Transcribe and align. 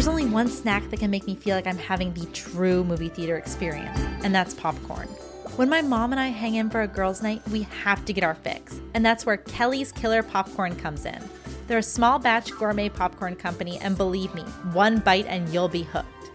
There's 0.00 0.08
only 0.08 0.24
one 0.24 0.48
snack 0.48 0.88
that 0.88 0.98
can 0.98 1.10
make 1.10 1.26
me 1.26 1.34
feel 1.34 1.54
like 1.54 1.66
I'm 1.66 1.76
having 1.76 2.14
the 2.14 2.24
true 2.32 2.82
movie 2.84 3.10
theater 3.10 3.36
experience, 3.36 4.00
and 4.24 4.34
that's 4.34 4.54
popcorn. 4.54 5.06
When 5.56 5.68
my 5.68 5.82
mom 5.82 6.12
and 6.12 6.18
I 6.18 6.28
hang 6.28 6.54
in 6.54 6.70
for 6.70 6.80
a 6.80 6.88
girls' 6.88 7.22
night, 7.22 7.46
we 7.50 7.64
have 7.84 8.06
to 8.06 8.14
get 8.14 8.24
our 8.24 8.34
fix, 8.34 8.80
and 8.94 9.04
that's 9.04 9.26
where 9.26 9.36
Kelly's 9.36 9.92
Killer 9.92 10.22
Popcorn 10.22 10.74
comes 10.74 11.04
in. 11.04 11.22
They're 11.66 11.76
a 11.76 11.82
small 11.82 12.18
batch 12.18 12.50
gourmet 12.52 12.88
popcorn 12.88 13.36
company, 13.36 13.78
and 13.82 13.94
believe 13.94 14.34
me, 14.34 14.40
one 14.72 15.00
bite 15.00 15.26
and 15.26 15.46
you'll 15.50 15.68
be 15.68 15.82
hooked. 15.82 16.30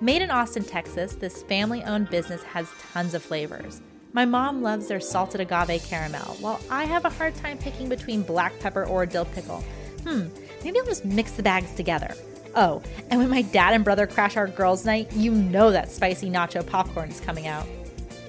Made 0.00 0.20
in 0.20 0.32
Austin, 0.32 0.64
Texas, 0.64 1.14
this 1.14 1.44
family 1.44 1.84
owned 1.84 2.10
business 2.10 2.42
has 2.42 2.68
tons 2.92 3.14
of 3.14 3.22
flavors. 3.22 3.80
My 4.12 4.24
mom 4.24 4.60
loves 4.60 4.88
their 4.88 4.98
salted 4.98 5.40
agave 5.40 5.84
caramel, 5.84 6.36
while 6.40 6.60
I 6.68 6.82
have 6.82 7.04
a 7.04 7.10
hard 7.10 7.36
time 7.36 7.58
picking 7.58 7.88
between 7.88 8.22
black 8.22 8.58
pepper 8.58 8.84
or 8.84 9.06
dill 9.06 9.26
pickle. 9.26 9.62
Hmm, 10.02 10.26
maybe 10.64 10.80
I'll 10.80 10.84
just 10.86 11.04
mix 11.04 11.30
the 11.30 11.44
bags 11.44 11.72
together. 11.76 12.12
Oh, 12.56 12.82
and 13.10 13.20
when 13.20 13.30
my 13.30 13.42
dad 13.42 13.74
and 13.74 13.84
brother 13.84 14.06
crash 14.06 14.36
our 14.36 14.46
girls' 14.46 14.84
night, 14.84 15.12
you 15.12 15.32
know 15.32 15.72
that 15.72 15.90
spicy 15.90 16.30
nacho 16.30 16.64
popcorn 16.64 17.10
is 17.10 17.20
coming 17.20 17.46
out. 17.46 17.66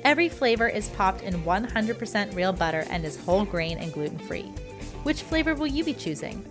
Every 0.03 0.29
flavor 0.29 0.67
is 0.67 0.89
popped 0.89 1.23
in 1.23 1.34
100% 1.43 2.35
real 2.35 2.53
butter 2.53 2.85
and 2.89 3.05
is 3.05 3.17
whole 3.17 3.45
grain 3.45 3.77
and 3.77 3.93
gluten 3.93 4.20
free. 4.20 4.51
Which 5.03 5.23
flavor 5.23 5.55
will 5.55 5.67
you 5.67 5.84
be 5.84 5.93
choosing? 5.93 6.43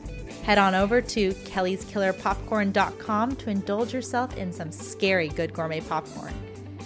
Head 0.44 0.58
on 0.58 0.74
over 0.74 1.00
to 1.00 1.30
kellyskillerpopcorn.com 1.30 3.36
to 3.36 3.50
indulge 3.50 3.94
yourself 3.94 4.36
in 4.36 4.52
some 4.52 4.70
scary 4.70 5.28
good 5.28 5.52
gourmet 5.52 5.80
popcorn. 5.80 6.34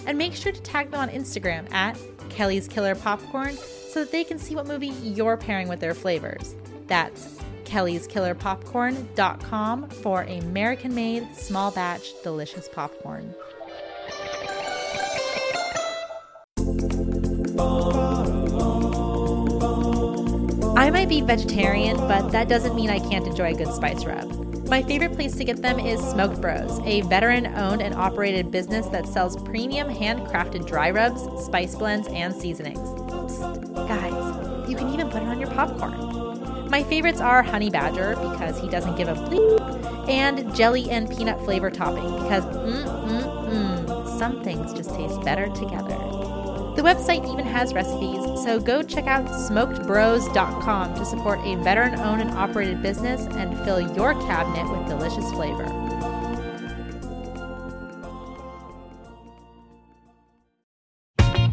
And 0.06 0.16
make 0.16 0.34
sure 0.34 0.52
to 0.52 0.62
tag 0.62 0.90
them 0.90 1.00
on 1.00 1.08
Instagram 1.08 1.70
at 1.72 1.98
Kelly's 2.30 2.68
Killer 2.68 2.94
Popcorn 2.94 3.56
so 3.56 4.00
that 4.00 4.12
they 4.12 4.24
can 4.24 4.38
see 4.38 4.54
what 4.54 4.66
movie 4.66 4.92
you're 5.02 5.36
pairing 5.36 5.68
with 5.68 5.80
their 5.80 5.94
flavors. 5.94 6.54
That's 6.86 7.37
kellyskillerpopcorn.com 7.68 9.90
for 9.90 10.22
American 10.22 10.94
made, 10.94 11.36
small 11.36 11.70
batch, 11.70 12.12
delicious 12.22 12.68
popcorn. 12.68 13.34
I 20.76 20.90
might 20.90 21.08
be 21.08 21.20
vegetarian, 21.20 21.96
but 21.96 22.30
that 22.30 22.48
doesn't 22.48 22.74
mean 22.74 22.88
I 22.88 23.00
can't 23.00 23.26
enjoy 23.26 23.52
a 23.52 23.54
good 23.54 23.72
spice 23.72 24.04
rub. 24.04 24.68
My 24.68 24.82
favorite 24.82 25.14
place 25.14 25.34
to 25.36 25.44
get 25.44 25.62
them 25.62 25.78
is 25.78 26.00
Smoked 26.00 26.40
Bros, 26.40 26.80
a 26.84 27.00
veteran 27.02 27.46
owned 27.46 27.82
and 27.82 27.94
operated 27.94 28.50
business 28.50 28.86
that 28.88 29.06
sells 29.06 29.40
premium 29.42 29.88
handcrafted 29.88 30.66
dry 30.66 30.90
rubs, 30.90 31.22
spice 31.44 31.74
blends, 31.74 32.06
and 32.08 32.34
seasonings. 32.34 32.78
Psst, 32.78 33.88
guys, 33.88 34.70
you 34.70 34.76
can 34.76 34.92
even 34.92 35.08
put 35.08 35.22
it 35.22 35.28
on 35.28 35.40
your 35.40 35.50
popcorn. 35.50 36.07
My 36.70 36.82
favorites 36.82 37.20
are 37.20 37.42
Honey 37.42 37.70
Badger 37.70 38.14
because 38.16 38.60
he 38.60 38.68
doesn't 38.68 38.96
give 38.96 39.08
a 39.08 39.14
bleep, 39.14 40.08
and 40.08 40.54
jelly 40.54 40.90
and 40.90 41.08
peanut 41.10 41.42
flavor 41.44 41.70
topping 41.70 42.22
because 42.22 42.44
mm 42.44 42.84
mm 42.84 43.86
mm, 43.86 44.18
some 44.18 44.42
things 44.44 44.74
just 44.74 44.90
taste 44.90 45.20
better 45.22 45.46
together. 45.48 45.96
The 46.76 46.82
website 46.84 47.30
even 47.32 47.46
has 47.46 47.72
recipes, 47.72 48.22
so 48.44 48.60
go 48.60 48.82
check 48.82 49.06
out 49.06 49.26
smokedbros.com 49.26 50.94
to 50.94 51.04
support 51.04 51.40
a 51.44 51.56
veteran 51.56 51.98
owned 51.98 52.20
and 52.20 52.30
operated 52.32 52.82
business 52.82 53.22
and 53.34 53.58
fill 53.64 53.80
your 53.80 54.12
cabinet 54.26 54.70
with 54.70 54.88
delicious 54.88 55.28
flavor. 55.32 55.87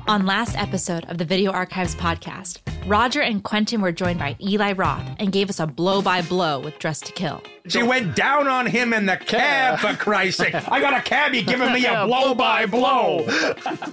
On 0.08 0.24
last 0.28 0.56
episode 0.56 1.04
of 1.06 1.18
the 1.18 1.26
Video 1.26 1.52
Archives 1.52 1.96
podcast, 1.96 2.60
Roger 2.86 3.22
and 3.24 3.44
Quentin 3.44 3.82
were 3.82 3.92
joined 3.92 4.20
by 4.20 4.36
Eli 4.40 4.74
Roth 4.74 5.04
and 5.18 5.32
gave 5.32 5.50
us 5.50 5.60
a 5.60 5.66
blow 5.66 6.00
by 6.00 6.22
blow 6.22 6.60
with 6.60 6.78
Dressed 6.78 7.08
to 7.08 7.12
Kill. 7.12 7.42
She 7.68 7.82
went 7.82 8.16
down 8.16 8.48
on 8.48 8.68
him 8.68 8.94
in 8.94 9.08
the 9.08 9.18
cab, 9.18 9.80
for 9.80 9.94
Christ's 9.96 10.38
sake. 10.44 10.54
I 10.54 10.80
got 10.80 10.94
a 10.94 11.02
cabbie 11.02 11.42
giving 11.42 11.74
me 11.74 11.88
a 11.88 12.06
blow 12.06 12.36
by 12.36 12.68
blow. 12.68 13.26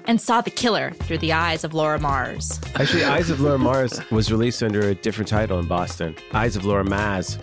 and 0.04 0.20
saw 0.20 0.42
the 0.42 0.50
killer 0.50 0.90
through 0.90 1.18
the 1.18 1.32
eyes 1.32 1.64
of 1.64 1.72
Laura 1.72 1.98
Mars. 1.98 2.60
Actually, 2.74 3.04
Eyes 3.04 3.30
of 3.30 3.40
Laura 3.40 3.58
Mars 3.58 3.98
was 4.10 4.30
released 4.30 4.62
under 4.62 4.80
a 4.80 4.94
different 4.94 5.28
title 5.28 5.58
in 5.58 5.66
Boston. 5.66 6.14
Eyes 6.34 6.56
of 6.56 6.66
Laura 6.66 6.84
Maz. 6.84 7.38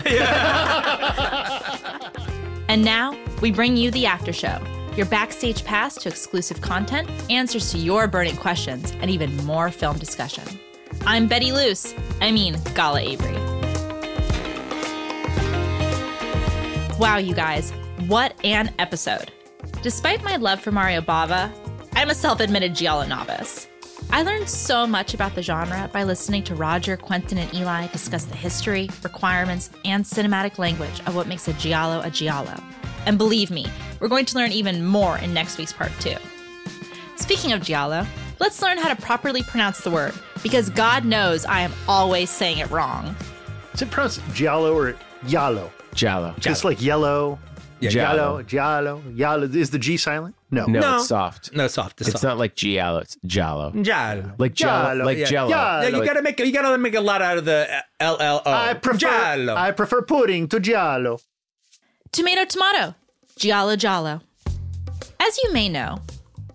And 2.69 2.85
now 2.85 3.17
we 3.41 3.51
bring 3.51 3.75
you 3.77 3.89
the 3.89 4.05
after 4.05 4.31
show. 4.31 4.59
Your 4.99 5.07
backstage 5.07 5.63
pass 5.63 5.95
to 5.95 6.09
exclusive 6.09 6.59
content, 6.59 7.09
answers 7.29 7.71
to 7.71 7.77
your 7.77 8.05
burning 8.05 8.35
questions, 8.35 8.91
and 8.99 9.09
even 9.09 9.33
more 9.45 9.71
film 9.71 9.97
discussion. 9.97 10.43
I'm 11.05 11.25
Betty 11.25 11.53
Luce. 11.53 11.95
I 12.19 12.33
mean, 12.33 12.57
Gala 12.75 12.99
Avery. 12.99 13.37
Wow, 16.97 17.15
you 17.15 17.33
guys, 17.33 17.71
what 18.07 18.33
an 18.43 18.73
episode. 18.77 19.31
Despite 19.81 20.21
my 20.21 20.35
love 20.35 20.59
for 20.59 20.73
Mario 20.73 20.99
Bava, 20.99 21.49
I'm 21.93 22.09
a 22.09 22.13
self 22.13 22.41
admitted 22.41 22.75
Giallo 22.75 23.05
novice. 23.05 23.69
I 24.09 24.23
learned 24.23 24.49
so 24.49 24.85
much 24.85 25.13
about 25.13 25.33
the 25.33 25.41
genre 25.41 25.89
by 25.93 26.03
listening 26.03 26.43
to 26.43 26.55
Roger, 26.55 26.97
Quentin, 26.97 27.37
and 27.37 27.53
Eli 27.53 27.87
discuss 27.87 28.25
the 28.25 28.35
history, 28.35 28.89
requirements, 29.01 29.69
and 29.85 30.03
cinematic 30.03 30.57
language 30.57 30.99
of 31.05 31.15
what 31.15 31.27
makes 31.27 31.47
a 31.47 31.53
Giallo 31.53 32.01
a 32.01 32.09
Giallo. 32.09 32.61
And 33.05 33.17
believe 33.17 33.49
me, 33.49 33.65
we're 33.99 34.07
going 34.07 34.25
to 34.25 34.35
learn 34.37 34.51
even 34.51 34.85
more 34.85 35.17
in 35.17 35.33
next 35.33 35.57
week's 35.57 35.73
part 35.73 35.91
two. 35.99 36.15
Speaking 37.15 37.51
of 37.53 37.61
Giallo, 37.61 38.05
let's 38.39 38.61
learn 38.61 38.77
how 38.77 38.93
to 38.93 39.01
properly 39.01 39.43
pronounce 39.43 39.81
the 39.81 39.91
word, 39.91 40.13
because 40.41 40.69
God 40.69 41.05
knows 41.05 41.45
I 41.45 41.61
am 41.61 41.73
always 41.87 42.29
saying 42.29 42.59
it 42.59 42.69
wrong. 42.71 43.15
Is 43.73 43.81
it 43.81 43.91
pronounced 43.91 44.21
Giallo 44.33 44.73
or 44.75 44.95
Yallo? 45.25 45.69
Giallo. 45.93 46.33
Just 46.39 46.63
like 46.63 46.81
yellow. 46.81 47.39
Yeah, 47.81 47.89
Giallo, 47.91 48.41
Giallo, 48.43 49.01
Giallo. 49.15 49.43
Is 49.47 49.69
the 49.69 49.79
G 49.79 49.95
silent? 49.95 50.35
No. 50.51 50.65
No, 50.65 50.79
No. 50.81 50.95
it's 50.97 51.07
soft. 51.07 51.53
No, 51.53 51.67
soft. 51.67 52.01
It's 52.01 52.21
not 52.21 52.37
like 52.37 52.55
Giallo, 52.55 52.99
it's 52.99 53.15
Giallo. 53.25 53.71
Giallo. 53.81 54.33
Like 54.37 54.53
Jello. 54.53 54.83
Giallo, 54.83 55.05
Like 55.05 55.17
yeah. 55.17 55.25
Jello. 55.25 55.49
Yeah. 55.49 55.81
Yeah, 55.83 55.87
you 55.87 55.97
like- 55.97 56.05
gotta 56.05 56.21
make 56.21 56.39
you 56.39 56.51
gotta 56.51 56.77
make 56.77 56.95
a 56.95 56.99
lot 57.01 57.21
out 57.21 57.37
of 57.37 57.45
the 57.45 57.69
L 58.01 58.17
L 58.19 58.41
O. 58.45 58.51
I 58.51 58.73
prefer 58.73 58.97
Giallo. 58.97 59.55
I 59.55 59.71
prefer 59.71 60.01
pudding 60.01 60.47
to 60.49 60.59
Giallo. 60.59 61.19
Tomato, 62.11 62.43
tomato. 62.45 62.95
Giallo, 63.39 63.77
giallo. 63.77 64.19
As 65.17 65.37
you 65.41 65.53
may 65.53 65.69
know, 65.69 66.01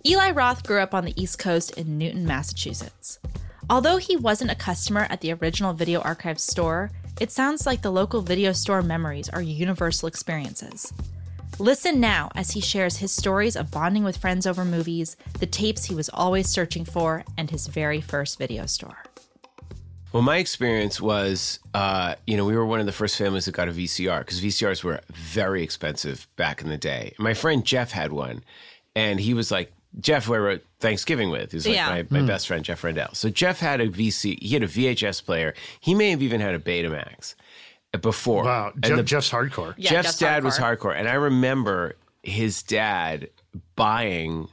Eli 0.04 0.32
Roth 0.32 0.66
grew 0.66 0.80
up 0.80 0.92
on 0.92 1.06
the 1.06 1.18
East 1.18 1.38
Coast 1.38 1.78
in 1.78 1.96
Newton, 1.96 2.26
Massachusetts. 2.26 3.18
Although 3.70 3.96
he 3.96 4.18
wasn't 4.18 4.50
a 4.50 4.54
customer 4.54 5.06
at 5.08 5.22
the 5.22 5.32
original 5.32 5.72
Video 5.72 6.02
Archive 6.02 6.38
store, 6.38 6.90
it 7.18 7.32
sounds 7.32 7.64
like 7.64 7.80
the 7.80 7.90
local 7.90 8.20
video 8.20 8.52
store 8.52 8.82
memories 8.82 9.30
are 9.30 9.40
universal 9.40 10.08
experiences. 10.08 10.92
Listen 11.58 12.00
now 12.00 12.30
as 12.34 12.50
he 12.50 12.60
shares 12.60 12.98
his 12.98 13.12
stories 13.12 13.56
of 13.56 13.70
bonding 13.70 14.04
with 14.04 14.18
friends 14.18 14.46
over 14.46 14.62
movies, 14.62 15.16
the 15.38 15.46
tapes 15.46 15.86
he 15.86 15.94
was 15.94 16.10
always 16.12 16.50
searching 16.50 16.84
for, 16.84 17.24
and 17.38 17.50
his 17.50 17.66
very 17.66 18.02
first 18.02 18.36
video 18.36 18.66
store. 18.66 19.04
Well, 20.14 20.22
my 20.22 20.36
experience 20.36 21.00
was, 21.00 21.58
uh, 21.74 22.14
you 22.24 22.36
know, 22.36 22.44
we 22.44 22.56
were 22.56 22.64
one 22.64 22.78
of 22.78 22.86
the 22.86 22.92
first 22.92 23.18
families 23.18 23.46
that 23.46 23.52
got 23.52 23.68
a 23.68 23.72
VCR 23.72 24.20
because 24.20 24.40
VCRs 24.40 24.84
were 24.84 25.00
very 25.12 25.64
expensive 25.64 26.28
back 26.36 26.62
in 26.62 26.68
the 26.68 26.76
day. 26.78 27.14
My 27.18 27.34
friend 27.34 27.64
Jeff 27.64 27.90
had 27.90 28.12
one, 28.12 28.44
and 28.94 29.18
he 29.18 29.34
was 29.34 29.50
like, 29.50 29.72
Jeff, 30.00 30.26
who 30.26 30.34
I 30.34 30.38
wrote 30.38 30.62
Thanksgiving 30.78 31.30
with, 31.30 31.50
who's 31.50 31.66
like 31.66 31.74
Yeah. 31.74 31.88
my, 31.88 32.20
my 32.20 32.26
best 32.26 32.46
friend, 32.46 32.64
Jeff 32.64 32.84
Rendell. 32.84 33.12
So 33.14 33.28
Jeff 33.28 33.58
had 33.58 33.80
a 33.80 33.88
VC, 33.88 34.40
he 34.40 34.54
had 34.54 34.62
a 34.62 34.68
VHS 34.68 35.24
player. 35.24 35.52
He 35.80 35.94
may 35.96 36.10
have 36.10 36.22
even 36.22 36.40
had 36.40 36.54
a 36.54 36.60
Betamax 36.60 37.34
before. 38.00 38.44
Wow. 38.44 38.70
And 38.74 38.84
Jeff, 38.84 38.96
the- 38.98 39.02
Jeff's 39.02 39.30
hardcore. 39.32 39.74
Yeah, 39.76 39.90
Jeff's 39.90 40.06
Jeff's 40.10 40.18
dad 40.18 40.44
was 40.44 40.56
hardcore. 40.58 40.78
hardcore, 40.94 40.96
and 40.96 41.08
I 41.08 41.14
remember 41.14 41.96
his 42.22 42.62
dad 42.62 43.30
buying 43.74 44.48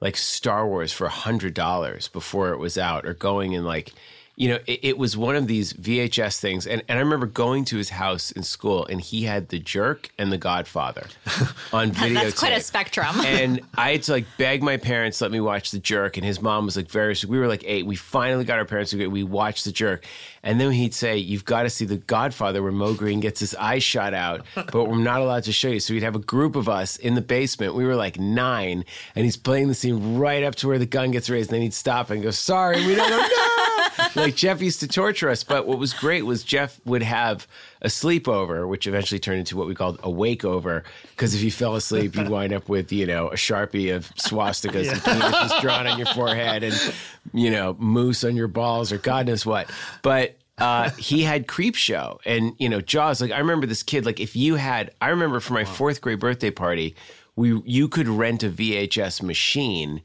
like 0.00 0.16
Star 0.16 0.66
Wars 0.66 0.90
for 0.90 1.04
a 1.06 1.10
hundred 1.10 1.52
dollars 1.52 2.08
before 2.08 2.52
it 2.52 2.58
was 2.58 2.78
out, 2.78 3.04
or 3.06 3.12
going 3.14 3.54
and 3.54 3.64
like, 3.66 3.92
you 4.34 4.48
know, 4.48 4.58
it, 4.66 4.80
it 4.82 4.98
was 4.98 5.14
one 5.14 5.36
of 5.36 5.46
these 5.46 5.74
VHS 5.74 6.40
things, 6.40 6.66
and 6.66 6.82
and 6.88 6.98
I 6.98 7.02
remember 7.02 7.26
going 7.26 7.66
to 7.66 7.76
his 7.76 7.90
house 7.90 8.30
in 8.32 8.42
school, 8.42 8.86
and 8.86 8.98
he 8.98 9.24
had 9.24 9.50
The 9.50 9.58
Jerk 9.58 10.10
and 10.18 10.32
The 10.32 10.38
Godfather 10.38 11.06
on 11.72 11.92
video. 11.92 12.22
That's 12.22 12.38
quite 12.38 12.54
a 12.54 12.60
spectrum. 12.60 13.14
and 13.26 13.60
I 13.76 13.92
had 13.92 14.04
to 14.04 14.12
like 14.12 14.24
beg 14.38 14.62
my 14.62 14.78
parents 14.78 15.20
let 15.20 15.30
me 15.30 15.40
watch 15.40 15.70
The 15.70 15.78
Jerk, 15.78 16.16
and 16.16 16.24
his 16.24 16.40
mom 16.40 16.64
was 16.64 16.76
like 16.76 16.88
very. 16.88 17.14
We 17.28 17.38
were 17.38 17.46
like 17.46 17.62
eight. 17.66 17.84
We 17.84 17.94
finally 17.94 18.44
got 18.44 18.58
our 18.58 18.64
parents 18.64 18.90
to 18.92 18.96
agree. 18.96 19.06
We 19.06 19.22
watched 19.22 19.66
The 19.66 19.72
Jerk, 19.72 20.06
and 20.42 20.58
then 20.58 20.70
he'd 20.70 20.94
say, 20.94 21.18
"You've 21.18 21.44
got 21.44 21.64
to 21.64 21.70
see 21.70 21.84
The 21.84 21.98
Godfather, 21.98 22.62
where 22.62 22.72
Moe 22.72 22.94
Greene 22.94 23.20
gets 23.20 23.38
his 23.38 23.54
eyes 23.56 23.84
shot 23.84 24.14
out, 24.14 24.46
but 24.54 24.86
we're 24.86 24.96
not 24.96 25.20
allowed 25.20 25.44
to 25.44 25.52
show 25.52 25.68
you." 25.68 25.78
So 25.80 25.92
we'd 25.92 26.02
have 26.04 26.16
a 26.16 26.20
group 26.20 26.56
of 26.56 26.70
us 26.70 26.96
in 26.96 27.16
the 27.16 27.20
basement. 27.20 27.74
We 27.74 27.84
were 27.84 27.96
like 27.96 28.18
nine, 28.18 28.86
and 29.14 29.26
he's 29.26 29.36
playing 29.36 29.68
the 29.68 29.74
scene 29.74 30.16
right 30.16 30.42
up 30.42 30.54
to 30.56 30.68
where 30.68 30.78
the 30.78 30.86
gun 30.86 31.10
gets 31.10 31.28
raised, 31.28 31.50
and 31.50 31.56
then 31.56 31.62
he'd 31.62 31.74
stop 31.74 32.08
and 32.08 32.22
go, 32.22 32.30
"Sorry, 32.30 32.86
we 32.86 32.94
don't 32.94 33.10
know." 33.10 33.28
Like 34.14 34.36
Jeff 34.36 34.60
used 34.60 34.80
to 34.80 34.88
torture 34.88 35.28
us, 35.28 35.44
but 35.44 35.66
what 35.66 35.78
was 35.78 35.92
great 35.92 36.22
was 36.22 36.44
Jeff 36.44 36.80
would 36.84 37.02
have 37.02 37.46
a 37.80 37.88
sleepover, 37.88 38.68
which 38.68 38.86
eventually 38.86 39.18
turned 39.18 39.38
into 39.38 39.56
what 39.56 39.66
we 39.66 39.74
called 39.74 39.98
a 40.00 40.08
wakeover. 40.08 40.84
Because 41.10 41.34
if 41.34 41.42
you 41.42 41.50
fell 41.50 41.74
asleep, 41.74 42.14
you'd 42.16 42.28
wind 42.28 42.52
up 42.52 42.68
with 42.68 42.92
you 42.92 43.06
know 43.06 43.28
a 43.28 43.36
sharpie 43.36 43.94
of 43.94 44.08
swastikas 44.16 44.90
and 44.90 45.00
penises 45.00 45.60
drawn 45.60 45.86
on 45.86 45.98
your 45.98 46.08
forehead, 46.08 46.62
and 46.62 46.94
you 47.32 47.50
know 47.50 47.76
moose 47.78 48.24
on 48.24 48.36
your 48.36 48.48
balls, 48.48 48.92
or 48.92 48.98
God 48.98 49.26
knows 49.26 49.46
what. 49.46 49.70
But 50.02 50.36
uh, 50.58 50.90
he 50.90 51.22
had 51.22 51.46
Creepshow 51.46 52.18
and 52.24 52.54
you 52.58 52.68
know 52.68 52.80
Jaws. 52.80 53.20
Like 53.20 53.32
I 53.32 53.38
remember 53.38 53.66
this 53.66 53.82
kid. 53.82 54.06
Like 54.06 54.20
if 54.20 54.36
you 54.36 54.56
had, 54.56 54.92
I 55.00 55.08
remember 55.08 55.40
for 55.40 55.54
my 55.54 55.64
fourth 55.64 56.00
grade 56.00 56.20
birthday 56.20 56.50
party, 56.50 56.94
we 57.36 57.60
you 57.64 57.88
could 57.88 58.08
rent 58.08 58.42
a 58.42 58.50
VHS 58.50 59.22
machine, 59.22 60.02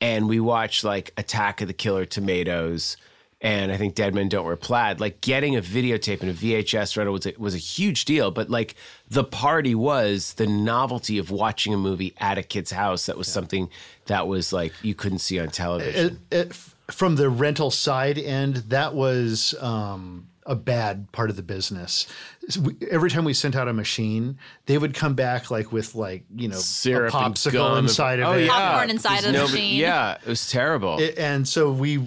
and 0.00 0.28
we 0.28 0.40
watched 0.40 0.84
like 0.84 1.12
Attack 1.16 1.60
of 1.60 1.68
the 1.68 1.74
Killer 1.74 2.04
Tomatoes. 2.04 2.96
And 3.42 3.70
I 3.70 3.76
think 3.76 3.94
Dead 3.94 4.14
Men 4.14 4.30
Don't 4.30 4.46
Wear 4.46 4.56
Plaid. 4.56 4.98
Like 4.98 5.20
getting 5.20 5.56
a 5.56 5.60
videotape 5.60 6.22
and 6.22 6.30
a 6.30 6.34
VHS 6.34 6.96
rental 6.96 7.12
was 7.12 7.26
a, 7.26 7.34
was 7.36 7.54
a 7.54 7.58
huge 7.58 8.06
deal. 8.06 8.30
But 8.30 8.48
like 8.48 8.74
the 9.10 9.24
party 9.24 9.74
was 9.74 10.34
the 10.34 10.46
novelty 10.46 11.18
of 11.18 11.30
watching 11.30 11.74
a 11.74 11.76
movie 11.76 12.14
at 12.18 12.38
a 12.38 12.42
kid's 12.42 12.70
house. 12.70 13.06
That 13.06 13.18
was 13.18 13.28
something 13.28 13.68
that 14.06 14.26
was 14.26 14.54
like 14.54 14.72
you 14.82 14.94
couldn't 14.94 15.18
see 15.18 15.38
on 15.38 15.50
television. 15.50 16.20
It, 16.30 16.36
it, 16.36 16.54
from 16.90 17.16
the 17.16 17.28
rental 17.28 17.70
side 17.70 18.18
end, 18.18 18.56
that 18.68 18.94
was 18.94 19.54
um, 19.60 20.28
a 20.46 20.54
bad 20.54 21.10
part 21.12 21.28
of 21.28 21.36
the 21.36 21.42
business. 21.42 22.06
So 22.48 22.60
we- 22.60 22.76
Every 22.90 23.10
time 23.10 23.24
we 23.24 23.34
sent 23.34 23.56
out 23.56 23.68
a 23.68 23.72
machine, 23.72 24.38
they 24.66 24.78
would 24.78 24.94
come 24.94 25.14
back 25.14 25.50
like 25.50 25.72
with 25.72 25.94
like 25.94 26.24
you 26.34 26.48
know 26.48 26.56
syrup 26.56 27.12
a 27.12 27.16
popsicle 27.16 27.52
gum. 27.52 27.78
inside 27.78 28.20
of 28.20 28.28
oh, 28.28 28.32
it. 28.32 28.44
Yeah. 28.46 28.50
Popcorn 28.52 28.90
inside 28.90 29.18
of 29.18 29.24
the 29.24 29.32
Nobody- 29.32 29.52
machine. 29.52 29.80
Yeah, 29.80 30.12
it 30.14 30.26
was 30.26 30.48
terrible. 30.50 30.98
It- 30.98 31.18
and 31.18 31.46
so 31.46 31.70
we 31.72 32.00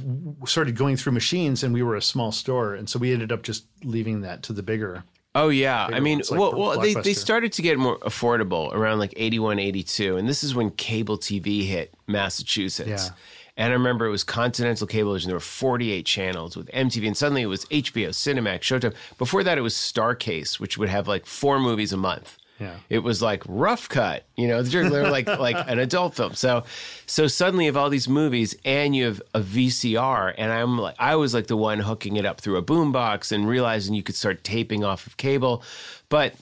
started 0.45 0.75
going 0.75 0.95
through 0.97 1.11
machines, 1.13 1.63
and 1.63 1.73
we 1.73 1.83
were 1.83 1.95
a 1.95 2.01
small 2.01 2.31
store, 2.31 2.73
and 2.75 2.89
so 2.89 2.97
we 2.97 3.11
ended 3.13 3.31
up 3.31 3.43
just 3.43 3.65
leaving 3.83 4.21
that 4.21 4.41
to 4.43 4.53
the 4.53 4.63
bigger. 4.63 5.03
oh 5.35 5.49
yeah, 5.49 5.85
I 5.85 5.99
mean, 5.99 6.19
ones, 6.19 6.31
like 6.31 6.39
well, 6.39 6.55
well, 6.55 6.79
they, 6.79 6.95
they 6.95 7.13
started 7.13 7.51
to 7.53 7.61
get 7.61 7.77
more 7.77 7.99
affordable 7.99 8.73
around 8.73 8.97
like 8.99 9.13
81, 9.15 9.59
82. 9.59 10.17
and 10.17 10.27
this 10.27 10.43
is 10.43 10.55
when 10.55 10.71
cable 10.71 11.17
TV 11.17 11.65
hit 11.67 11.93
Massachusetts. 12.07 12.89
Yeah. 12.89 13.15
And 13.59 13.73
I 13.73 13.75
remember 13.75 14.05
it 14.05 14.09
was 14.09 14.23
Continental 14.23 14.87
Cablevision. 14.87 15.25
There 15.25 15.35
were 15.35 15.41
48 15.41 16.05
channels 16.05 16.55
with 16.55 16.71
MTV, 16.71 17.05
and 17.07 17.17
suddenly 17.17 17.41
it 17.41 17.47
was 17.47 17.65
HBO, 17.65 18.07
Cinemax, 18.07 18.61
Showtime. 18.61 18.95
Before 19.17 19.43
that, 19.43 19.57
it 19.57 19.61
was 19.61 19.73
Starcase, 19.73 20.61
which 20.61 20.77
would 20.77 20.87
have 20.87 21.09
like 21.09 21.25
four 21.25 21.59
movies 21.59 21.91
a 21.91 21.97
month. 21.97 22.37
Yeah. 22.57 22.77
It 22.89 22.99
was 22.99 23.21
like 23.21 23.43
rough 23.47 23.89
cut, 23.89 24.25
you 24.37 24.47
know, 24.47 24.61
they're 24.61 25.11
like 25.11 25.27
like 25.39 25.57
an 25.67 25.77
adult 25.77 26.15
film. 26.15 26.35
So 26.35 26.63
so 27.05 27.27
suddenly 27.27 27.65
you 27.65 27.69
have 27.69 27.77
all 27.77 27.89
these 27.89 28.07
movies 28.07 28.55
and 28.65 28.95
you 28.95 29.05
have 29.05 29.21
a 29.33 29.39
VCR 29.39 30.35
and 30.37 30.51
I'm 30.51 30.77
like 30.77 30.95
I 30.99 31.15
was 31.15 31.33
like 31.33 31.47
the 31.47 31.55
one 31.55 31.79
hooking 31.79 32.17
it 32.17 32.25
up 32.25 32.41
through 32.41 32.57
a 32.57 32.63
boombox 32.63 33.31
and 33.31 33.47
realizing 33.47 33.93
you 33.93 34.03
could 34.03 34.15
start 34.15 34.43
taping 34.43 34.83
off 34.83 35.07
of 35.07 35.15
cable. 35.15 35.63
But 36.09 36.33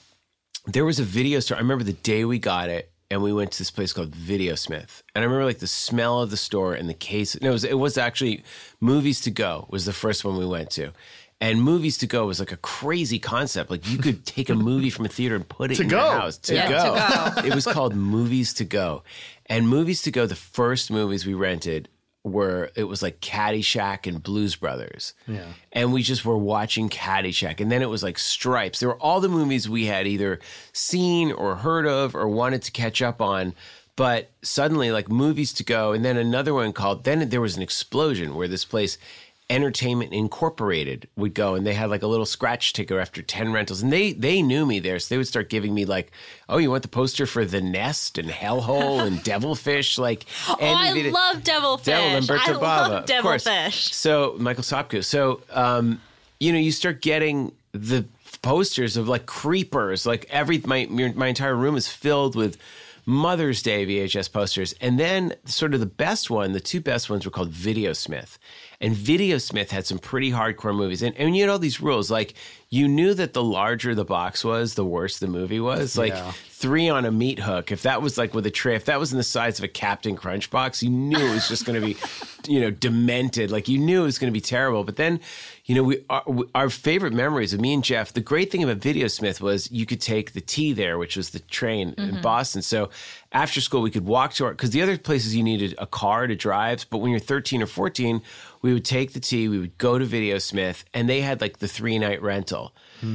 there 0.65 0.85
was 0.85 0.99
a 0.99 1.03
video 1.03 1.39
store. 1.39 1.57
I 1.57 1.61
remember 1.61 1.83
the 1.83 1.93
day 1.93 2.25
we 2.25 2.39
got 2.39 2.69
it 2.69 2.91
and 3.09 3.21
we 3.23 3.31
went 3.33 3.51
to 3.53 3.57
this 3.59 3.71
place 3.71 3.93
called 3.93 4.11
Videosmith. 4.11 5.01
And 5.15 5.21
I 5.23 5.25
remember 5.25 5.45
like 5.45 5.59
the 5.59 5.67
smell 5.67 6.21
of 6.21 6.29
the 6.29 6.37
store 6.37 6.73
and 6.73 6.89
the 6.89 6.93
case. 6.93 7.39
No, 7.41 7.49
it 7.49 7.53
was, 7.53 7.63
it 7.63 7.73
was 7.79 7.97
actually 7.97 8.43
Movies 8.81 9.21
to 9.21 9.31
Go 9.31 9.65
was 9.69 9.85
the 9.85 9.93
first 9.93 10.25
one 10.25 10.37
we 10.37 10.45
went 10.45 10.69
to. 10.71 10.91
And 11.39 11.61
Movies 11.61 11.99
to 11.99 12.07
Go 12.07 12.25
was 12.25 12.39
like 12.39 12.51
a 12.51 12.57
crazy 12.57 13.19
concept. 13.19 13.69
Like 13.69 13.87
you 13.89 13.99
could 13.99 14.25
take 14.25 14.49
a 14.49 14.55
movie 14.55 14.89
from 14.89 15.05
a 15.05 15.09
theater 15.09 15.35
and 15.35 15.47
put 15.47 15.71
it 15.71 15.75
To 15.75 15.83
in 15.83 15.87
go. 15.89 15.97
your 15.97 16.19
house. 16.21 16.37
To 16.39 16.55
Yeah, 16.55 16.69
go. 16.69 16.95
to 17.35 17.41
go. 17.41 17.47
It 17.47 17.53
was 17.55 17.65
called 17.65 17.95
Movies 17.95 18.53
to 18.55 18.65
Go. 18.65 19.03
And 19.45 19.69
Movies 19.69 20.01
to 20.01 20.11
Go, 20.11 20.25
the 20.25 20.35
first 20.35 20.89
movies 20.91 21.25
we 21.27 21.33
rented 21.35 21.89
were 22.27 22.71
it 22.75 22.83
was 22.85 23.01
like 23.01 23.19
Caddyshack 23.21 24.07
and 24.07 24.21
Blues 24.21 24.55
Brothers. 24.55 25.13
Yeah. 25.27 25.45
And 25.71 25.93
we 25.93 26.03
just 26.03 26.25
were 26.25 26.37
watching 26.37 26.89
Caddyshack. 26.89 27.59
And 27.59 27.71
then 27.71 27.81
it 27.81 27.89
was 27.89 28.03
like 28.03 28.19
Stripes. 28.19 28.79
There 28.79 28.89
were 28.89 29.01
all 29.01 29.19
the 29.19 29.29
movies 29.29 29.69
we 29.69 29.85
had 29.85 30.07
either 30.07 30.39
seen 30.73 31.31
or 31.31 31.57
heard 31.57 31.87
of 31.87 32.15
or 32.15 32.27
wanted 32.27 32.61
to 32.63 32.71
catch 32.71 33.01
up 33.01 33.21
on. 33.21 33.53
But 33.95 34.29
suddenly, 34.43 34.91
like 34.91 35.09
movies 35.09 35.51
to 35.53 35.63
go, 35.63 35.91
and 35.91 36.05
then 36.05 36.17
another 36.17 36.53
one 36.53 36.71
called, 36.71 37.03
then 37.03 37.29
there 37.29 37.41
was 37.41 37.57
an 37.57 37.63
explosion 37.63 38.35
where 38.35 38.47
this 38.47 38.63
place, 38.63 38.99
Entertainment 39.49 40.11
Incorporated, 40.11 41.07
would 41.15 41.33
go 41.33 41.55
and 41.55 41.65
they 41.65 41.73
had 41.73 41.89
like 41.89 42.01
a 42.03 42.07
little 42.07 42.25
scratch 42.25 42.73
ticker 42.73 42.99
after 42.99 43.21
10 43.21 43.53
rentals. 43.53 43.81
And 43.81 43.93
they 43.93 44.11
they 44.11 44.41
knew 44.41 44.65
me 44.65 44.79
there. 44.79 44.99
So 44.99 45.13
they 45.13 45.17
would 45.17 45.27
start 45.27 45.49
giving 45.49 45.73
me 45.73 45.85
like, 45.85 46.11
oh, 46.49 46.57
you 46.57 46.69
want 46.69 46.81
the 46.83 46.89
poster 46.89 47.25
for 47.25 47.45
The 47.45 47.61
Nest 47.61 48.17
and 48.17 48.29
Hellhole 48.29 49.07
and 49.07 49.23
Devilfish? 49.23 49.97
Like, 49.97 50.25
Oh, 50.49 50.57
I 50.61 50.93
did- 50.93 51.13
love 51.13 51.43
Devilfish. 51.45 51.85
Devil 51.85 52.19
Lamberto 52.35 52.49
I 52.49 52.53
Bava, 52.55 52.89
love. 52.89 53.05
Devilfish. 53.05 53.93
So 53.93 54.35
Michael 54.37 54.63
Sopko. 54.63 55.01
So 55.03 55.41
um, 55.51 56.01
you 56.41 56.51
know, 56.51 56.59
you 56.59 56.71
start 56.73 57.01
getting 57.01 57.53
the 57.71 58.05
posters 58.41 58.97
of 58.97 59.07
like 59.07 59.25
creepers. 59.27 60.05
Like 60.05 60.25
every 60.29 60.57
my 60.65 60.87
my 60.87 61.27
entire 61.27 61.55
room 61.55 61.77
is 61.77 61.87
filled 61.87 62.35
with 62.35 62.57
Mother's 63.05 63.61
Day 63.63 63.85
VHS 63.85 64.29
posters. 64.33 64.75
And 64.81 64.99
then 64.99 65.33
sort 65.45 65.73
of 65.73 65.79
the 65.79 65.85
best 65.85 66.29
one, 66.29 66.51
the 66.51 66.59
two 66.59 66.81
best 66.81 67.09
ones 67.09 67.23
were 67.23 67.31
called 67.31 67.53
Videosmith. 67.53 68.37
And 68.79 68.95
Videosmith 68.95 69.69
had 69.69 69.85
some 69.85 69.97
pretty 69.97 70.31
hardcore 70.31 70.75
movies. 70.75 71.01
And, 71.01 71.15
and 71.17 71.35
you 71.35 71.43
had 71.43 71.49
all 71.49 71.59
these 71.59 71.81
rules. 71.81 72.11
Like 72.11 72.35
you 72.69 72.87
knew 72.87 73.13
that 73.13 73.33
the 73.33 73.43
larger 73.43 73.95
the 73.95 74.03
box 74.03 74.43
was, 74.43 74.75
the 74.75 74.85
worse 74.85 75.19
the 75.19 75.27
movie 75.27 75.59
was. 75.59 75.97
Like 75.97 76.13
Yeah. 76.13 76.31
three 76.49 76.89
on 76.89 77.05
a 77.05 77.11
meat 77.11 77.39
hook. 77.39 77.71
If 77.71 77.83
that 77.83 78.01
was 78.01 78.17
like 78.17 78.33
with 78.33 78.45
a 78.45 78.51
tray, 78.51 78.75
if 78.75 78.85
that 78.85 78.99
was 78.99 79.13
in 79.13 79.17
the 79.17 79.23
size 79.23 79.57
of 79.57 79.63
a 79.63 79.69
Captain 79.69 80.17
Crunch 80.17 80.49
box, 80.49 80.83
you 80.83 80.89
knew 80.89 81.17
it 81.17 81.33
was 81.33 81.47
just 81.47 81.65
going 81.65 81.79
to 81.79 81.87
be, 81.87 81.95
you 82.51 82.59
know, 82.59 82.69
demented. 82.69 83.51
Like 83.51 83.69
you 83.69 83.77
knew 83.77 84.01
it 84.01 84.05
was 84.05 84.19
going 84.19 84.33
to 84.33 84.37
be 84.37 84.41
terrible. 84.41 84.83
But 84.83 84.97
then, 84.97 85.21
you 85.63 85.75
know, 85.75 85.83
we 85.83 86.03
our, 86.09 86.23
our 86.55 86.69
favorite 86.69 87.13
memories 87.13 87.53
of 87.53 87.61
me 87.61 87.73
and 87.73 87.83
Jeff. 87.83 88.11
The 88.11 88.21
great 88.21 88.51
thing 88.51 88.63
about 88.63 88.79
Videosmith 88.79 89.39
was 89.39 89.71
you 89.71 89.85
could 89.85 90.01
take 90.01 90.33
the 90.33 90.41
T 90.41 90.73
there, 90.73 90.97
which 90.97 91.15
was 91.15 91.29
the 91.29 91.39
train 91.39 91.95
in 91.97 92.09
mm-hmm. 92.09 92.21
Boston. 92.21 92.61
So 92.61 92.89
after 93.31 93.61
school, 93.61 93.81
we 93.81 93.91
could 93.91 94.05
walk 94.05 94.33
to 94.33 94.45
our 94.45 94.51
because 94.51 94.71
the 94.71 94.81
other 94.81 94.97
places 94.97 95.35
you 95.35 95.43
needed 95.43 95.73
a 95.77 95.87
car 95.87 96.27
to 96.27 96.35
drive. 96.35 96.85
But 96.89 96.97
when 96.97 97.11
you're 97.11 97.19
13 97.19 97.61
or 97.61 97.67
14, 97.67 98.21
we 98.61 98.73
would 98.73 98.85
take 98.85 99.13
the 99.13 99.19
T, 99.19 99.47
we 99.47 99.59
would 99.59 99.77
go 99.77 99.97
to 99.97 100.05
Videosmith, 100.05 100.83
and 100.93 101.07
they 101.07 101.21
had 101.21 101.39
like 101.39 101.59
the 101.59 101.67
three 101.67 101.99
night 101.99 102.21
rental. 102.21 102.56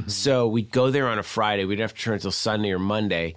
So 0.07 0.47
we'd 0.49 0.71
go 0.71 0.91
there 0.91 1.09
on 1.09 1.19
a 1.19 1.23
Friday. 1.23 1.65
We'd 1.65 1.81
have 1.81 1.95
to 1.95 2.01
turn 2.01 2.15
until 2.15 2.31
Sunday 2.31 2.71
or 2.71 2.79
Monday. 2.79 3.35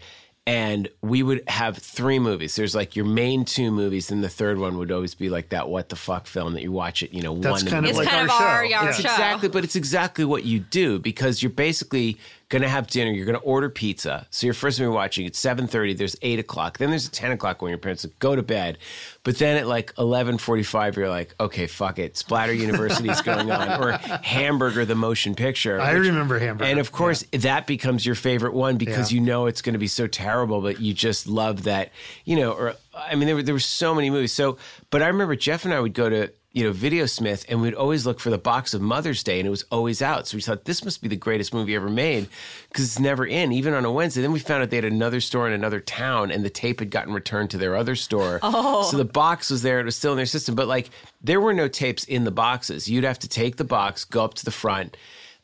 And 0.47 0.87
we 1.01 1.23
would 1.23 1.41
have 1.47 1.75
three 1.75 2.19
movies. 2.19 2.55
There's 2.55 2.75
like 2.75 2.95
your 2.95 3.05
main 3.05 3.45
two 3.45 3.71
movies, 3.71 4.11
and 4.11 4.23
the 4.23 4.29
third 4.29 4.59
one 4.59 4.77
would 4.77 4.91
always 4.91 5.15
be 5.15 5.27
like 5.27 5.49
that 5.49 5.69
what 5.69 5.89
the 5.89 5.95
fuck 5.95 6.27
film 6.27 6.53
that 6.53 6.61
you 6.61 6.71
watch 6.71 7.01
it, 7.01 7.11
you 7.15 7.23
know, 7.23 7.33
That's 7.35 7.63
one 7.63 7.67
in 7.67 7.73
kind 7.73 7.85
of 7.85 7.89
It's 7.89 7.97
like 7.97 8.07
kind 8.09 8.29
our 8.29 8.35
of 8.37 8.41
our, 8.43 8.67
show. 8.69 8.75
our 8.75 8.85
Yeah. 8.85 8.91
show. 8.91 8.99
Exactly, 9.09 9.49
but 9.49 9.63
it's 9.63 9.75
exactly 9.75 10.23
what 10.23 10.43
you 10.43 10.59
do 10.59 10.99
because 10.99 11.41
you're 11.41 11.49
basically 11.49 12.19
going 12.49 12.61
to 12.61 12.69
have 12.69 12.87
dinner. 12.87 13.11
You're 13.11 13.25
going 13.25 13.37
to 13.39 13.43
order 13.43 13.69
pizza. 13.69 14.27
So 14.29 14.45
your 14.47 14.53
first 14.53 14.79
movie 14.79 14.91
watching 14.93 15.25
it's 15.25 15.39
seven 15.39 15.65
thirty. 15.67 15.93
There's 15.93 16.15
eight 16.21 16.39
o'clock. 16.39 16.77
Then 16.77 16.89
there's 16.91 17.07
a 17.07 17.11
ten 17.11 17.31
o'clock 17.31 17.61
when 17.61 17.69
your 17.69 17.79
parents 17.79 18.05
like, 18.05 18.17
go 18.19 18.35
to 18.35 18.43
bed. 18.43 18.77
But 19.23 19.37
then 19.39 19.57
at 19.57 19.67
like 19.67 19.93
eleven 19.97 20.37
forty 20.37 20.63
five, 20.63 20.95
you're 20.97 21.09
like, 21.09 21.33
okay, 21.39 21.67
fuck 21.67 21.97
it. 21.99 22.17
Splatter 22.17 22.53
University 22.53 23.09
is 23.09 23.21
going 23.21 23.49
on, 23.51 23.81
or 23.83 23.91
Hamburger, 23.93 24.85
the 24.85 24.95
motion 24.95 25.33
picture. 25.35 25.79
I 25.81 25.93
which- 25.95 26.07
remember 26.07 26.37
Hamburger. 26.39 26.69
and 26.69 26.79
of 26.79 26.91
course, 26.91 27.23
that 27.31 27.65
becomes 27.67 28.05
your 28.05 28.15
favorite 28.15 28.53
one 28.53 28.77
because 28.77 29.11
Yeah. 29.11 29.15
you 29.15 29.21
know 29.25 29.47
it's 29.47 29.61
going 29.61 29.73
to 29.73 29.79
be 29.79 29.87
so 29.87 30.07
terrible, 30.07 30.61
but 30.61 30.79
you 30.79 30.93
just 30.93 31.27
love 31.27 31.63
that, 31.63 31.91
you 32.25 32.35
know. 32.35 32.51
Or 32.51 32.75
I 32.95 33.15
mean, 33.15 33.25
there 33.25 33.35
were 33.35 33.43
there 33.43 33.55
were 33.55 33.59
so 33.59 33.95
many 33.95 34.09
movies. 34.09 34.33
So, 34.33 34.57
but 34.91 35.01
I 35.01 35.07
remember 35.07 35.35
Jeff 35.35 35.65
and 35.65 35.73
I 35.73 35.79
would 35.79 35.93
go 35.93 36.09
to 36.09 36.31
you 36.55 36.63
know 36.63 36.71
Videosmith, 36.71 37.45
and 37.49 37.61
we'd 37.61 37.73
always 37.73 38.05
look 38.05 38.21
for 38.21 38.29
the 38.29 38.37
box 38.37 38.73
of 38.73 38.81
Mother's 38.81 39.21
Day, 39.23 39.39
and 39.39 39.45
it 39.45 39.49
was 39.49 39.65
always 39.71 40.01
out. 40.01 40.25
So 40.25 40.37
we 40.37 40.41
thought 40.41 40.63
this 40.63 40.85
must 40.85 41.01
be 41.01 41.09
the 41.09 41.17
greatest 41.17 41.53
movie 41.53 41.75
ever 41.75 41.89
made 41.89 42.29
because 42.69 42.85
it's 42.85 42.99
never 42.99 43.25
in, 43.25 43.51
even 43.51 43.73
on 43.73 43.83
a 43.83 43.91
Wednesday. 43.91 44.21
Then 44.21 44.31
we 44.31 44.39
found 44.39 44.63
out 44.63 44.69
they 44.69 44.77
had 44.77 44.85
another 44.85 45.19
store 45.19 45.47
in 45.47 45.53
another 45.53 45.81
town, 45.81 46.31
and 46.31 46.45
the 46.45 46.49
tape 46.49 46.79
had 46.79 46.89
gotten 46.89 47.13
returned 47.13 47.51
to 47.51 47.57
their 47.57 47.75
other 47.75 47.95
store. 47.95 48.39
Oh. 48.57 48.83
So 48.89 48.97
the 48.97 49.05
box 49.05 49.49
was 49.49 49.63
there; 49.63 49.79
it 49.79 49.85
was 49.85 49.97
still 49.97 50.13
in 50.13 50.17
their 50.17 50.25
system, 50.25 50.55
but 50.55 50.67
like 50.67 50.91
there 51.21 51.41
were 51.41 51.53
no 51.53 51.67
tapes 51.67 52.05
in 52.05 52.23
the 52.23 52.31
boxes. 52.31 52.87
You'd 52.87 53.03
have 53.03 53.19
to 53.19 53.27
take 53.27 53.57
the 53.57 53.65
box, 53.65 54.05
go 54.05 54.23
up 54.23 54.35
to 54.35 54.45
the 54.45 54.51
front 54.51 54.95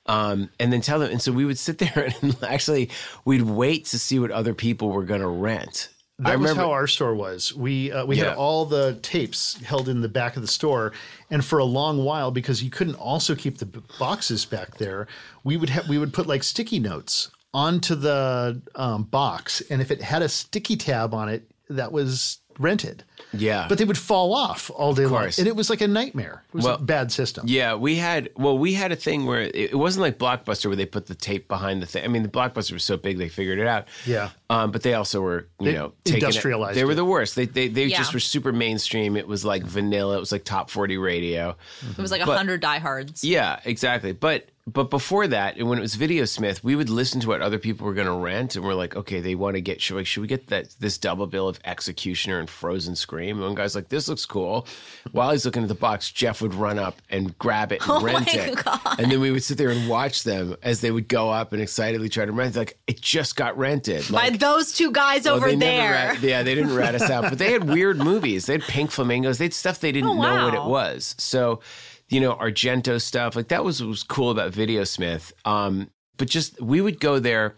um, 0.05 0.49
and 0.59 0.71
then 0.71 0.81
tell 0.81 0.99
them. 0.99 1.11
And 1.11 1.21
so 1.21 1.31
we 1.31 1.45
would 1.45 1.57
sit 1.57 1.77
there 1.79 2.09
and 2.21 2.35
actually 2.43 2.89
we'd 3.25 3.43
wait 3.43 3.85
to 3.87 3.99
see 3.99 4.19
what 4.19 4.31
other 4.31 4.53
people 4.53 4.89
were 4.89 5.03
going 5.03 5.21
to 5.21 5.27
rent. 5.27 5.89
That 6.21 6.39
was 6.39 6.53
how 6.55 6.71
our 6.71 6.87
store 6.87 7.15
was. 7.15 7.53
We 7.53 7.91
uh, 7.91 8.05
we 8.05 8.17
Yeah. 8.17 8.29
had 8.29 8.37
all 8.37 8.65
the 8.65 8.97
tapes 9.01 9.55
held 9.61 9.89
in 9.89 10.01
the 10.01 10.09
back 10.09 10.35
of 10.35 10.41
the 10.41 10.47
store, 10.47 10.93
and 11.29 11.43
for 11.43 11.59
a 11.59 11.65
long 11.65 12.03
while, 12.03 12.31
because 12.31 12.63
you 12.63 12.69
couldn't 12.69 12.95
also 12.95 13.35
keep 13.35 13.57
the 13.57 13.65
b- 13.65 13.81
boxes 13.99 14.45
back 14.45 14.77
there, 14.77 15.07
we 15.43 15.57
would 15.57 15.69
have 15.69 15.89
we 15.89 15.97
would 15.97 16.13
put 16.13 16.27
like 16.27 16.43
sticky 16.43 16.79
notes 16.79 17.29
onto 17.53 17.95
the 17.95 18.61
um, 18.75 19.03
box, 19.03 19.61
and 19.69 19.81
if 19.81 19.91
it 19.91 20.01
had 20.01 20.21
a 20.21 20.29
sticky 20.29 20.77
tab 20.77 21.13
on 21.13 21.27
it, 21.27 21.49
that 21.69 21.91
was 21.91 22.37
rented. 22.59 23.03
Yeah. 23.33 23.65
but 23.69 23.77
they 23.77 23.85
would 23.85 23.97
fall 23.97 24.33
off 24.33 24.69
all 24.73 24.93
day 24.93 25.05
long, 25.05 25.25
and 25.37 25.47
it 25.47 25.55
was 25.55 25.69
like 25.69 25.81
a 25.81 25.87
nightmare. 25.87 26.43
It 26.49 26.55
was 26.55 26.65
Well, 26.65 26.75
a 26.75 26.79
bad 26.79 27.11
system. 27.11 27.45
Yeah, 27.47 27.75
we 27.75 27.95
had 27.95 28.29
well, 28.35 28.57
we 28.57 28.73
had 28.73 28.91
a 28.91 28.95
thing 28.95 29.25
where 29.25 29.41
it, 29.41 29.55
it 29.55 29.77
wasn't 29.77 30.01
like 30.01 30.17
Blockbuster 30.17 30.67
where 30.67 30.75
they 30.75 30.85
put 30.85 31.07
the 31.07 31.15
tape 31.15 31.47
behind 31.47 31.81
the 31.81 31.85
thing. 31.85 32.03
I 32.03 32.07
mean, 32.07 32.23
the 32.23 32.29
Blockbuster 32.29 32.73
was 32.73 32.83
so 32.83 32.97
big 32.97 33.17
they 33.17 33.29
figured 33.29 33.59
it 33.59 33.67
out. 33.67 33.87
Yeah. 34.05 34.29
Um, 34.49 34.71
but 34.71 34.83
they 34.83 34.93
also 34.95 35.21
were, 35.21 35.47
you 35.59 35.67
They 35.67 35.73
know, 35.73 35.93
taking 36.03 36.17
it- 36.17 36.23
industrialized 36.25 36.77
They 36.77 36.83
were 36.85 36.91
it. 36.91 36.95
the 36.95 37.05
worst. 37.05 37.35
They 37.35 37.45
they, 37.45 37.67
they 37.67 37.85
Yeah. 37.85 37.97
just 37.97 38.13
were 38.13 38.19
super 38.19 38.51
mainstream. 38.51 39.15
It 39.15 39.27
was 39.27 39.45
like 39.45 39.63
vanilla. 39.63 40.17
It 40.17 40.19
was 40.19 40.31
like 40.31 40.43
top 40.43 40.69
forty 40.69 40.97
radio. 40.97 41.55
It 41.89 41.97
was 41.97 42.11
like 42.11 42.21
a 42.21 42.25
But- 42.25 42.37
hundred 42.37 42.61
diehards. 42.61 43.23
Yeah, 43.23 43.59
exactly. 43.65 44.11
But 44.13 44.47
but 44.67 44.91
before 44.91 45.27
that, 45.27 45.57
and 45.57 45.67
when 45.67 45.79
it 45.79 45.81
was 45.81 45.95
Videosmith, 45.95 46.63
we 46.63 46.75
would 46.75 46.87
listen 46.89 47.19
to 47.21 47.27
what 47.27 47.41
other 47.41 47.57
people 47.57 47.87
were 47.87 47.95
going 47.95 48.05
to 48.05 48.13
rent, 48.13 48.55
and 48.55 48.63
we're 48.63 48.75
like, 48.75 48.95
okay, 48.95 49.19
they 49.19 49.33
want 49.33 49.55
to 49.55 49.61
get 49.61 49.81
should 49.81 49.95
we, 49.97 50.03
should 50.03 50.21
we 50.21 50.27
get 50.27 50.47
that 50.47 50.67
this 50.79 50.99
double 50.99 51.25
bill 51.25 51.47
of 51.47 51.59
Executioner 51.65 52.39
and 52.39 52.47
Frozen 52.47 52.95
Scream? 53.11 53.37
And 53.39 53.45
one 53.45 53.55
guy's 53.55 53.75
like, 53.75 53.89
this 53.89 54.07
looks 54.07 54.25
cool. 54.25 54.65
While 55.11 55.31
he's 55.31 55.43
looking 55.43 55.63
at 55.63 55.67
the 55.67 55.75
box, 55.75 56.09
Jeff 56.09 56.41
would 56.41 56.53
run 56.53 56.79
up 56.79 57.01
and 57.09 57.37
grab 57.37 57.73
it 57.73 57.81
and 57.81 57.91
Oh 57.91 58.01
rent 58.01 58.33
it, 58.33 58.63
God. 58.63 58.79
and 58.99 59.11
then 59.11 59.19
we 59.19 59.31
would 59.31 59.43
sit 59.43 59.57
there 59.57 59.69
and 59.69 59.89
watch 59.89 60.23
them 60.23 60.55
as 60.63 60.79
they 60.79 60.91
would 60.91 61.09
go 61.09 61.29
up 61.29 61.51
and 61.51 61.61
excitedly 61.61 62.07
try 62.07 62.23
to 62.25 62.31
rent. 62.31 62.55
it. 62.55 62.59
Like 62.59 62.79
it 62.87 63.01
just 63.01 63.35
got 63.35 63.57
rented. 63.57 64.05
By 64.09 64.29
Like, 64.29 64.39
those 64.39 64.71
two 64.71 64.93
guys 64.93 65.25
well, 65.25 65.35
over 65.35 65.53
there. 65.53 65.91
rat- 65.91 66.21
yeah, 66.21 66.41
they 66.41 66.55
didn't 66.55 66.73
rat 66.73 66.95
us 66.95 67.09
out, 67.09 67.23
but 67.23 67.37
they 67.37 67.51
had 67.51 67.65
weird 67.65 67.97
movies. 68.11 68.45
They 68.45 68.53
had 68.53 68.61
pink 68.63 68.91
flamingos. 68.91 69.39
They 69.39 69.45
had 69.45 69.53
stuff 69.53 69.81
they 69.81 69.91
didn't 69.91 70.09
Oh, 70.11 70.21
know 70.21 70.45
what 70.45 70.53
it 70.53 70.63
was. 70.63 71.13
So, 71.17 71.59
you 72.07 72.21
know, 72.21 72.35
Argento 72.35 73.01
stuff 73.01 73.35
like 73.35 73.49
that 73.49 73.65
was 73.65 73.81
what 73.81 73.89
was 73.89 74.03
cool 74.03 74.31
about 74.31 74.53
Videosmith. 74.53 75.33
Um, 75.43 75.89
but 76.15 76.29
just 76.29 76.61
we 76.61 76.79
would 76.79 77.01
go 77.01 77.19
there. 77.19 77.55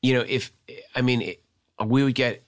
You 0.00 0.14
know, 0.14 0.24
if 0.26 0.50
I 0.94 1.02
mean, 1.02 1.20
it, 1.20 1.42
we 1.84 2.02
would 2.04 2.14
get 2.14 2.42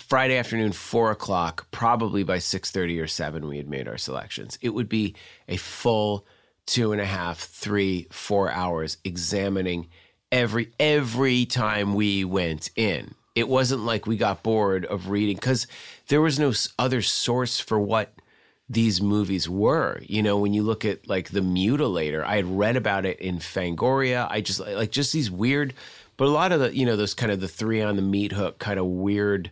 Friday 0.00 0.36
afternoon, 0.36 0.72
four 0.72 1.10
o'clock. 1.10 1.66
Probably 1.70 2.22
by 2.22 2.38
six 2.38 2.70
thirty 2.70 2.98
or 2.98 3.06
seven, 3.06 3.46
we 3.46 3.58
had 3.58 3.68
made 3.68 3.86
our 3.86 3.98
selections. 3.98 4.58
It 4.60 4.70
would 4.70 4.88
be 4.88 5.14
a 5.48 5.56
full 5.56 6.26
two 6.66 6.92
and 6.92 7.00
a 7.00 7.06
half, 7.06 7.38
three, 7.38 8.06
four 8.10 8.50
hours 8.50 8.98
examining 9.04 9.88
every 10.32 10.72
every 10.78 11.46
time 11.46 11.94
we 11.94 12.24
went 12.24 12.70
in. 12.76 13.14
It 13.34 13.48
wasn't 13.48 13.82
like 13.82 14.06
we 14.06 14.16
got 14.16 14.42
bored 14.42 14.84
of 14.84 15.08
reading 15.08 15.36
because 15.36 15.66
there 16.08 16.20
was 16.20 16.38
no 16.38 16.52
other 16.78 17.02
source 17.02 17.60
for 17.60 17.78
what 17.78 18.14
these 18.68 19.00
movies 19.00 19.48
were. 19.48 20.00
You 20.02 20.22
know, 20.22 20.38
when 20.38 20.54
you 20.54 20.62
look 20.62 20.84
at 20.84 21.08
like 21.08 21.30
the 21.30 21.40
Mutilator, 21.40 22.24
I 22.24 22.36
had 22.36 22.46
read 22.58 22.76
about 22.76 23.04
it 23.04 23.18
in 23.18 23.38
Fangoria. 23.38 24.28
I 24.30 24.40
just 24.40 24.60
like 24.60 24.90
just 24.92 25.12
these 25.12 25.30
weird, 25.30 25.74
but 26.16 26.28
a 26.28 26.30
lot 26.30 26.52
of 26.52 26.60
the 26.60 26.76
you 26.76 26.86
know 26.86 26.96
those 26.96 27.14
kind 27.14 27.32
of 27.32 27.40
the 27.40 27.48
three 27.48 27.80
on 27.82 27.96
the 27.96 28.02
meat 28.02 28.32
hook 28.32 28.58
kind 28.58 28.78
of 28.78 28.86
weird 28.86 29.50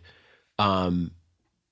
um, 0.59 1.11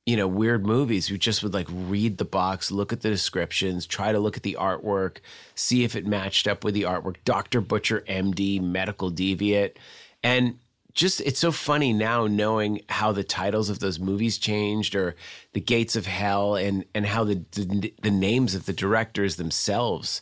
you 0.07 0.15
know, 0.15 0.27
weird 0.27 0.65
movies 0.65 1.07
who 1.07 1.17
just 1.17 1.43
would 1.43 1.53
like 1.53 1.67
read 1.69 2.17
the 2.17 2.25
box, 2.25 2.71
look 2.71 2.93
at 2.93 3.01
the 3.01 3.09
descriptions, 3.09 3.85
try 3.85 4.13
to 4.13 4.19
look 4.19 4.37
at 4.37 4.43
the 4.43 4.55
artwork, 4.57 5.17
see 5.53 5.83
if 5.83 5.97
it 5.97 6.07
matched 6.07 6.47
up 6.47 6.63
with 6.63 6.73
the 6.73 6.83
artwork. 6.83 7.17
Dr. 7.25 7.59
Butcher, 7.59 8.05
MD, 8.07 8.61
Medical 8.61 9.09
Deviate. 9.09 9.77
And 10.23 10.59
just, 10.93 11.19
it's 11.21 11.39
so 11.39 11.51
funny 11.51 11.91
now 11.91 12.25
knowing 12.25 12.81
how 12.87 13.11
the 13.11 13.25
titles 13.25 13.69
of 13.69 13.79
those 13.79 13.99
movies 13.99 14.37
changed 14.37 14.95
or 14.95 15.15
The 15.51 15.59
Gates 15.59 15.97
of 15.97 16.07
Hell 16.07 16.55
and, 16.55 16.85
and 16.95 17.05
how 17.05 17.25
the, 17.25 17.43
the, 17.51 17.93
the 18.01 18.09
names 18.09 18.55
of 18.55 18.65
the 18.65 18.73
directors 18.73 19.35
themselves 19.35 20.21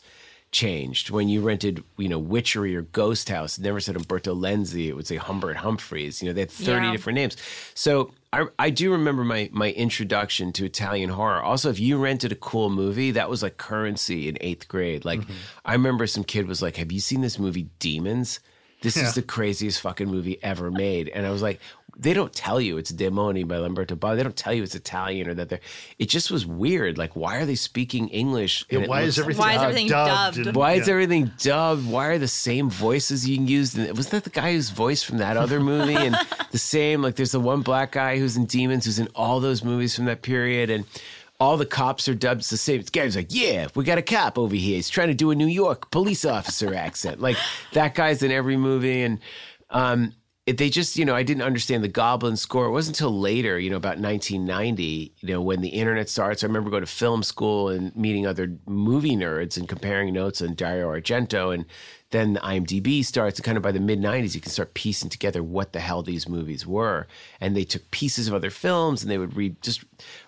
changed 0.56 1.10
when 1.10 1.28
you 1.28 1.42
rented, 1.42 1.84
you 1.98 2.08
know, 2.08 2.18
Witchery 2.18 2.74
or 2.74 2.80
Ghost 2.82 3.28
House. 3.28 3.58
Never 3.58 3.78
said 3.78 3.94
Umberto 3.94 4.34
Lenzi. 4.34 4.86
It 4.88 4.94
would 4.94 5.06
say 5.06 5.16
Humbert 5.16 5.56
Humphreys. 5.58 6.22
You 6.22 6.28
know, 6.28 6.32
they 6.32 6.40
had 6.40 6.50
30 6.50 6.86
Yeah. 6.86 6.92
different 6.92 7.16
names. 7.16 7.36
So 7.74 8.10
I, 8.32 8.46
I 8.58 8.70
do 8.70 8.90
remember 8.90 9.22
my, 9.22 9.50
my 9.52 9.70
introduction 9.72 10.52
to 10.54 10.64
Italian 10.64 11.10
horror. 11.10 11.42
Also, 11.42 11.68
if 11.68 11.78
you 11.78 11.98
rented 11.98 12.32
a 12.32 12.36
cool 12.36 12.70
movie, 12.70 13.10
that 13.10 13.28
was 13.28 13.42
like 13.42 13.58
currency 13.58 14.28
in 14.28 14.38
eighth 14.40 14.66
grade. 14.66 15.04
Like, 15.04 15.20
mm-hmm. 15.20 15.32
I 15.66 15.72
remember 15.74 16.06
some 16.06 16.24
kid 16.24 16.48
was 16.48 16.62
like, 16.62 16.76
Have 16.76 16.90
you 16.90 17.00
seen 17.00 17.20
this 17.20 17.38
movie, 17.38 17.68
Demons? 17.78 18.40
This 18.80 18.96
Yeah. 18.96 19.04
is 19.08 19.14
the 19.14 19.22
craziest 19.22 19.80
fucking 19.82 20.08
movie 20.08 20.38
ever 20.42 20.70
made. 20.70 21.08
And 21.10 21.26
I 21.26 21.30
was 21.30 21.42
like, 21.42 21.60
they 21.98 22.12
don't 22.12 22.32
tell 22.32 22.60
you 22.60 22.76
it's 22.76 22.92
Demoni 22.92 23.46
by 23.48 23.56
Lamberto 23.56 23.96
Bava. 23.96 24.16
They 24.16 24.22
don't 24.22 24.36
tell 24.36 24.52
you 24.52 24.62
it's 24.62 24.74
Italian 24.74 25.28
or 25.28 25.34
that 25.34 25.48
they're. 25.48 25.60
It 25.98 26.08
just 26.10 26.30
was 26.30 26.44
weird. 26.44 26.98
Like, 26.98 27.16
why 27.16 27.36
are 27.38 27.46
they 27.46 27.54
speaking 27.54 28.08
English? 28.08 28.66
Yeah, 28.68 28.76
And 28.76 28.84
it 28.84 28.88
why 28.90 29.00
is 29.02 29.16
looks- 29.16 29.24
everything, 29.24 29.40
Why 29.40 29.54
is 29.56 29.62
everything 29.62 29.88
dubbed? 29.88 30.36
dubbed? 30.36 30.46
and- 30.48 30.56
why 30.56 30.72
is 30.74 30.86
yeah. 30.88 30.92
everything 30.92 31.30
dubbed? 31.38 31.86
Why 31.86 32.06
are 32.08 32.18
the 32.18 32.28
same 32.28 32.68
voices 32.68 33.28
you 33.28 33.36
can 33.36 33.48
use? 33.48 33.74
Was 33.76 34.08
that 34.10 34.24
the 34.24 34.30
guy 34.30 34.52
who's 34.52 34.70
voice 34.70 35.02
from 35.02 35.18
that 35.18 35.36
other 35.36 35.58
movie? 35.60 35.94
And 35.96 36.16
the 36.50 36.58
same, 36.58 37.00
like 37.02 37.16
there's 37.16 37.32
the 37.32 37.40
one 37.40 37.62
black 37.62 37.92
guy 37.92 38.18
who's 38.18 38.36
in 38.36 38.44
Demons, 38.46 38.84
who's 38.84 38.98
in 38.98 39.08
all 39.14 39.40
those 39.40 39.64
movies 39.64 39.96
from 39.96 40.04
that 40.04 40.22
period, 40.22 40.68
and 40.70 40.84
all 41.40 41.56
the 41.56 41.66
cops 41.66 42.08
are 42.08 42.14
dubbed 42.14 42.48
the 42.50 42.56
same. 42.56 42.80
The 42.82 42.90
guy's 42.90 43.14
like, 43.16 43.26
"Yeah, 43.30 43.68
we 43.74 43.84
got 43.84 43.98
a 43.98 44.02
cop 44.02 44.38
over 44.38 44.54
here. 44.54 44.76
He's 44.76 44.88
trying 44.88 45.08
to 45.08 45.14
do 45.14 45.30
a 45.30 45.34
New 45.34 45.46
York 45.46 45.90
police 45.90 46.24
officer 46.24 46.74
accent." 46.74 47.20
Like 47.20 47.36
that 47.72 47.94
guy's 47.94 48.22
in 48.22 48.30
every 48.32 48.56
movie, 48.56 49.02
and 49.02 49.18
um, 49.70 50.14
it, 50.46 50.58
they 50.58 50.70
just, 50.70 50.96
you 50.96 51.04
know, 51.04 51.16
I 51.16 51.24
didn't 51.24 51.42
understand 51.42 51.82
the 51.82 51.88
Goblin 51.88 52.36
score. 52.36 52.66
It 52.66 52.70
wasn't 52.70 52.96
until 52.96 53.18
later, 53.18 53.58
you 53.58 53.68
know, 53.68 53.76
about 53.76 53.98
1990, 53.98 55.12
you 55.18 55.28
know, 55.28 55.42
when 55.42 55.60
the 55.60 55.70
internet 55.70 56.08
starts. 56.08 56.44
I 56.44 56.46
remember 56.46 56.70
going 56.70 56.84
to 56.84 56.86
film 56.86 57.24
school 57.24 57.68
and 57.68 57.94
meeting 57.96 58.28
other 58.28 58.56
movie 58.64 59.16
nerds 59.16 59.56
and 59.56 59.68
comparing 59.68 60.14
notes 60.14 60.40
on 60.40 60.54
Dario 60.54 60.88
Argento. 60.88 61.52
And 61.52 61.64
then 62.10 62.34
the 62.34 62.40
IMDb 62.40 63.04
starts, 63.04 63.40
and 63.40 63.44
kind 63.44 63.56
of 63.56 63.64
by 63.64 63.72
the 63.72 63.80
mid 63.80 64.00
90s, 64.00 64.36
you 64.36 64.40
can 64.40 64.52
start 64.52 64.74
piecing 64.74 65.10
together 65.10 65.42
what 65.42 65.72
the 65.72 65.80
hell 65.80 66.04
these 66.04 66.28
movies 66.28 66.64
were. 66.64 67.08
And 67.40 67.56
they 67.56 67.64
took 67.64 67.90
pieces 67.90 68.28
of 68.28 68.34
other 68.34 68.50
films 68.50 69.02
and 69.02 69.10
they 69.10 69.18
would 69.18 69.36
re, 69.36 69.56
just 69.62 69.82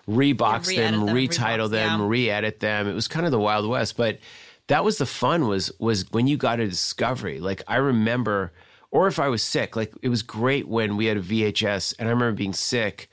rebox 0.05 0.75
Yeah, 0.75 0.91
them, 0.91 1.05
them, 1.05 1.15
retitle 1.15 1.69
rebox, 1.69 1.71
them, 1.71 1.99
yeah. 2.01 2.07
re-edit 2.07 2.59
them. 2.59 2.89
It 2.89 2.93
was 2.93 3.07
kind 3.07 3.25
of 3.25 3.31
the 3.31 3.39
Wild 3.39 3.69
West, 3.69 3.95
but 3.95 4.19
that 4.67 4.83
was 4.83 4.97
the 4.97 5.05
fun 5.05 5.47
was 5.47 5.71
was 5.79 6.11
when 6.11 6.27
you 6.27 6.35
got 6.35 6.59
a 6.59 6.67
discovery. 6.67 7.39
Like 7.39 7.63
I 7.69 7.77
remember, 7.77 8.51
or 8.91 9.07
if 9.07 9.19
I 9.19 9.27
was 9.29 9.43
sick, 9.43 9.75
like 9.75 9.93
it 10.01 10.09
was 10.09 10.23
great 10.23 10.67
when 10.67 10.97
we 10.97 11.05
had 11.05 11.17
a 11.17 11.21
VHS, 11.21 11.95
and 11.99 12.07
I 12.07 12.11
remember 12.11 12.35
being 12.37 12.53
sick, 12.53 13.09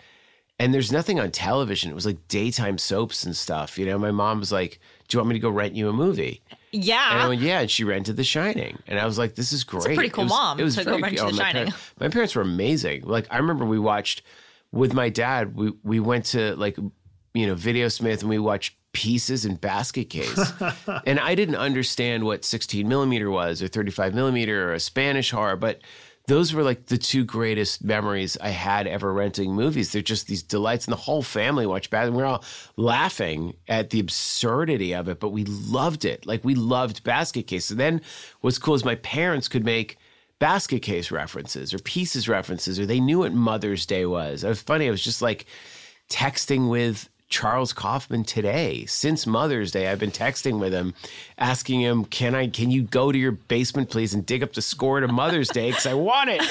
and 0.58 0.72
there's 0.72 0.90
nothing 0.92 1.20
on 1.20 1.30
television. 1.30 1.90
It 1.90 1.94
was 1.94 2.06
like 2.06 2.28
daytime 2.28 2.78
soaps 2.78 3.24
and 3.24 3.36
stuff. 3.36 3.78
You 3.78 3.86
know, 3.86 3.98
my 3.98 4.10
mom 4.10 4.40
was 4.40 4.52
like, 4.52 4.80
"Do 5.08 5.16
you 5.16 5.20
want 5.20 5.28
me 5.28 5.34
to 5.34 5.40
go 5.40 5.50
rent 5.50 5.74
you 5.74 5.88
a 5.88 5.92
movie?" 5.92 6.42
And 6.50 6.58
I 6.80 6.86
Yeah. 7.22 7.28
went, 7.28 7.40
"Yeah," 7.40 7.60
and 7.60 7.70
she 7.70 7.84
rented 7.84 8.16
The 8.16 8.24
Shining, 8.24 8.82
and 8.86 8.98
I 8.98 9.06
was 9.06 9.18
like, 9.18 9.34
"This 9.34 9.52
is 9.52 9.64
great." 9.64 9.84
It's 9.84 9.86
a 9.86 9.94
pretty 9.94 10.10
cool 10.10 10.22
it 10.22 10.26
was, 10.26 10.30
mom 10.30 10.60
It 10.60 10.64
was 10.64 10.74
to 10.76 10.84
go 10.84 10.98
rent 10.98 11.12
you 11.14 11.20
oh, 11.20 11.26
The 11.30 11.32
my 11.36 11.52
Shining. 11.52 11.74
my 12.00 12.08
parents 12.08 12.34
were 12.34 12.42
amazing. 12.42 13.02
Like 13.04 13.26
I 13.30 13.36
remember 13.38 13.64
we 13.64 13.78
watched 13.78 14.22
with 14.72 14.92
my 14.94 15.08
dad. 15.10 15.54
We 15.56 15.72
we 15.82 16.00
went 16.00 16.24
to 16.26 16.56
like 16.56 16.76
you 17.34 17.46
know 17.46 17.54
Videosmith 17.54 18.20
and 18.20 18.30
we 18.30 18.38
watched 18.38 18.74
pieces 18.96 19.44
and 19.44 19.60
basket 19.60 20.08
case, 20.08 20.52
and 21.06 21.20
I 21.20 21.34
didn't 21.34 21.56
understand 21.56 22.24
what 22.24 22.46
16 22.46 22.88
millimeter 22.88 23.30
was 23.30 23.62
or 23.62 23.68
35 23.68 24.14
millimeter 24.14 24.70
or 24.70 24.72
a 24.72 24.80
Spanish 24.80 25.30
horror, 25.30 25.54
but 25.54 25.82
those 26.28 26.54
were 26.54 26.62
like 26.62 26.86
the 26.86 26.96
two 26.96 27.22
greatest 27.22 27.84
memories 27.84 28.38
I 28.40 28.48
had 28.48 28.86
ever 28.86 29.12
renting 29.12 29.52
movies. 29.52 29.92
They're 29.92 30.00
just 30.00 30.28
these 30.28 30.42
delights, 30.42 30.86
and 30.86 30.92
the 30.92 30.96
whole 30.96 31.22
family 31.22 31.66
watched 31.66 31.90
Basket. 31.90 32.12
We 32.12 32.16
we're 32.16 32.24
all 32.24 32.42
laughing 32.76 33.58
at 33.68 33.90
the 33.90 34.00
absurdity 34.00 34.94
of 34.94 35.08
it, 35.08 35.20
but 35.20 35.28
we 35.28 35.44
loved 35.44 36.06
it. 36.06 36.24
Like 36.24 36.42
we 36.42 36.54
loved 36.54 37.04
Basket 37.04 37.46
Case. 37.46 37.70
And 37.70 37.78
then 37.78 38.00
what's 38.40 38.58
cool 38.58 38.74
is 38.74 38.82
my 38.82 38.94
parents 38.96 39.46
could 39.46 39.64
make 39.64 39.98
basket 40.38 40.80
case 40.80 41.10
references 41.10 41.74
or 41.74 41.78
pieces 41.80 42.30
references, 42.30 42.80
or 42.80 42.86
they 42.86 43.00
knew 43.00 43.18
what 43.18 43.34
Mother's 43.34 43.84
Day 43.84 44.06
was. 44.06 44.42
It 44.42 44.48
was 44.48 44.62
funny. 44.62 44.88
I 44.88 44.90
was 44.90 45.04
just 45.04 45.20
like 45.20 45.44
texting 46.08 46.70
with 46.70 47.10
Charles 47.28 47.72
Kaufman 47.72 48.22
today. 48.24 48.86
Since 48.86 49.26
Mother's 49.26 49.72
Day, 49.72 49.88
I've 49.88 49.98
been 49.98 50.12
texting 50.12 50.60
with 50.60 50.72
him, 50.72 50.94
asking 51.38 51.80
him, 51.80 52.04
"Can 52.04 52.34
I? 52.34 52.46
Can 52.48 52.70
you 52.70 52.82
go 52.82 53.10
to 53.10 53.18
your 53.18 53.32
basement, 53.32 53.90
please, 53.90 54.14
and 54.14 54.24
dig 54.24 54.42
up 54.42 54.52
the 54.52 54.62
score 54.62 55.00
to 55.00 55.08
Mother's 55.08 55.48
Day 55.48 55.70
because 55.70 55.86
I 55.86 55.94
want 55.94 56.30
it." 56.30 56.42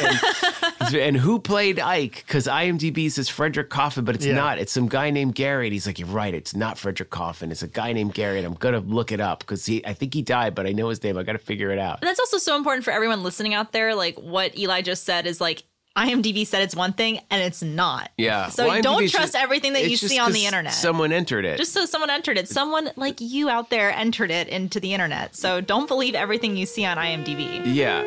And, 0.82 0.96
and 0.96 1.17
who 1.17 1.39
played 1.39 1.79
Ike? 1.79 2.24
Because 2.27 2.46
IMDb 2.48 3.10
says 3.10 3.29
Frederick 3.29 3.70
Coffin, 3.70 4.03
but 4.03 4.15
it's 4.15 4.25
Yeah. 4.25 4.36
not. 4.36 4.60
It's 4.60 4.72
some 4.72 4.88
guy 4.89 5.12
named 5.12 5.36
Gary. 5.36 5.67
And 5.67 5.74
he's 5.74 5.88
like, 5.88 5.98
"You're 5.98 6.10
right. 6.10 6.34
It's 6.34 6.55
not 6.55 6.77
Frederick 6.77 7.10
Coffin. 7.10 7.51
It's 7.51 7.63
a 7.63 7.67
guy 7.67 7.94
named 7.94 8.13
Gary." 8.13 8.38
And 8.38 8.46
I'm 8.46 8.55
gonna 8.55 8.79
look 8.79 9.12
it 9.13 9.22
up 9.22 9.39
because 9.39 9.65
he. 9.65 9.86
I 9.86 9.94
think 9.94 10.13
he 10.13 10.22
died, 10.22 10.55
but 10.55 10.65
I 10.67 10.72
know 10.74 10.89
his 10.89 11.01
name. 11.03 11.17
I 11.17 11.24
got 11.24 11.34
to 11.34 11.38
figure 11.39 11.72
it 11.72 11.79
out. 11.79 12.00
And 12.01 12.08
that's 12.10 12.20
also 12.20 12.38
so 12.38 12.58
important 12.58 12.84
for 12.84 12.91
everyone 12.91 13.24
listening 13.24 13.53
out 13.53 13.72
there. 13.72 13.96
Like 13.96 14.17
what 14.20 14.58
Eli 14.58 14.82
just 14.82 15.05
said 15.05 15.25
is 15.25 15.39
like 15.39 15.63
IMDb 15.97 16.45
said 16.45 16.61
it's 16.61 16.75
one 16.75 16.91
thing 16.91 17.21
and 17.31 17.41
it's 17.41 17.61
not. 17.63 18.11
Yeah. 18.17 18.49
So 18.49 18.67
Well, 18.67 18.81
don't 18.81 19.01
IMDb 19.03 19.07
's 19.07 19.11
trust 19.11 19.33
just- 19.33 19.43
everything 19.43 19.73
that 19.73 19.89
you 19.89 19.95
see 19.95 20.19
on 20.19 20.33
the 20.33 20.45
internet. 20.45 20.73
Someone 20.73 21.13
entered 21.13 21.45
it. 21.45 21.57
just 21.57 21.71
so 21.71 21.85
someone 21.85 22.09
entered 22.09 22.37
it. 22.37 22.49
Someone 22.49 22.89
like 22.97 23.21
you 23.21 23.49
out 23.49 23.69
there 23.69 23.91
entered 23.93 24.29
it 24.29 24.49
into 24.49 24.79
the 24.81 24.93
internet. 24.93 25.35
So 25.37 25.61
don't 25.61 25.87
believe 25.87 26.13
everything 26.13 26.57
you 26.57 26.65
see 26.65 26.85
on 26.85 26.97
IMDb. 26.97 27.61
yeah. 27.65 28.03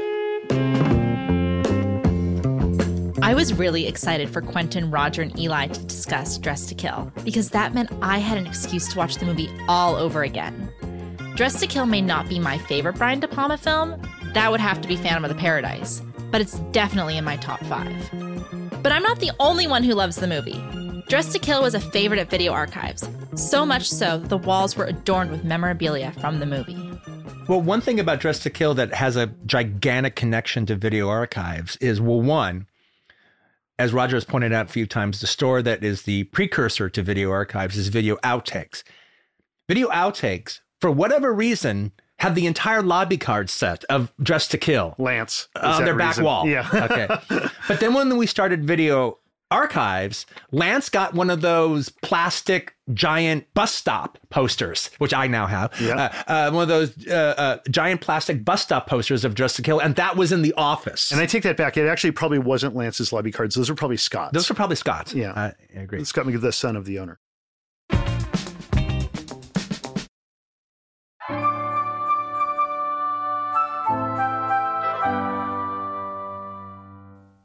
I 3.20 3.34
was 3.34 3.52
really 3.52 3.86
excited 3.86 4.30
for 4.30 4.40
Quentin, 4.40 4.90
Roger, 4.90 5.22
and 5.22 5.38
Eli 5.38 5.66
to 5.66 5.80
discuss 5.84 6.38
Dressed 6.38 6.68
to 6.70 6.74
Kill 6.74 7.10
because 7.24 7.50
that 7.50 7.74
meant 7.74 7.90
I 8.00 8.18
had 8.18 8.38
an 8.38 8.46
excuse 8.46 8.88
to 8.88 8.98
watch 8.98 9.16
the 9.16 9.26
movie 9.26 9.50
all 9.68 9.96
over 9.96 10.22
again. 10.22 10.70
Dressed 11.34 11.60
to 11.60 11.66
Kill 11.66 11.84
may 11.86 12.00
not 12.00 12.28
be 12.28 12.38
my 12.38 12.56
favorite 12.58 12.96
Brian 12.96 13.20
De 13.20 13.28
Palma 13.28 13.58
film, 13.58 14.00
that 14.34 14.50
would 14.50 14.60
have 14.60 14.80
to 14.82 14.88
be 14.88 14.96
Phantom 14.96 15.24
of 15.24 15.28
the 15.30 15.34
Paradise, 15.40 16.00
but 16.30 16.40
it's 16.40 16.58
definitely 16.72 17.16
in 17.16 17.24
my 17.24 17.36
top 17.36 17.60
five. 17.64 18.10
But 18.82 18.92
I'm 18.92 19.02
not 19.02 19.20
the 19.20 19.32
only 19.40 19.66
one 19.66 19.82
who 19.82 19.94
loves 19.94 20.16
the 20.16 20.26
movie. 20.26 20.62
Dressed 21.08 21.32
to 21.32 21.38
Kill 21.38 21.62
was 21.62 21.74
a 21.74 21.80
favorite 21.80 22.20
at 22.20 22.30
Video 22.30 22.52
Archives, 22.52 23.08
so 23.34 23.64
much 23.64 23.88
so 23.88 24.18
that 24.18 24.28
the 24.28 24.38
walls 24.38 24.76
were 24.76 24.84
adorned 24.84 25.30
with 25.30 25.44
memorabilia 25.44 26.12
from 26.20 26.38
the 26.38 26.46
movie. 26.46 26.76
Well, 27.48 27.62
one 27.62 27.80
thing 27.80 27.98
about 27.98 28.20
Dressed 28.20 28.42
to 28.42 28.50
Kill 28.50 28.74
that 28.74 28.92
has 28.94 29.16
a 29.16 29.28
gigantic 29.46 30.16
connection 30.16 30.66
to 30.66 30.76
video 30.76 31.08
archives 31.08 31.76
is 31.76 31.98
well, 31.98 32.20
one, 32.20 32.66
as 33.78 33.92
Roger 33.92 34.16
has 34.16 34.24
pointed 34.24 34.52
out 34.52 34.66
a 34.66 34.72
few 34.72 34.86
times, 34.86 35.20
the 35.20 35.26
store 35.26 35.62
that 35.62 35.84
is 35.84 36.02
the 36.02 36.24
precursor 36.24 36.90
to 36.90 37.02
video 37.02 37.30
archives 37.30 37.76
is 37.76 37.88
Video 37.88 38.16
Outtakes. 38.16 38.82
Video 39.68 39.88
Outtakes, 39.88 40.60
for 40.80 40.90
whatever 40.90 41.32
reason, 41.32 41.92
have 42.18 42.34
the 42.34 42.46
entire 42.46 42.82
lobby 42.82 43.16
card 43.16 43.48
set 43.50 43.84
of 43.84 44.12
Dressed 44.22 44.50
to 44.52 44.58
Kill 44.58 44.94
Lance. 44.98 45.48
on 45.56 45.78
that 45.80 45.84
their 45.84 45.96
back 45.96 46.10
reason. 46.10 46.24
wall. 46.24 46.46
Yeah. 46.46 46.68
okay. 46.90 47.48
But 47.68 47.80
then 47.80 47.94
when 47.94 48.16
we 48.16 48.26
started 48.26 48.64
video 48.64 49.18
archives, 49.50 50.26
Lance 50.52 50.88
got 50.90 51.14
one 51.14 51.30
of 51.30 51.40
those 51.40 51.88
plastic 51.88 52.74
giant 52.92 53.46
bus 53.54 53.72
stop 53.72 54.18
posters, 54.30 54.90
which 54.98 55.14
I 55.14 55.26
now 55.26 55.46
have. 55.46 55.72
Yeah. 55.80 55.94
Uh, 56.26 56.30
uh, 56.30 56.50
one 56.50 56.62
of 56.62 56.68
those 56.68 57.06
uh, 57.06 57.34
uh, 57.38 57.58
giant 57.70 58.00
plastic 58.00 58.44
bus 58.44 58.62
stop 58.62 58.86
posters 58.86 59.24
of 59.24 59.34
Dressed 59.34 59.56
to 59.56 59.62
Kill, 59.62 59.78
and 59.78 59.94
that 59.96 60.16
was 60.16 60.32
in 60.32 60.42
the 60.42 60.52
office. 60.54 61.10
And 61.12 61.20
I 61.20 61.26
take 61.26 61.44
that 61.44 61.56
back. 61.56 61.76
It 61.76 61.86
actually 61.86 62.10
probably 62.10 62.38
wasn't 62.38 62.74
Lance's 62.76 63.12
lobby 63.12 63.32
cards. 63.32 63.54
Those 63.54 63.70
were 63.70 63.76
probably 63.76 63.96
Scott's. 63.96 64.32
those 64.34 64.50
are 64.50 64.54
probably 64.54 64.76
Scott's. 64.76 65.14
Yeah. 65.14 65.32
I 65.34 65.54
I 65.76 65.80
agree. 65.80 66.04
Scott 66.04 66.26
McGill, 66.26 66.40
the 66.40 66.52
son 66.52 66.76
of 66.76 66.84
the 66.84 66.98
owner. 66.98 67.18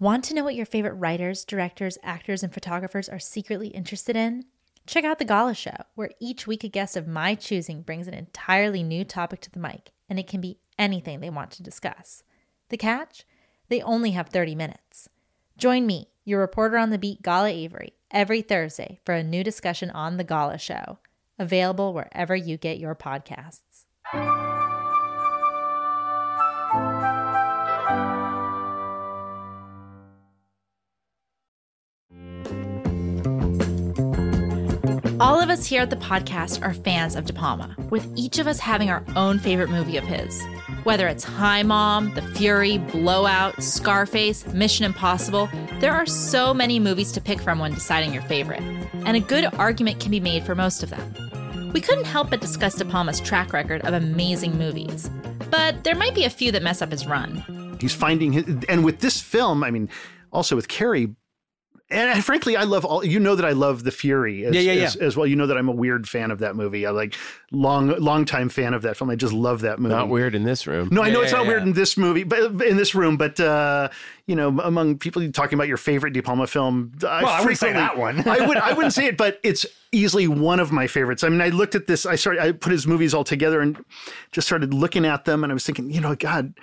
Want 0.04 0.26
to 0.26 0.34
know 0.34 0.44
what 0.44 0.56
your 0.56 0.66
favorite 0.66 0.96
writers, 0.96 1.46
directors, 1.46 1.98
actors, 2.04 2.44
and 2.44 2.54
photographers 2.54 3.08
are 3.08 3.20
secretly 3.20 3.70
interested 3.70 4.18
in? 4.18 4.44
Check 4.86 5.06
out 5.06 5.18
The 5.18 5.24
Gala 5.24 5.56
Show, 5.56 5.78
where 5.96 6.10
each 6.20 6.46
week 6.46 6.66
a 6.66 6.68
guest 6.68 6.98
of 6.98 7.08
my 7.08 7.36
choosing 7.36 7.84
brings 7.84 8.06
an 8.06 8.14
entirely 8.14 8.84
new 8.84 9.06
topic 9.06 9.40
to 9.40 9.50
the 9.50 9.62
mic, 9.62 9.92
and 10.10 10.20
it 10.20 10.28
can 10.28 10.42
be 10.42 10.60
anything 10.78 11.22
they 11.22 11.30
want 11.30 11.52
to 11.52 11.64
discuss. 11.64 12.22
The 12.68 12.76
catch? 12.76 13.24
They 13.70 13.82
only 13.82 14.12
have 14.12 14.28
30 14.28 14.56
minutes. 14.56 15.08
Join 15.58 15.88
me, 15.88 16.10
your 16.26 16.42
reporter 16.42 16.78
on 16.78 16.90
the 16.90 16.98
beat, 16.98 17.22
Gala 17.22 17.48
Avery, 17.48 17.94
every 18.12 18.42
Thursday 18.42 19.00
for 19.06 19.16
a 19.16 19.24
new 19.24 19.42
discussion 19.42 19.90
on 19.90 20.18
The 20.18 20.26
Gala 20.26 20.58
Show, 20.58 21.00
available 21.40 21.94
wherever 21.94 22.36
you 22.36 22.58
get 22.58 22.78
your 22.78 22.94
podcasts. 22.94 23.86
All 35.24 35.40
of 35.40 35.50
us 35.50 35.66
here 35.66 35.82
at 35.82 35.90
the 35.90 35.96
podcast 35.96 36.62
are 36.66 36.74
fans 36.74 37.16
of 37.16 37.24
De 37.24 37.32
Palma, 37.32 37.74
with 37.90 38.06
each 38.18 38.40
of 38.40 38.46
us 38.46 38.60
having 38.60 38.90
our 38.90 39.06
own 39.16 39.40
favorite 39.40 39.70
movie 39.70 39.96
of 39.96 40.04
his. 40.04 40.44
Whether 40.84 41.08
it's 41.08 41.24
Hi, 41.24 41.64
Mom, 41.64 42.14
The 42.14 42.22
Fury, 42.22 42.78
Blowout, 42.78 43.64
Scarface, 43.64 44.46
Mission 44.48 44.84
Impossible, 44.84 45.50
there 45.80 45.94
are 45.94 46.06
so 46.06 46.54
many 46.54 46.78
movies 46.78 47.14
to 47.14 47.22
pick 47.22 47.40
from 47.40 47.58
when 47.58 47.74
deciding 47.74 48.14
your 48.14 48.24
favorite, 48.24 48.60
and 49.06 49.16
a 49.16 49.22
good 49.22 49.46
argument 49.54 50.02
can 50.02 50.12
be 50.12 50.20
made 50.20 50.44
for 50.44 50.56
most 50.56 50.84
of 50.84 50.90
them. 50.90 51.72
We 51.72 51.80
couldn't 51.80 52.04
help 52.04 52.30
but 52.30 52.42
discuss 52.42 52.76
De 52.76 52.84
Palma's 52.84 53.22
track 53.22 53.54
record 53.54 53.80
of 53.86 53.94
amazing 53.94 54.58
movies, 54.58 55.10
but 55.50 55.86
there 55.86 55.96
might 55.96 56.16
be 56.16 56.26
a 56.26 56.30
few 56.30 56.52
that 56.52 56.64
mess 56.64 56.82
up 56.82 56.92
his 56.92 57.08
run. 57.08 57.78
He's 57.80 57.96
finding 57.96 58.34
his, 58.34 58.44
and 58.68 58.84
with 58.84 59.00
this 59.00 59.22
film, 59.22 59.64
I 59.64 59.72
mean, 59.72 59.88
also 60.34 60.58
with 60.58 60.68
Carrie, 60.68 61.16
and 61.90 62.24
frankly, 62.24 62.56
I 62.56 62.64
love 62.64 62.86
all. 62.86 63.06
You 63.06 63.20
know 63.20 63.36
that 63.36 63.46
I 63.46 63.52
love 63.52 63.84
The 63.84 63.92
Fury 63.92 64.46
as, 64.46 64.56
Yeah, 64.56 64.62
yeah, 64.72 64.84
as, 64.84 64.96
as 64.96 65.16
well. 65.16 65.28
You 65.28 65.36
know 65.36 65.46
that 65.48 65.58
I'm 65.58 65.70
a 65.70 65.74
weird 65.74 66.08
fan 66.08 66.32
of 66.32 66.40
that 66.40 66.56
movie. 66.56 66.86
I 66.86 66.92
like 66.92 67.16
long, 67.52 67.90
long 68.00 68.26
time 68.26 68.50
fan 68.50 68.74
of 68.74 68.82
that 68.84 68.98
film. 68.98 69.10
I 69.10 69.16
just 69.16 69.34
love 69.34 69.62
that 69.62 69.80
movie. 69.80 69.94
Not 69.94 70.10
weird 70.10 70.34
in 70.34 70.44
this 70.44 70.66
room. 70.66 70.90
No, 70.92 71.04
I 71.04 71.10
know 71.12 71.20
Yeah, 71.20 71.24
it's 71.26 71.34
not 71.34 71.44
yeah, 71.44 71.50
weird 71.50 71.64
yeah. 71.64 71.68
in 71.68 71.74
this 71.74 71.98
movie, 71.98 72.24
but 72.24 72.62
in 72.64 72.78
this 72.78 72.96
room, 72.96 73.18
but 73.18 73.40
uh, 73.40 73.90
you 74.26 74.36
know, 74.36 74.60
among 74.62 74.98
people 74.98 75.30
talking 75.32 75.56
about 75.56 75.68
your 75.68 75.78
favorite 75.78 76.14
De 76.14 76.22
Palma 76.22 76.48
film, 76.48 76.94
I 77.04 77.24
Well, 77.24 77.28
I 77.28 77.42
wouldn't 77.42 77.60
say 77.60 77.74
that 77.74 77.98
one. 77.98 78.28
I 78.28 78.46
would, 78.48 78.58
I 78.58 78.74
wouldn't 78.76 78.94
say 78.94 79.06
it, 79.06 79.18
but 79.18 79.40
it's 79.44 79.66
easily 79.92 80.28
one 80.28 80.60
of 80.60 80.72
my 80.72 80.88
favorites. 80.88 81.24
I 81.24 81.30
mean, 81.30 81.42
I 81.42 81.50
looked 81.50 81.76
at 81.76 81.86
this, 81.88 82.06
I 82.06 82.16
started, 82.16 82.42
I 82.42 82.52
put 82.54 82.72
his 82.72 82.88
movies 82.88 83.14
all 83.14 83.24
together 83.24 83.62
and 83.62 83.84
just 84.32 84.48
started 84.48 84.74
looking 84.74 85.06
at 85.06 85.26
them, 85.26 85.44
and 85.44 85.52
I 85.52 85.54
was 85.54 85.66
thinking, 85.66 85.92
you 85.92 86.02
know, 86.02 86.16
God. 86.16 86.54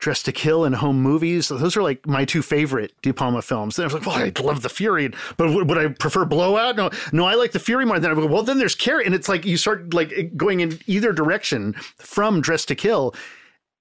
Dressed 0.00 0.24
to 0.24 0.32
Kill 0.32 0.64
and 0.64 0.74
Home 0.74 1.00
Movies. 1.02 1.48
Those 1.48 1.76
are 1.76 1.82
like 1.82 2.06
my 2.06 2.24
two 2.24 2.40
favorite 2.42 2.92
De 3.02 3.12
Palma 3.12 3.42
films. 3.42 3.76
Then 3.76 3.84
I 3.84 3.86
was 3.86 3.94
like, 3.94 4.06
well, 4.06 4.16
I 4.16 4.32
love 4.42 4.62
The 4.62 4.68
Fury, 4.70 5.12
but 5.36 5.50
would, 5.52 5.68
would 5.68 5.76
I 5.78 5.88
prefer 5.88 6.24
Blowout? 6.24 6.74
No, 6.76 6.90
no, 7.12 7.26
I 7.26 7.34
like 7.34 7.52
The 7.52 7.58
Fury 7.58 7.84
more. 7.84 7.98
Then 8.00 8.10
I 8.10 8.14
go, 8.14 8.24
well, 8.26 8.42
then 8.42 8.58
there's 8.58 8.74
Carrie, 8.74 9.04
and 9.04 9.14
it's 9.14 9.28
like 9.28 9.44
you 9.44 9.56
start 9.58 9.92
like 9.92 10.36
going 10.36 10.60
in 10.60 10.78
either 10.86 11.12
direction 11.12 11.74
from 11.98 12.40
Dressed 12.40 12.68
to 12.68 12.74
Kill, 12.74 13.14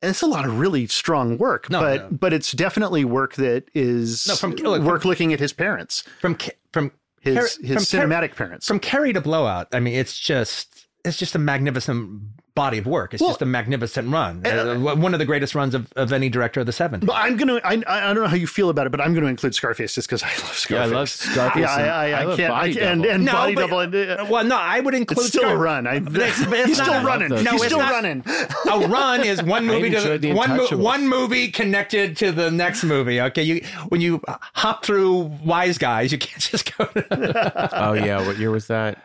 and 0.02 0.10
it's 0.10 0.22
a 0.22 0.28
lot 0.28 0.44
of 0.46 0.60
really 0.60 0.88
strong 0.88 1.38
work. 1.38 1.70
No, 1.70 1.80
but 1.80 2.12
no. 2.12 2.18
but 2.18 2.34
it's 2.34 2.52
definitely 2.52 3.06
work 3.06 3.36
that 3.36 3.70
is 3.74 4.28
No, 4.28 4.36
from- 4.36 4.52
look, 4.56 4.82
work 4.84 5.06
looking 5.06 5.32
at 5.32 5.40
his 5.40 5.54
parents, 5.54 6.04
from 6.20 6.38
from 6.74 6.92
his 7.22 7.36
Carrie- 7.36 7.68
his 7.68 7.90
from 7.90 8.00
cinematic 8.02 8.36
parents. 8.36 8.68
from 8.68 8.80
Carrie 8.80 9.14
to 9.14 9.22
Blowout. 9.22 9.70
I 9.72 9.80
mean, 9.80 9.94
it's 9.96 10.20
just 10.20 10.86
it's 11.06 11.18
just 11.18 11.34
a 11.34 11.40
magnificent 11.40 12.22
body 12.60 12.78
of 12.78 12.86
work. 12.86 13.14
It's 13.14 13.22
Well- 13.22 13.30
just 13.32 13.42
a 13.42 13.46
magnificent 13.46 14.10
run. 14.12 14.46
Uh, 14.46 14.76
one 14.76 15.14
of 15.14 15.20
the 15.20 15.26
greatest 15.26 15.56
runs 15.56 15.74
of, 15.74 15.88
of 15.96 16.12
any 16.12 16.28
director 16.30 16.60
of 16.60 16.66
the 16.66 16.74
70s. 16.74 17.06
but 17.06 17.14
I'm 17.16 17.38
gonna. 17.38 17.62
I, 17.64 17.82
I 17.88 18.14
don't 18.14 18.24
know 18.24 18.28
how 18.28 18.36
you 18.36 18.48
feel 18.48 18.70
about 18.70 18.86
it, 18.86 18.90
but 18.90 19.00
I'm 19.00 19.14
going 19.14 19.24
to 19.24 19.30
include 19.30 19.56
Scarface 19.56 19.96
just 19.96 20.08
because 20.10 20.24
I 20.24 20.28
love 20.46 20.58
Scarface. 20.58 20.70
Yeah, 20.70 20.84
I 20.84 20.86
love 21.00 21.10
Scarface. 21.10 21.62
Yeah, 21.62 21.70
I, 21.76 21.84
I, 21.86 22.08
and 22.08 22.32
I, 22.32 22.36
can't. 22.36 22.54
I, 22.54 22.60
Body 22.68 22.82
and 22.82 23.06
and 23.06 23.26
No, 23.26 23.32
body 23.32 23.56
but- 23.56 23.62
double. 23.62 23.80
And, 23.80 23.96
uh, 23.96 24.26
well, 24.30 24.44
no, 24.44 24.58
I 24.58 24.80
would 24.82 24.94
include 24.94 25.20
it's 25.20 25.28
still 25.30 25.50
a 25.50 25.56
run. 25.58 25.88
I, 25.88 25.96
it's- 26.16 26.42
it's 26.42 26.66
he's 26.68 26.78
not- 26.80 26.88
still 26.88 26.94
I 27.00 27.04
running. 27.04 27.30
No, 27.30 27.52
he's 27.52 27.66
still 27.66 27.80
not- 27.80 27.92
running. 27.92 28.24
a 28.28 28.88
run 28.88 29.24
is 29.24 29.42
one 29.42 29.66
movie 29.72 29.90
to 29.92 30.18
The 30.18 30.34
one 30.34 30.58
mo- 30.58 30.68
one 30.78 31.08
movie 31.08 31.50
connected 31.52 32.18
to 32.18 32.32
the 32.34 32.52
next 32.52 32.84
movie. 32.84 33.22
Okay, 33.22 33.44
you 33.44 33.62
when 33.90 34.02
you 34.02 34.22
hop 34.54 34.84
through 34.86 35.32
Wise 35.46 35.78
Guys, 35.78 36.12
you 36.12 36.18
can't 36.18 36.42
just 36.42 36.78
go. 36.78 36.86
To, 36.86 37.70
Oh 37.90 37.94
yeah, 37.94 38.26
what 38.28 38.38
year 38.38 38.52
was 38.52 38.68
that? 38.68 39.02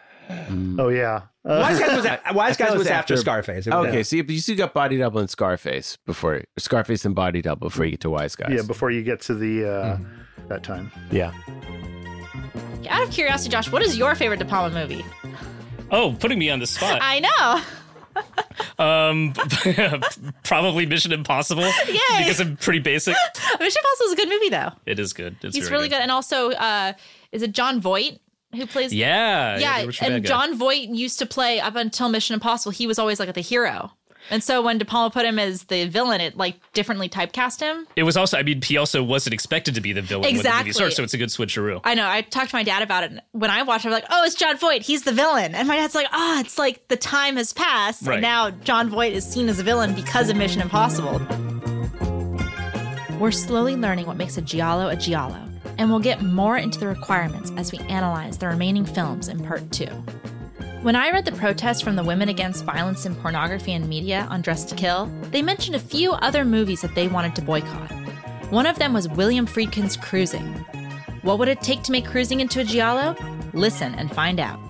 Oh 0.79 0.88
yeah. 0.88 1.23
Uh, 1.44 1.59
Wise 1.61 1.79
Guys 1.79 1.97
was 1.97 2.05
a- 2.07 2.20
Wise 2.35 2.57
Guys 2.57 2.70
was 2.70 2.79
was 2.79 2.87
after 2.87 3.14
after- 3.14 3.16
Scarface. 3.18 3.66
Was- 3.66 3.75
Okay, 3.88 4.03
so 4.03 4.16
you, 4.16 4.25
you 4.29 4.38
still 4.40 4.57
got 4.57 4.73
Body 4.75 4.97
Double 4.97 5.20
and 5.20 5.29
Scarface 5.29 5.97
before 6.07 6.42
Scarface 6.59 7.05
and 7.05 7.14
Body 7.14 7.42
Double 7.42 7.68
before 7.68 7.85
you 7.85 7.92
get 7.92 8.01
to 8.01 8.11
Wise 8.11 8.35
Guys. 8.37 8.53
yeah, 8.55 8.62
before 8.62 8.90
you 8.90 9.03
get 9.03 9.20
to 9.23 9.35
the 9.35 9.64
uh, 9.68 9.97
Mm-hmm. 9.97 10.49
that 10.49 10.62
time. 10.62 10.90
yeah. 11.11 11.33
Out 12.88 13.03
of 13.03 13.11
curiosity, 13.11 13.51
Josh, 13.51 13.70
what 13.73 13.83
is 13.83 13.97
your 13.97 14.14
favorite 14.14 14.38
De 14.38 14.44
Palma 14.44 14.75
movie? 14.75 15.05
Oh, 15.90 16.16
putting 16.20 16.38
me 16.38 16.51
on 16.51 16.59
the 16.61 16.66
spot. 16.66 16.99
I 17.03 17.20
know. 17.20 17.62
Um, 18.79 19.33
probably 20.44 20.87
Mission 20.87 21.12
Impossible. 21.12 21.62
Yay. 21.64 21.99
Because 22.18 22.40
I'm 22.40 22.57
pretty 22.57 22.79
basic. 22.81 23.14
Mission 23.59 23.81
Impossible 23.83 24.07
is 24.07 24.12
a 24.12 24.16
good 24.16 24.29
movie, 24.29 24.49
though. 24.51 24.70
It 24.87 24.99
is 24.99 25.12
good. 25.12 25.37
It's 25.42 25.55
He's 25.57 25.68
very 25.68 25.79
really 25.79 25.88
good. 25.88 26.01
And 26.01 26.11
also, 26.11 26.51
uh, 26.53 26.92
is 27.33 27.42
it 27.42 27.53
Jon 27.53 27.81
Voight 27.81 28.20
who 28.55 28.67
plays? 28.67 28.93
Yeah. 28.95 29.59
yeah. 29.59 29.90
and 30.03 30.25
Jon 30.25 30.57
Voight 30.57 30.88
used 30.88 31.19
to 31.21 31.27
play 31.27 31.61
up 31.61 31.77
until 31.77 32.09
Mission 32.09 32.35
Impossible. 32.35 32.73
He 32.73 32.87
was 32.87 32.99
always 32.99 33.19
like 33.21 33.33
the 33.35 33.40
hero. 33.40 33.93
And 34.31 34.43
so 34.43 34.62
when 34.62 34.79
De 34.79 34.87
Palma 34.87 35.11
put 35.11 35.27
him 35.27 35.38
as 35.38 35.64
the 35.64 35.87
villain, 35.87 36.23
it 36.23 36.35
like 36.35 36.57
differently 36.73 37.11
typecast 37.11 37.61
him. 37.61 37.87
It 37.95 38.05
was 38.05 38.17
also. 38.17 38.38
I 38.38 38.43
mean, 38.43 38.62
he 38.62 38.79
also 38.79 39.03
wasn't 39.03 39.35
expected 39.35 39.75
to 39.75 39.83
be 39.83 39.93
the 39.93 40.01
villain 40.01 40.23
when 40.23 40.33
the 40.33 40.38
Exactly. 40.38 40.61
movie 40.64 40.73
starts, 40.73 40.97
so 40.97 41.03
it's 41.03 41.12
a 41.12 41.19
good 41.19 41.29
switcheroo. 41.29 41.83
I 41.85 41.95
know. 41.95 42.09
I 42.09 42.23
talked 42.23 42.49
to 42.49 42.57
my 42.57 42.62
dad 42.62 42.83
about 42.83 43.05
it. 43.05 43.11
and 43.11 43.21
When 43.33 43.51
I 43.51 43.62
watched, 43.64 43.85
it, 43.85 43.88
I 43.88 43.90
was 43.90 44.01
like, 44.01 44.09
"Oh, 44.11 44.25
it's 44.25 44.35
Jon 44.35 44.57
Voight. 44.57 44.81
He's 44.81 45.03
the 45.03 45.12
villain." 45.12 45.55
And 45.55 45.69
my 45.69 45.77
dad's 45.77 45.95
like, 45.95 46.07
"Ah, 46.11 46.40
it's 46.40 46.57
like 46.59 46.88
the 46.88 46.97
time 46.97 47.37
has 47.37 47.53
passed, 47.53 48.07
Right. 48.07 48.14
and 48.14 48.23
now 48.23 48.49
Jon 48.51 48.88
Voight 48.88 49.12
is 49.12 49.27
seen 49.27 49.47
as 49.51 49.59
a 49.59 49.62
villain 49.62 49.95
because 49.95 50.31
of 50.31 50.37
Mission 50.38 50.62
Impossible." 50.62 51.21
We're 53.21 53.31
slowly 53.31 53.77
learning 53.77 54.07
what 54.07 54.17
makes 54.17 54.38
a 54.38 54.43
giallo 54.43 54.88
a 54.88 54.97
giallo, 54.97 55.38
and 55.78 55.90
we'll 55.90 56.00
get 56.00 56.22
more 56.22 56.56
into 56.56 56.78
the 56.78 56.87
requirements 56.87 57.52
as 57.56 57.72
we 57.72 57.78
analyze 57.80 58.38
the 58.38 58.48
remaining 58.48 58.84
films 58.84 59.28
in 59.28 59.44
part 59.44 59.70
two. 59.70 59.90
When 60.82 60.96
I 60.96 61.10
read 61.10 61.24
the 61.24 61.32
protest 61.32 61.82
from 61.82 61.96
the 61.96 62.04
Women 62.04 62.28
Against 62.28 62.64
Violence 62.64 63.06
in 63.06 63.14
Pornography 63.16 63.72
and 63.72 63.88
Media 63.88 64.26
on 64.30 64.42
Dressed 64.42 64.68
to 64.68 64.74
Kill, 64.74 65.06
they 65.30 65.40
mentioned 65.40 65.76
a 65.76 65.80
few 65.80 66.12
other 66.12 66.44
movies 66.44 66.82
that 66.82 66.94
they 66.94 67.08
wanted 67.08 67.34
to 67.37 67.42
boycott. 67.42 67.90
One 68.50 68.66
of 68.66 68.78
them 68.78 68.92
was 68.92 69.08
William 69.08 69.46
Friedkin's 69.46 69.96
Cruising. 69.96 70.46
What 71.22 71.38
would 71.38 71.48
it 71.48 71.62
take 71.62 71.82
to 71.84 71.92
make 71.92 72.04
cruising 72.04 72.40
into 72.40 72.60
a 72.60 72.64
giallo? 72.64 73.16
Listen 73.54 73.94
and 73.94 74.14
find 74.14 74.38
out. 74.38 74.60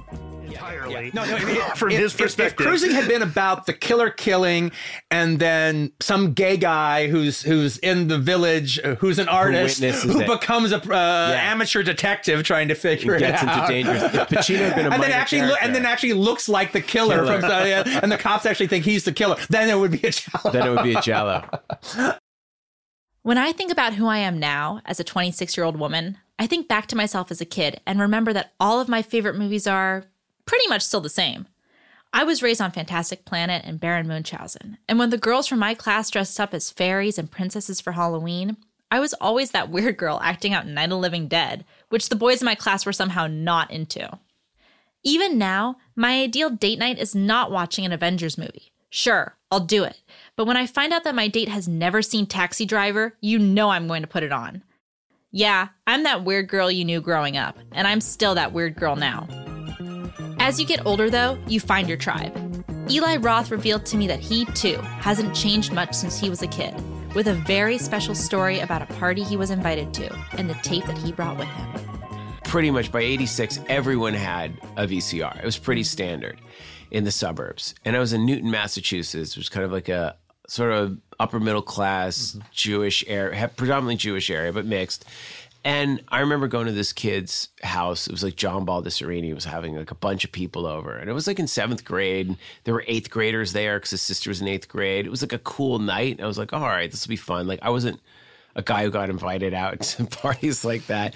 Entirely. 0.97 1.11
No, 1.15 1.25
no. 1.25 1.37
I 1.37 1.75
From 1.77 1.91
if- 1.91 1.99
his 1.99 2.15
if- 2.15 2.21
if 2.21 2.25
perspective. 2.27 2.67
cruising 2.67 2.91
had 2.93 3.09
been 3.09 3.23
about 3.23 3.67
the 3.67 3.73
killer 3.73 4.11
killing, 4.11 4.73
and 5.11 5.39
then 5.39 5.93
some 6.01 6.33
gay 6.33 6.57
guy 6.57 7.09
who's 7.09 7.43
who's 7.43 7.79
in 7.79 8.09
the 8.09 8.19
village, 8.19 8.79
uh, 8.85 8.95
who's 8.97 9.19
an 9.19 9.29
artist, 9.29 9.81
witnesses 9.81 10.13
who 10.13 10.25
becomes 10.27 10.73
a 10.73 10.77
uh, 10.93 11.37
amateur 11.41 11.83
detective 11.83 12.43
trying 12.45 12.69
to 12.69 12.75
figure 12.75 13.19
Gets 13.19 13.43
it 13.43 13.47
into 13.47 13.55
out. 13.63 13.69
dangerous. 13.69 14.03
If 14.03 14.13
Pacino 14.29 14.59
had 14.59 14.77
been 14.77 14.87
a 14.87 14.91
and 14.91 15.03
then 15.03 15.11
actually, 15.13 15.43
look, 15.43 15.59
and 15.63 15.75
then 15.75 15.85
actually 15.87 16.13
looks 16.15 16.49
like 16.49 16.73
the 16.73 16.81
killer, 16.81 17.17
Killer. 17.25 17.41
from 17.41 17.51
the, 17.51 18.01
and 18.03 18.11
the 18.13 18.19
cops 18.19 18.47
actually 18.47 18.69
think 18.69 18.85
he's 18.85 19.05
the 19.05 19.13
killer. 19.13 19.37
Then 19.51 19.69
it 19.69 19.79
would 19.79 19.91
be 19.91 20.07
a 20.07 20.13
challenge. 20.13 20.53
then 20.53 20.67
it 20.67 20.71
would 20.71 20.85
be 20.85 20.95
a 20.95 21.01
Jello. 21.01 21.49
When 23.23 23.39
I 23.39 23.53
think 23.53 23.73
about 23.73 23.95
who 23.95 24.07
I 24.07 24.19
am 24.19 24.39
now 24.39 24.83
as 24.85 25.01
a 25.01 25.05
26 25.05 25.57
year 25.57 25.65
old 25.65 25.79
woman, 25.79 26.19
I 26.39 26.47
think 26.47 26.69
back 26.69 26.89
to 26.89 26.97
myself 26.97 27.31
as 27.31 27.41
a 27.41 27.47
kid 27.47 27.81
and 27.87 27.99
remember 27.99 28.35
that 28.35 28.53
all 28.61 28.81
of 28.81 28.89
my 28.89 29.01
favorite 29.01 29.37
movies 29.37 29.67
are 29.67 30.05
pretty 30.47 30.69
much 30.69 30.83
still 30.83 31.01
the 31.01 31.09
same. 31.09 31.47
I 32.13 32.23
was 32.25 32.43
raised 32.43 32.61
on 32.61 32.71
Fantastic 32.71 33.25
Planet 33.25 33.63
and 33.65 33.81
Baron 33.81 34.07
Munchausen, 34.07 34.79
and 34.89 34.99
when 34.99 35.11
the 35.11 35.19
girls 35.19 35.49
from 35.49 35.59
my 35.59 35.75
class 35.75 36.11
dressed 36.11 36.39
up 36.39 36.55
as 36.55 36.71
fairies 36.71 37.19
and 37.19 37.31
princesses 37.31 37.81
for 37.81 37.93
Halloween, 37.93 38.57
I 38.91 39.01
was 39.01 39.15
always 39.15 39.51
that 39.51 39.71
weird 39.71 39.97
girl 39.97 40.21
acting 40.23 40.55
out 40.55 40.67
Night 40.67 40.93
of 40.93 40.99
Living 40.99 41.27
Dead, 41.27 41.65
which 41.89 42.09
the 42.09 42.17
boys 42.17 42.41
in 42.41 42.47
my 42.47 42.55
class 42.55 42.87
were 42.87 42.93
somehow 42.93 43.27
not 43.27 43.73
into. 43.73 44.09
Even 45.03 45.37
now, 45.37 45.77
my 45.97 46.23
ideal 46.23 46.51
date 46.51 46.79
night 46.79 46.99
is 46.99 47.15
not 47.15 47.51
watching 47.51 47.85
an 47.85 47.93
Avengers 47.93 48.39
movie. 48.39 48.73
Sure, 48.91 49.37
I'll 49.51 49.59
do 49.59 49.83
it. 49.83 50.01
But 50.37 50.47
when 50.47 50.57
I 50.57 50.67
find 50.67 50.93
out 50.93 51.03
that 51.03 51.17
my 51.17 51.27
date 51.27 51.49
has 51.49 51.67
never 51.67 52.01
seen 52.01 52.27
Taxi 52.27 52.65
Driver, 52.65 53.17
you 53.21 53.41
know 53.41 53.71
I'm 53.71 53.89
going 53.89 54.03
to 54.03 54.09
put 54.09 54.23
it 54.23 54.31
on. 54.31 54.63
Yeah, 55.33 55.69
I'm 55.89 56.05
that 56.05 56.25
weird 56.25 56.49
girl 56.49 56.71
you 56.71 56.85
knew 56.85 57.01
growing 57.01 57.37
up, 57.37 57.59
and 57.73 57.89
I'm 57.89 58.01
still 58.01 58.37
that 58.37 58.53
weird 58.53 58.77
girl 58.77 58.95
now. 58.95 59.27
As 60.47 60.61
you 60.61 60.67
get 60.67 60.85
older, 60.85 61.09
though, 61.09 61.39
you 61.49 61.59
find 61.59 61.89
your 61.89 61.97
tribe. 61.97 62.37
Eli 62.91 63.17
Roth 63.17 63.51
revealed 63.51 63.87
to 63.87 63.97
me 63.97 64.07
that 64.09 64.21
he, 64.21 64.45
too, 64.45 64.77
hasn't 64.77 65.35
changed 65.35 65.73
much 65.73 65.95
since 65.95 66.19
he 66.19 66.29
was 66.29 66.43
a 66.43 66.47
kid, 66.47 66.75
with 67.15 67.29
a 67.29 67.33
very 67.33 67.79
special 67.79 68.15
story 68.15 68.61
about 68.61 68.83
a 68.83 68.87
party 68.97 69.23
he 69.23 69.39
was 69.39 69.49
invited 69.49 69.95
to 69.95 70.15
and 70.37 70.51
the 70.51 70.55
tape 70.57 70.85
that 70.85 70.99
he 70.99 71.13
brought 71.13 71.39
with 71.39 71.49
him. 71.49 71.73
Pretty 72.45 72.71
much 72.71 72.93
by 72.93 73.01
86, 73.01 73.59
everyone 73.71 74.13
had 74.13 74.53
a 74.77 74.87
VCR. 74.87 75.39
It 75.39 75.47
was 75.47 75.57
pretty 75.57 75.83
standard 75.83 76.39
in 76.91 77.05
the 77.05 77.11
suburbs. 77.11 77.75
And 77.87 77.97
I 77.97 77.99
was 77.99 78.13
in 78.13 78.27
Newton, 78.27 78.51
Massachusetts, 78.51 79.35
which 79.35 79.45
was 79.45 79.49
kind 79.49 79.65
of 79.65 79.73
like 79.73 79.89
a 79.89 80.15
sort 80.47 80.73
of 80.73 80.99
upper 81.19 81.41
middle 81.41 81.63
class 81.63 82.33
mm-hmm. 82.33 82.41
Jewish 82.53 83.03
area, 83.07 83.51
predominantly 83.57 83.97
Jewish 83.97 84.29
area, 84.29 84.53
but 84.53 84.67
mixed. 84.67 85.07
And 85.65 86.05
I 86.09 86.21
remember 86.21 86.47
going 86.47 86.67
to 86.67 86.73
this 86.73 86.93
kid's 86.93 87.49
house. 87.63 88.07
It 88.07 88.13
was 88.13 88.23
like 88.23 88.37
John 88.37 88.67
Baldessarini 88.67 89.35
was 89.35 89.47
having 89.47 89.75
like 89.77 89.91
a 89.91 89.95
bunch 89.95 90.25
of 90.25 90.31
people 90.31 90.67
over. 90.67 90.95
And 90.95 91.09
it 91.09 91.15
was 91.15 91.27
like 91.27 91.39
in 91.39 91.47
seventh 91.47 91.87
grade. 91.87 92.37
There 92.65 92.75
were 92.75 92.85
eighth 92.87 93.09
graders 93.09 93.55
there 93.55 93.79
because 93.79 93.91
his 93.91 94.03
sister 94.03 94.29
was 94.29 94.43
in 94.43 94.49
eighth 94.49 94.69
grade. 94.69 95.07
It 95.07 95.11
was 95.11 95.23
like 95.23 95.33
a 95.33 95.39
cool 95.39 95.79
night. 95.79 96.21
I 96.21 96.27
was 96.27 96.37
like, 96.37 96.53
all 96.53 96.61
right, 96.61 96.91
this 96.91 97.07
will 97.07 97.13
be 97.13 97.17
fun. 97.17 97.47
Like 97.47 97.61
I 97.63 97.71
wasn't 97.71 97.99
a 98.55 98.63
guy 98.63 98.85
who 98.85 98.91
got 98.91 99.09
invited 99.09 99.55
out 99.55 99.81
to 99.83 100.05
parties 100.05 100.67
like 100.67 100.87
that. 100.89 101.15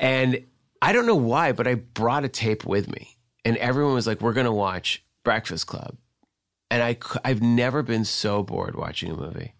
And 0.00 0.42
I 0.80 0.92
don't 0.92 1.06
know 1.06 1.14
why, 1.14 1.52
but 1.52 1.66
I 1.66 1.74
brought 1.74 2.24
a 2.24 2.28
tape 2.28 2.64
with 2.64 2.90
me. 2.90 3.16
And 3.44 3.58
everyone 3.58 3.94
was 3.94 4.06
like, 4.06 4.20
we're 4.22 4.32
going 4.32 4.46
to 4.46 4.52
watch 4.52 5.04
Breakfast 5.22 5.66
Club. 5.66 5.96
And 6.70 6.82
I, 6.82 6.96
I've 7.24 7.42
never 7.42 7.82
been 7.82 8.06
so 8.06 8.42
bored 8.42 8.74
watching 8.74 9.10
a 9.10 9.16
movie. 9.16 9.52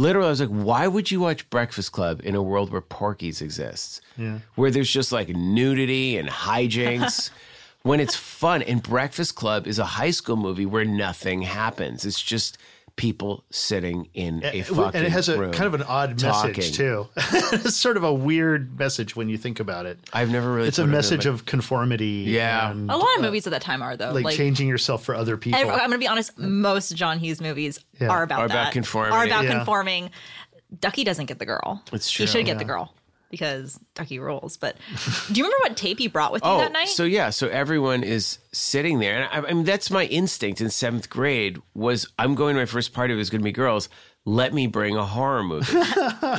Literally, 0.00 0.28
I 0.28 0.30
was 0.30 0.40
like, 0.40 0.48
why 0.48 0.86
would 0.86 1.10
you 1.10 1.20
watch 1.20 1.48
Breakfast 1.50 1.92
Club 1.92 2.22
in 2.24 2.34
a 2.34 2.42
world 2.42 2.72
where 2.72 2.80
Porky's 2.80 3.42
exists? 3.42 4.00
Where 4.54 4.70
there's 4.70 4.90
just 4.90 5.12
like 5.12 5.28
nudity 5.28 6.16
and 6.16 6.26
hijinks 6.26 7.28
when 7.82 8.00
it's 8.00 8.16
fun. 8.16 8.62
And 8.62 8.82
Breakfast 8.82 9.34
Club 9.34 9.66
is 9.66 9.78
a 9.78 9.84
high 9.84 10.10
school 10.10 10.36
movie 10.36 10.64
where 10.64 10.86
nothing 10.86 11.42
happens. 11.42 12.06
It's 12.06 12.22
just 12.22 12.56
people 12.96 13.44
sitting 13.50 14.08
in 14.14 14.42
a 14.44 14.62
fucking 14.62 14.84
and 14.98 15.06
it 15.06 15.12
has 15.12 15.28
a 15.28 15.38
room 15.38 15.52
kind 15.52 15.66
of 15.66 15.74
an 15.74 15.82
odd 15.82 16.18
talking. 16.18 16.56
message 16.56 16.76
too. 16.76 17.08
it's 17.16 17.76
sort 17.76 17.96
of 17.96 18.04
a 18.04 18.12
weird 18.12 18.78
message 18.78 19.16
when 19.16 19.28
you 19.28 19.38
think 19.38 19.60
about 19.60 19.86
it. 19.86 19.98
I've 20.12 20.30
never 20.30 20.52
really. 20.52 20.68
It's 20.68 20.78
a 20.78 20.82
put 20.82 20.88
it 20.88 20.92
message 20.92 21.26
of 21.26 21.46
conformity. 21.46 22.24
Yeah. 22.26 22.70
and, 22.70 22.90
A 22.90 22.96
lot 22.96 23.08
of 23.16 23.20
uh, 23.22 23.26
movies 23.26 23.46
at 23.46 23.50
that 23.52 23.62
time 23.62 23.82
are, 23.82 23.96
though. 23.96 24.12
like, 24.12 24.24
Like, 24.24 24.36
changing 24.36 24.68
yourself 24.68 25.04
for 25.04 25.14
other 25.14 25.36
people. 25.36 25.58
I, 25.58 25.62
I'm 25.64 25.78
going 25.78 25.90
to 25.92 25.98
be 25.98 26.08
honest, 26.08 26.38
most 26.38 26.94
John 26.94 27.18
Hughes 27.18 27.40
movies 27.40 27.78
Yeah. 28.00 28.08
are 28.08 28.22
about 28.22 28.40
Are 28.40 28.46
about 28.46 28.54
that. 28.66 28.72
conformity. 28.72 29.16
Are 29.16 29.24
about 29.24 29.44
Yeah. 29.44 29.56
conforming. 29.56 30.10
Ducky 30.78 31.02
doesn't 31.04 31.26
get 31.26 31.38
the 31.38 31.46
girl. 31.46 31.82
It's 31.92 32.10
true. 32.10 32.26
He 32.26 32.30
should 32.30 32.44
get 32.46 32.58
the 32.58 32.64
girl 32.64 32.94
because 33.30 33.78
Ducky 33.94 34.18
rules. 34.18 34.56
But 34.56 34.76
do 35.32 35.34
you 35.40 35.44
remember 35.44 35.56
what 35.62 35.76
tape 35.76 36.00
you 36.00 36.10
brought 36.10 36.32
with 36.32 36.42
you 36.44 36.50
Oh, 36.50 36.58
that 36.58 36.72
night? 36.72 36.88
so 36.88 37.04
yeah, 37.04 37.30
so 37.30 37.48
everyone 37.48 38.02
is 38.02 38.38
sitting 38.52 38.98
there, 38.98 39.22
and 39.22 39.24
I, 39.46 39.48
I 39.48 39.52
mean 39.52 39.64
that's 39.64 39.90
my 39.90 40.04
instinct 40.06 40.60
in 40.60 40.70
seventh 40.70 41.08
grade. 41.08 41.60
Was 41.74 42.06
I'm 42.18 42.34
going 42.34 42.54
to 42.56 42.60
my 42.60 42.66
first 42.66 42.92
party? 42.92 43.14
It 43.14 43.16
was 43.16 43.30
going 43.30 43.40
to 43.40 43.44
be 43.44 43.52
girls. 43.52 43.88
Let 44.26 44.52
me 44.52 44.66
bring 44.66 44.96
a 44.96 45.06
horror 45.06 45.42
movie, 45.42 45.72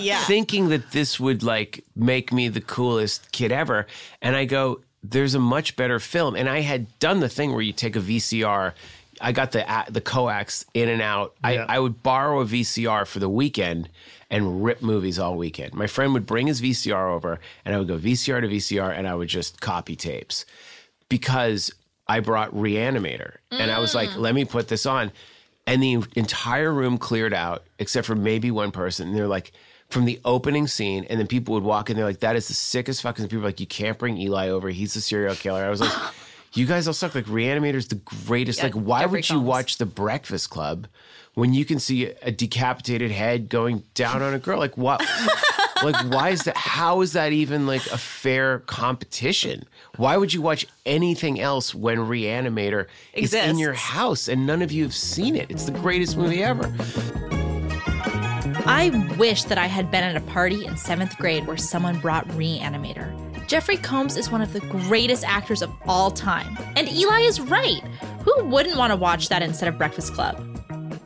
yeah. 0.01 0.23
thinking 0.25 0.69
that 0.69 0.91
this 0.91 1.19
would 1.19 1.41
like 1.41 1.83
make 1.95 2.31
me 2.31 2.47
the 2.47 2.61
coolest 2.61 3.31
kid 3.31 3.51
ever. 3.51 3.87
And 4.21 4.35
I 4.35 4.45
go, 4.45 4.81
there's 5.03 5.33
a 5.33 5.39
much 5.39 5.75
better 5.75 5.99
film. 5.99 6.35
And 6.35 6.47
I 6.47 6.59
had 6.61 6.99
done 6.99 7.21
the 7.21 7.27
thing 7.29 7.51
where 7.53 7.61
you 7.63 7.73
take 7.73 7.95
a 7.95 7.99
VCR. 7.99 8.73
I 9.19 9.31
got 9.31 9.51
the 9.51 9.63
a- 9.67 9.91
the 9.91 9.99
coax 10.01 10.63
in 10.75 10.89
and 10.89 11.01
out. 11.01 11.33
Yeah. 11.43 11.65
I, 11.67 11.75
I 11.77 11.79
would 11.79 12.03
borrow 12.03 12.41
a 12.41 12.45
VCR 12.45 13.07
for 13.07 13.17
the 13.19 13.29
weekend 13.29 13.89
and 14.31 14.63
rip 14.63 14.81
movies 14.81 15.19
all 15.19 15.35
weekend. 15.35 15.73
My 15.73 15.87
friend 15.87 16.13
would 16.13 16.25
bring 16.25 16.47
his 16.47 16.61
VCR 16.61 17.11
over, 17.11 17.39
and 17.65 17.75
I 17.75 17.77
would 17.77 17.89
go 17.89 17.97
VCR 17.97 18.41
to 18.41 18.47
VCR, 18.47 18.97
and 18.97 19.07
I 19.07 19.13
would 19.13 19.27
just 19.27 19.59
copy 19.59 19.95
tapes 19.95 20.45
because 21.09 21.71
I 22.07 22.21
brought 22.21 22.51
Reanimator, 22.55 23.35
and 23.51 23.69
I 23.69 23.79
was 23.79 23.93
like, 23.93 24.09
mm. 24.09 24.17
let 24.17 24.33
me 24.33 24.45
put 24.45 24.69
this 24.69 24.85
on, 24.85 25.11
and 25.67 25.83
the 25.83 26.03
entire 26.15 26.73
room 26.73 26.97
cleared 26.97 27.33
out 27.33 27.65
except 27.77 28.07
for 28.07 28.15
maybe 28.15 28.49
one 28.49 28.71
person. 28.71 29.09
And 29.09 29.17
they're 29.17 29.27
like. 29.27 29.51
From 29.89 30.05
the 30.05 30.21
opening 30.23 30.67
scene, 30.67 31.05
and 31.09 31.19
then 31.19 31.27
people 31.27 31.53
would 31.53 31.63
walk 31.63 31.89
in. 31.89 31.97
They're 31.97 32.05
like, 32.05 32.21
"That 32.21 32.37
is 32.37 32.47
the 32.47 32.53
sickest 32.53 33.01
fucking." 33.01 33.27
People 33.27 33.43
like, 33.43 33.59
"You 33.59 33.67
can't 33.67 33.97
bring 33.99 34.17
Eli 34.17 34.47
over. 34.47 34.69
He's 34.69 34.95
a 34.95 35.01
serial 35.01 35.35
killer." 35.35 35.65
I 35.65 35.69
was 35.69 35.81
like, 35.81 35.91
"You 36.53 36.65
guys 36.65 36.87
all 36.87 36.93
suck." 36.93 37.15
Like, 37.15 37.25
Reanimator's 37.25 37.87
the 37.87 37.95
greatest. 38.27 38.59
Yeah, 38.59 38.65
like, 38.65 38.73
why 38.73 39.01
Jeffrey 39.01 39.17
would 39.19 39.29
you 39.29 39.35
Combs. 39.35 39.47
watch 39.47 39.77
The 39.77 39.85
Breakfast 39.85 40.49
Club 40.49 40.87
when 41.33 41.53
you 41.53 41.65
can 41.65 41.79
see 41.79 42.05
a 42.21 42.31
decapitated 42.31 43.11
head 43.11 43.49
going 43.49 43.83
down 43.93 44.21
on 44.21 44.33
a 44.33 44.39
girl? 44.39 44.59
Like, 44.59 44.77
what? 44.77 44.99
like, 45.83 45.95
why 46.11 46.29
is 46.29 46.43
that? 46.43 46.57
How 46.57 47.01
is 47.01 47.13
that 47.13 47.31
even 47.31 47.65
like 47.67 47.85
a 47.87 47.97
fair 47.97 48.59
competition? 48.59 49.63
Why 49.97 50.17
would 50.17 50.33
you 50.33 50.41
watch 50.41 50.65
anything 50.85 51.39
else 51.39 51.73
when 51.75 51.97
Reanimator 51.97 52.87
is 53.13 53.33
in 53.33 53.57
your 53.57 53.73
house 53.73 54.27
and 54.27 54.45
none 54.45 54.61
of 54.61 54.71
you 54.71 54.83
have 54.83 54.95
seen 54.95 55.35
it? 55.35 55.49
It's 55.49 55.65
the 55.65 55.71
greatest 55.71 56.17
movie 56.17 56.43
ever. 56.43 56.73
I 58.63 58.89
wish 59.17 59.43
that 59.45 59.57
I 59.57 59.65
had 59.67 59.89
been 59.91 60.03
at 60.03 60.15
a 60.15 60.21
party 60.21 60.65
in 60.65 60.77
seventh 60.77 61.17
grade 61.17 61.47
where 61.47 61.57
someone 61.57 61.99
brought 61.99 62.27
Reanimator. 62.29 63.30
Jeffrey 63.51 63.75
Combs 63.75 64.15
is 64.15 64.31
one 64.31 64.41
of 64.41 64.53
the 64.53 64.61
greatest 64.61 65.25
actors 65.25 65.61
of 65.61 65.69
all 65.85 66.09
time. 66.09 66.57
And 66.77 66.87
Eli 66.87 67.19
is 67.19 67.41
right. 67.41 67.81
Who 68.23 68.45
wouldn't 68.45 68.77
want 68.77 68.91
to 68.91 68.95
watch 68.95 69.27
that 69.27 69.41
instead 69.41 69.67
of 69.67 69.77
Breakfast 69.77 70.13
Club? 70.13 70.41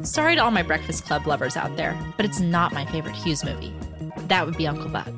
Sorry 0.03 0.35
to 0.35 0.43
all 0.43 0.51
my 0.51 0.61
Breakfast 0.61 1.05
Club 1.05 1.25
lovers 1.25 1.57
out 1.57 1.75
there, 1.75 1.97
but 2.17 2.23
it's 2.23 2.39
not 2.39 2.71
my 2.71 2.85
favorite 2.85 3.15
Hughes 3.15 3.43
movie. 3.43 3.73
That 4.27 4.45
would 4.45 4.55
be 4.57 4.67
Uncle 4.67 4.89
Buck. 4.89 5.09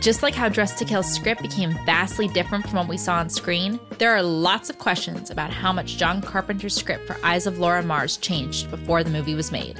Just 0.00 0.22
like 0.22 0.34
how 0.34 0.48
Dressed 0.48 0.78
to 0.78 0.86
Kill's 0.86 1.12
script 1.12 1.42
became 1.42 1.74
vastly 1.84 2.26
different 2.26 2.66
from 2.66 2.78
what 2.78 2.88
we 2.88 2.96
saw 2.96 3.16
on 3.16 3.28
screen, 3.28 3.78
there 3.98 4.16
are 4.16 4.22
lots 4.22 4.70
of 4.70 4.78
questions 4.78 5.28
about 5.28 5.50
how 5.50 5.74
much 5.74 5.98
John 5.98 6.22
Carpenter's 6.22 6.74
script 6.74 7.06
for 7.06 7.18
Eyes 7.22 7.46
of 7.46 7.58
Laura 7.58 7.82
Mars 7.82 8.16
changed 8.16 8.70
before 8.70 9.04
the 9.04 9.10
movie 9.10 9.34
was 9.34 9.52
made. 9.52 9.78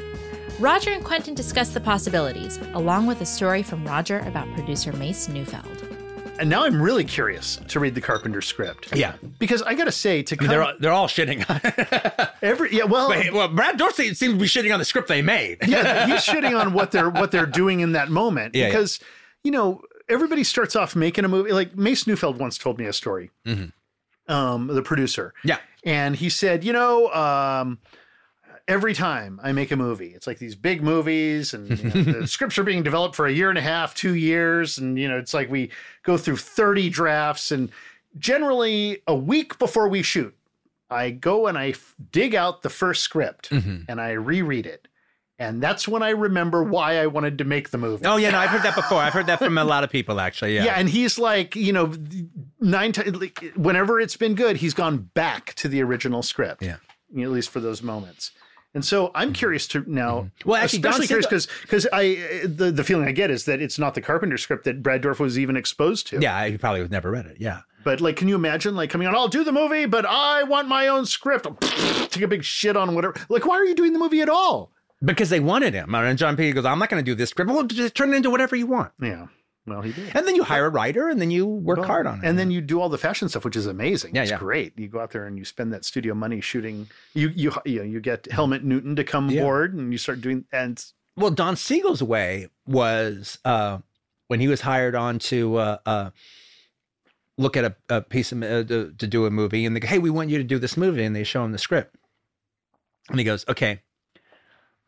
Roger 0.61 0.91
and 0.91 1.03
Quentin 1.03 1.35
discussed 1.35 1.73
the 1.73 1.81
possibilities, 1.81 2.59
along 2.75 3.07
with 3.07 3.23
a 3.23 3.27
story 3.27 3.63
from 3.63 3.87
Roger 3.87 4.19
about 4.27 4.53
producer 4.53 4.93
Mace 4.93 5.27
Neufeld. 5.27 5.92
And 6.39 6.51
now 6.51 6.65
I'm 6.65 6.83
really 6.83 7.05
curious 7.05 7.57
to 7.69 7.79
read 7.79 7.95
the 7.95 8.01
Carpenter 8.01 8.41
script. 8.41 8.97
Yeah. 8.97 9.15
Because 9.39 9.63
I 9.63 9.75
got 9.75 9.85
to 9.85 9.93
say, 9.93 10.23
to 10.25 10.37
come, 10.37 10.49
They're 10.49 10.63
all, 10.63 10.73
they're 10.79 10.93
all 10.93 11.07
shitting 11.07 11.49
on 11.49 11.61
it. 11.63 12.31
every 12.43 12.75
yeah, 12.75 12.85
well, 12.85 13.11
Wait, 13.11 13.33
well, 13.33 13.49
Brad 13.49 13.79
Dourif 13.79 13.93
seems 13.93 14.19
to 14.19 14.37
be 14.37 14.47
shitting 14.47 14.73
on 14.73 14.79
the 14.81 14.85
script 14.85 15.07
they 15.09 15.23
made. 15.23 15.59
yeah, 15.67 16.07
he's 16.07 16.25
shitting 16.25 16.59
on 16.59 16.73
what 16.73 16.91
they're 16.91 17.11
what 17.11 17.31
they're 17.31 17.47
doing 17.47 17.81
in 17.81 17.93
that 17.93 18.09
moment 18.11 18.55
Yeah, 18.55 18.63
yeah. 18.65 18.69
because 18.71 18.99
you 19.45 19.51
know 19.53 19.83
everybody 20.09 20.43
starts 20.43 20.75
off 20.75 20.97
making 20.97 21.25
a 21.25 21.29
movie. 21.29 21.53
Like 21.53 21.77
Mace 21.77 22.07
Neufeld 22.09 22.39
once 22.39 22.59
told 22.59 22.79
me 22.79 22.87
a 22.87 22.93
story. 22.93 23.31
Um, 24.29 24.69
the 24.69 24.83
producer, 24.83 25.35
Yeah. 25.45 25.59
and 25.85 26.17
he 26.17 26.29
said, 26.31 26.65
you 26.65 26.73
know, 26.73 27.13
um, 27.13 27.79
every 28.73 28.95
time 28.95 29.39
I 29.43 29.53
make 29.53 29.71
a 29.71 29.77
movie, 29.77 30.15
it's 30.15 30.27
like 30.27 30.39
these 30.39 30.57
big 30.57 30.83
movies, 30.83 31.53
and 31.53 31.79
you 31.79 31.91
know, 31.91 32.21
the 32.21 32.27
scripts 32.27 32.59
are 32.59 32.65
being 32.65 32.83
developed 32.83 33.15
for 33.15 33.27
a 33.27 33.33
year 33.33 33.51
and 33.51 33.59
a 33.59 33.63
half, 33.63 33.95
two 33.95 34.15
years, 34.15 34.79
and 34.79 34.99
you 34.99 35.07
know, 35.07 35.19
it's 35.19 35.35
like 35.35 35.51
we 35.51 35.71
go 36.03 36.17
through 36.17 36.39
thirty 36.39 36.89
drafts, 36.89 37.53
and 37.53 37.71
generally 38.19 39.03
a 39.07 39.15
week 39.15 39.59
before 39.59 39.89
we 39.89 40.03
shoot, 40.03 40.35
I 40.91 41.11
go 41.11 41.47
and 41.47 41.59
I 41.59 41.71
f- 41.71 41.95
dig 42.11 42.35
out 42.35 42.63
the 42.63 42.71
first 42.71 43.03
script 43.03 43.51
mm-hmm. 43.51 43.83
and 43.89 44.01
I 44.01 44.13
reread 44.13 44.67
it. 44.67 44.89
And 45.39 45.61
that's 45.61 45.89
when 45.89 46.03
I 46.03 46.11
remember 46.11 46.63
why 46.63 46.99
I 46.99 47.07
wanted 47.07 47.39
to 47.39 47.45
make 47.45 47.71
the 47.71 47.79
movie. 47.79 48.05
Oh 48.07 48.17
yeah, 48.17 48.31
no, 48.31 48.39
I've 48.39 48.51
heard 48.51 48.63
that 48.63 48.77
before. 48.77 48.99
I've 48.99 49.13
heard 49.13 49.27
that 49.27 49.39
from 49.39 49.59
a 49.59 49.65
lot 49.65 49.83
of 49.83 49.91
people 49.91 50.21
actually. 50.21 50.55
Yeah. 50.55 50.65
Yeah, 50.65 50.75
and 50.77 50.89
he's 50.89 51.19
like, 51.19 51.57
you 51.57 51.73
know, 51.73 51.93
nine 52.61 52.93
times, 52.93 53.19
whenever 53.57 53.99
it's 53.99 54.17
been 54.17 54.35
good, 54.35 54.57
he's 54.57 54.75
gone 54.75 55.11
back 55.15 55.55
to 55.55 55.69
the 55.69 55.83
original 55.83 56.23
script. 56.23 56.63
Yeah. 56.63 56.77
You 57.13 57.23
know, 57.23 57.31
at 57.31 57.31
least 57.31 57.51
for 57.51 57.61
those 57.61 57.83
moments. 57.83 58.31
And 58.75 58.85
so 58.85 59.11
I'm 59.15 59.29
mm-hmm. 59.29 59.35
curious 59.35 59.67
to 59.69 59.85
now, 59.87 60.21
mm-hmm. 60.21 60.49
Well, 60.49 60.63
actually, 60.63 60.79
especially 60.79 61.07
curious 61.07 61.27
because 61.27 61.49
because 61.63 61.87
I 61.93 62.43
the 62.45 62.73
the 62.73 62.85
feeling 62.85 63.07
I 63.07 63.13
get 63.13 63.31
is 63.31 63.45
that 63.45 63.61
it's 63.61 63.79
not 63.79 63.95
the 63.95 64.01
Carpenter 64.01 64.39
script 64.39 64.65
that 64.65 64.83
Brad 64.83 65.03
Dourif 65.03 65.19
was 65.19 65.39
even 65.39 65.57
exposed 65.57 66.07
to. 66.09 66.21
yeah, 66.21 66.47
he 66.47 66.57
probably 66.57 66.81
would 66.81 66.91
never 66.91 67.11
read 67.11 67.27
it. 67.27 67.37
Yeah. 67.39 67.61
But 67.85 68.01
like, 68.01 68.17
can 68.17 68.29
you 68.29 68.35
imagine 68.35 68.77
like 68.77 68.91
coming 68.91 69.09
on? 69.09 69.15
I'll 69.15 69.29
do 69.29 69.45
the 69.45 69.53
movie, 69.53 69.87
but 69.87 70.07
I 70.07 70.45
want 70.45 70.69
my 70.69 70.89
own 70.89 71.05
script. 71.05 71.47
Take 72.11 72.23
a 72.23 72.29
big 72.29 72.45
shit 72.45 72.77
on 72.77 72.95
whatever. 72.95 73.15
Like, 73.29 73.45
why 73.45 73.57
are 73.57 73.65
you 73.65 73.75
doing 73.75 73.93
the 73.93 73.99
movie 73.99 74.21
at 74.21 74.29
all? 74.29 74.71
Because 75.05 75.31
they 75.31 75.41
wanted 75.41 75.75
him. 75.75 75.95
And 75.95 76.17
John 76.17 76.37
P 76.37 76.53
goes, 76.53 76.65
I'm 76.65 76.79
not 76.79 76.89
going 76.89 77.05
to 77.05 77.11
do 77.11 77.17
this 77.17 77.31
script. 77.31 77.51
Well, 77.51 77.65
just 77.65 77.97
turn 77.97 78.13
it 78.13 78.17
into 78.17 78.31
whatever 78.31 78.55
you 78.55 78.69
want. 78.69 78.93
Yeah. 79.01 79.27
Well, 79.67 79.81
he 79.81 79.93
did. 79.93 80.11
And 80.17 80.27
then 80.27 80.35
you 80.35 80.43
hire 80.43 80.67
a 80.67 80.71
writer 80.71 81.09
and 81.09 81.21
then 81.21 81.31
you 81.31 81.47
work 81.47 81.85
hard 81.85 82.07
on 82.07 82.19
it. 82.19 82.29
And 82.29 82.37
then 82.37 82.51
you 82.51 82.61
do 82.61 82.81
all 82.81 82.89
the 82.89 82.99
fashion 82.99 83.29
stuff, 83.29 83.45
which 83.45 83.55
is 83.55 83.67
amazing. 83.67 84.15
Yeah, 84.15 84.23
it's 84.23 84.33
yeah. 84.33 84.39
great. 84.39 84.77
You 84.77 84.89
go 84.89 84.99
out 84.99 85.13
there 85.13 85.27
and 85.27 85.39
you 85.39 85.45
spend 85.45 85.73
that 85.73 85.85
studio 85.85 86.15
money 86.15 86.41
shooting. 86.41 86.89
You 87.15 87.29
you 87.29 87.53
you 87.65 87.79
know 87.79 87.85
you 87.85 88.01
get 88.01 88.31
Helmut 88.31 88.65
Newton 88.65 88.97
to 88.97 89.05
come 89.05 89.31
Yeah. 89.31 89.43
aboard, 89.43 89.75
and 89.75 89.93
you 89.93 89.99
start 89.99 90.21
doing. 90.21 90.47
And 90.53 90.85
well, 91.17 91.31
Don 91.31 91.55
Siegel's 91.55 92.03
way 92.03 92.49
was 92.67 93.39
uh, 93.45 93.79
when 94.27 94.41
he 94.41 94.49
was 94.49 94.63
hired 94.63 94.97
on 94.97 95.21
to 95.21 95.57
uh, 95.57 95.79
uh, 95.87 96.11
look 97.39 97.57
at 97.57 97.65
a, 97.65 97.77
a 97.89 98.01
piece 98.01 98.33
of 98.33 98.43
uh, 98.43 98.65
to, 98.65 98.93
to 98.99 99.07
do 99.07 99.27
a 99.27 99.31
movie, 99.31 99.65
and 99.65 99.77
they 99.77 99.81
go, 99.81 99.87
"Hey, 99.87 99.99
we 99.99 100.11
want 100.11 100.29
you 100.31 100.39
to 100.39 100.45
do 100.45 100.59
this 100.59 100.77
movie," 100.77 101.05
and 101.05 101.15
they 101.15 101.23
show 101.25 101.45
him 101.45 101.53
the 101.53 101.59
script, 101.59 101.95
and 103.11 103.19
he 103.19 103.25
goes, 103.25 103.45
"Okay, 103.49 103.81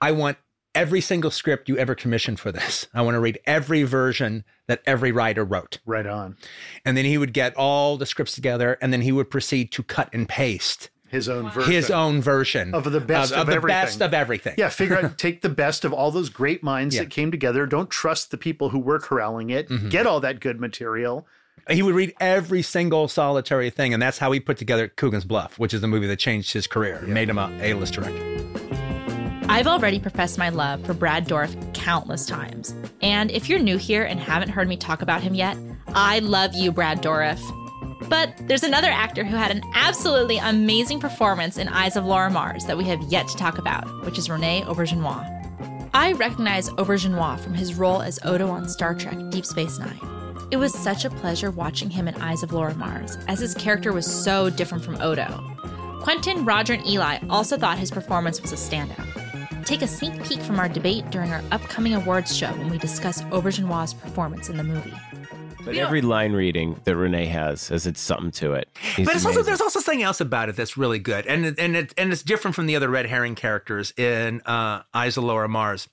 I 0.01 0.11
want 0.13 0.37
every 0.75 1.01
single 1.01 1.31
script 1.31 1.69
you 1.69 1.77
ever 1.79 1.95
commissioned 1.95 2.41
for 2.41 2.51
this. 2.53 2.87
I 2.95 3.03
want 3.03 3.15
to 3.15 3.21
read 3.21 3.39
every 3.47 3.83
version 3.85 4.45
that 4.67 4.83
every 4.87 5.13
writer 5.13 5.45
wrote." 5.45 5.79
Right 5.87 6.07
on. 6.07 6.37
And 6.85 6.97
then 6.97 7.05
he 7.05 7.19
would 7.19 7.33
get 7.33 7.55
all 7.57 7.97
the 7.97 8.07
scripts 8.07 8.35
together, 8.35 8.79
and 8.81 8.93
then 8.93 9.03
he 9.03 9.13
would 9.13 9.31
proceed 9.31 9.71
to 9.73 9.83
cut 9.83 10.09
and 10.13 10.29
paste 10.29 10.91
His 11.09 11.29
own 11.29 11.51
version. 11.51 11.73
his 11.73 11.91
own 11.91 12.21
version 12.21 12.75
Of 12.75 12.91
the 12.91 13.01
best 13.01 13.33
of 13.33 13.47
the 13.47 13.53
everything. 13.55 13.69
best 13.81 14.01
of 14.03 14.15
everything. 14.15 14.55
Yeah, 14.59 14.69
figure 14.69 14.99
out, 14.99 15.19
take 15.19 15.43
the 15.43 15.49
best 15.49 15.85
of 15.85 15.93
all 15.93 16.11
those 16.11 16.29
great 16.29 16.63
minds 16.63 16.95
Yeah. 16.97 17.03
that 17.03 17.11
came 17.11 17.31
together. 17.31 17.67
Don't 17.67 17.91
trust 17.91 18.31
the 18.31 18.37
people 18.37 18.71
who 18.71 18.79
were 18.79 18.99
corralling 18.99 19.51
it. 19.51 19.69
Mm-hmm. 19.69 19.89
Get 19.91 20.07
all 20.07 20.21
that 20.21 20.41
good 20.41 20.61
material. 20.61 21.27
He 21.71 21.83
would 21.83 21.95
read 21.95 22.13
every 22.21 22.61
single 22.63 23.09
solitary 23.09 23.71
thing, 23.71 23.95
and 23.95 24.03
that's 24.03 24.19
how 24.19 24.33
he 24.33 24.41
put 24.41 24.59
together 24.59 24.89
Coogan's 24.89 25.25
Bluff, 25.25 25.59
which 25.59 25.73
is 25.73 25.81
the 25.81 25.89
movie 25.89 26.07
that 26.09 26.19
changed 26.19 26.53
his 26.53 26.67
career, 26.67 26.97
and 26.97 27.15
made 27.15 27.31
him 27.31 27.39
a 27.39 27.51
A-list 27.63 27.95
director. 27.95 28.43
I've 29.46 29.66
already 29.66 30.00
professed 30.00 30.38
my 30.38 30.48
love 30.48 30.85
for 30.87 30.94
Brad 30.94 31.28
Dourif 31.28 31.74
countless 31.74 32.24
times. 32.24 32.74
And 33.02 33.30
if 33.30 33.48
you're 33.48 33.59
new 33.59 33.76
here 33.76 34.02
and 34.02 34.18
haven't 34.18 34.48
heard 34.48 34.68
me 34.68 34.76
talk 34.76 35.02
about 35.02 35.22
him 35.22 35.35
yet, 35.35 35.57
I 35.88 36.20
love 36.20 36.54
you, 36.54 36.72
Brad 36.72 37.02
Dourif. 37.02 37.40
But 38.09 38.35
there's 38.48 38.62
another 38.62 38.88
actor 38.88 39.22
who 39.22 39.37
had 39.37 39.50
an 39.50 39.62
absolutely 39.74 40.38
amazing 40.38 40.98
performance 40.98 41.59
in 41.59 41.68
Eyes 41.68 41.96
of 41.96 42.04
Laura 42.04 42.30
Mars 42.30 42.64
that 42.66 42.78
we 42.78 42.85
have 42.85 43.02
yet 43.04 43.28
to 43.28 43.37
talk 43.37 43.59
about, 43.59 43.85
which 44.04 44.18
is 44.18 44.30
Rene 44.30 44.62
Auberjonois. 44.62 45.90
I 45.92 46.12
recognize 46.12 46.70
Auberjonois 46.70 47.40
from 47.40 47.54
his 47.54 47.74
role 47.74 48.02
as 48.02 48.18
Odo 48.24 48.48
on 48.48 48.68
Star 48.68 48.94
Trek 48.94 49.18
Deep 49.30 49.46
Space 49.46 49.78
Nine. 49.78 50.00
It 50.50 50.57
was 50.57 50.72
such 50.72 51.04
a 51.04 51.11
pleasure 51.11 51.50
watching 51.50 51.90
him 51.90 52.09
in 52.09 52.14
Eyes 52.20 52.42
of 52.42 52.52
Laura 52.52 52.74
Mars, 52.74 53.16
as 53.28 53.40
his 53.40 53.54
character 53.54 53.92
was 53.92 54.07
so 54.07 54.50
different 54.50 54.85
from 54.85 55.00
Odo. 55.00 55.42
Quentin, 56.02 56.44
Roger, 56.44 56.74
and 56.74 56.87
Eli 56.87 57.18
also 57.30 57.57
thought 57.57 57.78
his 57.78 57.90
performance 57.90 58.40
was 58.40 58.52
a 58.52 58.57
standout. 58.57 59.24
Take 59.64 59.81
a 59.81 59.87
sneak 59.87 60.22
peek 60.24 60.40
from 60.40 60.61
our 60.61 60.68
debate 60.68 61.11
during 61.11 61.33
our 61.33 61.42
upcoming 61.50 61.94
awards 61.94 62.37
show 62.37 62.53
when 62.53 62.68
we 62.68 62.79
discuss 62.79 63.22
Auberjonois' 63.22 63.98
performance 63.98 64.50
in 64.50 64.59
the 64.59 64.62
movie. 64.62 64.92
But 65.64 65.77
every 65.77 66.03
line 66.03 66.33
reading 66.33 66.79
that 66.85 66.94
Renee 66.94 67.24
has 67.27 67.68
has 67.68 67.87
it's 67.87 68.00
something 68.00 68.31
to 68.33 68.53
it. 68.53 68.68
He's 68.94 69.07
But 69.07 69.16
it's 69.16 69.24
also 69.24 69.42
there's 69.42 69.62
also 69.62 69.81
something 69.81 70.03
else 70.03 70.20
about 70.20 70.50
it 70.50 70.57
that's 70.57 70.77
really 70.77 70.98
good, 70.98 71.27
and 71.27 71.59
and 71.59 71.77
it, 71.77 71.94
and 71.96 72.12
it's 72.12 72.22
different 72.22 72.55
from 72.55 72.66
the 72.66 72.77
other 72.77 72.90
red 72.90 73.07
herring 73.07 73.35
characters 73.35 73.92
in 73.96 74.42
uh, 74.42 74.83
Eyes 74.92 75.16
of 75.16 75.24
Laura 75.24 75.48
Mars. 75.48 75.88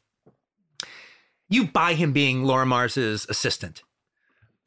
You 1.47 1.67
buy 1.67 1.93
him 1.93 2.11
being 2.11 2.43
Laura 2.43 2.65
Mars's 2.65 3.25
assistant. 3.29 3.83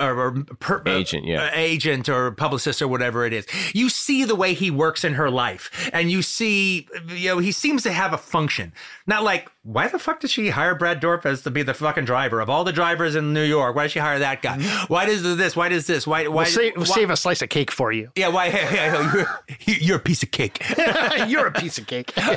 Or, 0.00 0.18
or 0.18 0.32
per, 0.58 0.82
Agent, 0.86 1.24
yeah. 1.24 1.44
uh, 1.44 1.50
agent 1.54 2.08
or 2.08 2.32
publicist 2.32 2.82
or 2.82 2.88
whatever 2.88 3.24
it 3.26 3.32
is. 3.32 3.46
You 3.72 3.88
see 3.88 4.24
the 4.24 4.34
way 4.34 4.52
he 4.52 4.68
works 4.68 5.04
in 5.04 5.14
her 5.14 5.30
life, 5.30 5.88
and 5.92 6.10
you 6.10 6.20
see, 6.20 6.88
you 7.08 7.28
know, 7.28 7.38
he 7.38 7.52
seems 7.52 7.84
to 7.84 7.92
have 7.92 8.12
a 8.12 8.18
function. 8.18 8.72
Not 9.06 9.22
like, 9.22 9.48
why 9.62 9.86
the 9.86 10.00
fuck 10.00 10.18
did 10.18 10.30
she 10.30 10.50
hire 10.50 10.74
Brad 10.74 11.00
Dourif 11.00 11.24
as 11.24 11.42
to 11.42 11.50
be 11.50 11.62
the 11.62 11.74
fucking 11.74 12.06
driver 12.06 12.40
of 12.40 12.50
all 12.50 12.64
the 12.64 12.72
drivers 12.72 13.14
in 13.14 13.32
New 13.32 13.44
York? 13.44 13.76
Why 13.76 13.84
did 13.84 13.92
she 13.92 14.00
hire 14.00 14.18
that 14.18 14.42
guy? 14.42 14.60
Why 14.88 15.06
does 15.06 15.22
this? 15.36 15.54
Why 15.54 15.68
does 15.68 15.86
this? 15.86 16.08
Why? 16.08 16.26
Why? 16.26 16.42
We'll, 16.42 16.46
save, 16.46 16.72
we'll 16.76 16.86
why- 16.86 16.94
save 16.94 17.10
a 17.10 17.16
slice 17.16 17.40
of 17.40 17.48
cake 17.48 17.70
for 17.70 17.92
you. 17.92 18.10
yeah, 18.16 18.28
why? 18.28 18.46
You're, 19.66 19.76
you're 19.78 19.96
a 19.98 20.00
piece 20.00 20.24
of 20.24 20.32
cake. 20.32 20.60
You're 21.28 21.46
a 21.46 21.52
piece 21.52 21.78
of 21.78 21.86
cake. 21.86 22.12
and 22.16 22.28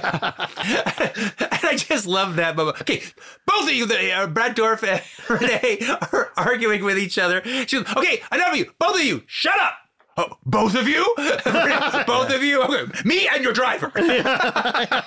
I 0.69 1.75
just 1.75 2.05
love 2.05 2.35
that 2.35 2.55
moment. 2.55 2.81
Okay, 2.81 3.01
both 3.47 3.63
of 3.63 3.73
you, 3.73 3.87
the, 3.87 4.11
uh, 4.13 4.27
Brad 4.27 4.55
Dourif 4.55 4.83
and 4.87 5.01
Renee, 5.41 5.79
are 6.11 6.31
arguing 6.37 6.83
with 6.83 6.97
each 6.99 7.17
other. 7.17 7.41
She's 7.65 7.81
okay, 7.95 8.21
enough 8.31 8.51
of 8.51 8.57
you. 8.57 8.71
Both 8.79 8.95
of 8.95 9.03
you, 9.03 9.23
shut 9.27 9.59
up. 9.59 9.75
Oh, 10.19 10.35
both 10.47 10.75
of 10.75 10.87
you? 10.87 11.05
both 12.07 12.33
of 12.33 12.43
you? 12.43 12.63
Okay. 12.63 12.85
Me 13.05 13.27
and 13.31 13.43
your 13.43 13.53
driver. 13.53 13.91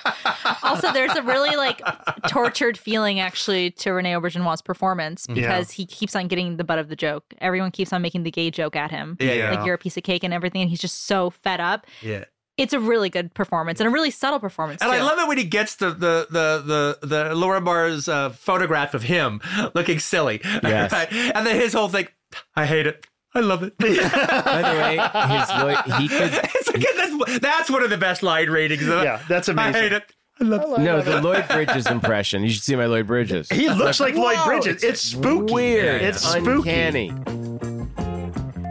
Also, 0.63 0.91
there's 0.93 1.13
a 1.15 1.21
really 1.21 1.55
like 1.57 1.81
tortured 2.29 2.77
feeling 2.77 3.19
actually 3.19 3.71
to 3.71 3.91
Rene 3.91 4.13
Auberjonois' 4.13 4.63
performance 4.63 5.27
because 5.27 5.69
he 5.71 5.85
keeps 5.85 6.15
on 6.15 6.27
getting 6.27 6.55
the 6.57 6.63
butt 6.63 6.79
of 6.79 6.87
the 6.87 6.95
joke. 6.95 7.33
Everyone 7.39 7.71
keeps 7.71 7.91
on 7.91 8.01
making 8.01 8.23
the 8.23 8.31
gay 8.31 8.51
joke 8.51 8.75
at 8.75 8.89
him. 8.89 9.17
Yeah, 9.19 9.33
yeah. 9.33 9.51
Like 9.51 9.65
you're 9.65 9.75
a 9.75 9.77
piece 9.77 9.97
of 9.97 10.03
cake 10.03 10.23
and 10.23 10.33
everything. 10.33 10.61
And 10.61 10.69
he's 10.69 10.79
just 10.79 11.05
so 11.05 11.29
fed 11.29 11.59
up. 11.59 11.85
Yeah. 12.01 12.23
It's 12.57 12.73
a 12.73 12.79
really 12.79 13.09
good 13.09 13.33
performance 13.33 13.79
and 13.81 13.87
a 13.87 13.91
really 13.91 14.11
subtle 14.11 14.39
performance. 14.39 14.81
And 14.81 14.91
I 14.91 15.01
love 15.01 15.19
it 15.19 15.27
when 15.27 15.37
he 15.37 15.43
gets 15.43 15.75
the 15.75 15.89
the 15.89 16.27
the 16.29 16.97
the, 17.01 17.07
the 17.07 17.35
Laura 17.35 17.59
Barr's 17.59 18.07
uh, 18.07 18.29
photograph 18.29 18.93
of 18.93 19.03
him 19.03 19.41
looking 19.73 19.99
silly. 19.99 20.39
Yes. 20.63 20.91
Right? 20.93 21.11
And 21.11 21.45
then 21.45 21.55
his 21.59 21.73
whole 21.73 21.89
thing, 21.89 22.07
I 22.55 22.65
hate 22.65 22.87
it. 22.87 23.05
I 23.33 23.39
love 23.39 23.63
it. 23.63 23.77
By 23.79 23.87
the 23.87 24.77
way, 24.77 24.97
his 25.37 25.49
lo- 25.49 25.97
he 25.97 26.07
could 26.09 26.31
it's 26.53 26.67
like, 26.67 26.85
that's, 26.97 27.39
that's 27.39 27.69
one 27.69 27.81
of 27.83 27.89
the 27.89 27.97
best 27.97 28.23
line 28.23 28.49
ratings. 28.49 28.85
Yeah, 28.85 29.21
that's 29.29 29.47
amazing. 29.47 29.75
I 29.75 29.79
amazing. 29.79 29.83
hate 29.83 29.93
it. 29.93 30.15
I 30.39 30.43
love 30.43 30.61
it. 30.79 30.81
no 30.81 31.01
the 31.01 31.21
Lloyd 31.21 31.47
Bridges 31.47 31.87
impression. 31.87 32.43
You 32.43 32.49
should 32.49 32.63
see 32.63 32.75
my 32.75 32.87
Lloyd 32.87 33.07
Bridges. 33.07 33.47
He 33.49 33.69
looks 33.69 33.99
like 33.99 34.15
Lloyd 34.15 34.39
Bridges. 34.45 34.83
It's, 34.83 35.01
spooky. 35.01 35.53
Weird. 35.53 36.01
It's 36.01 36.17
It's 36.17 36.31
spooky. 36.31 36.69
uncanny. 36.71 37.09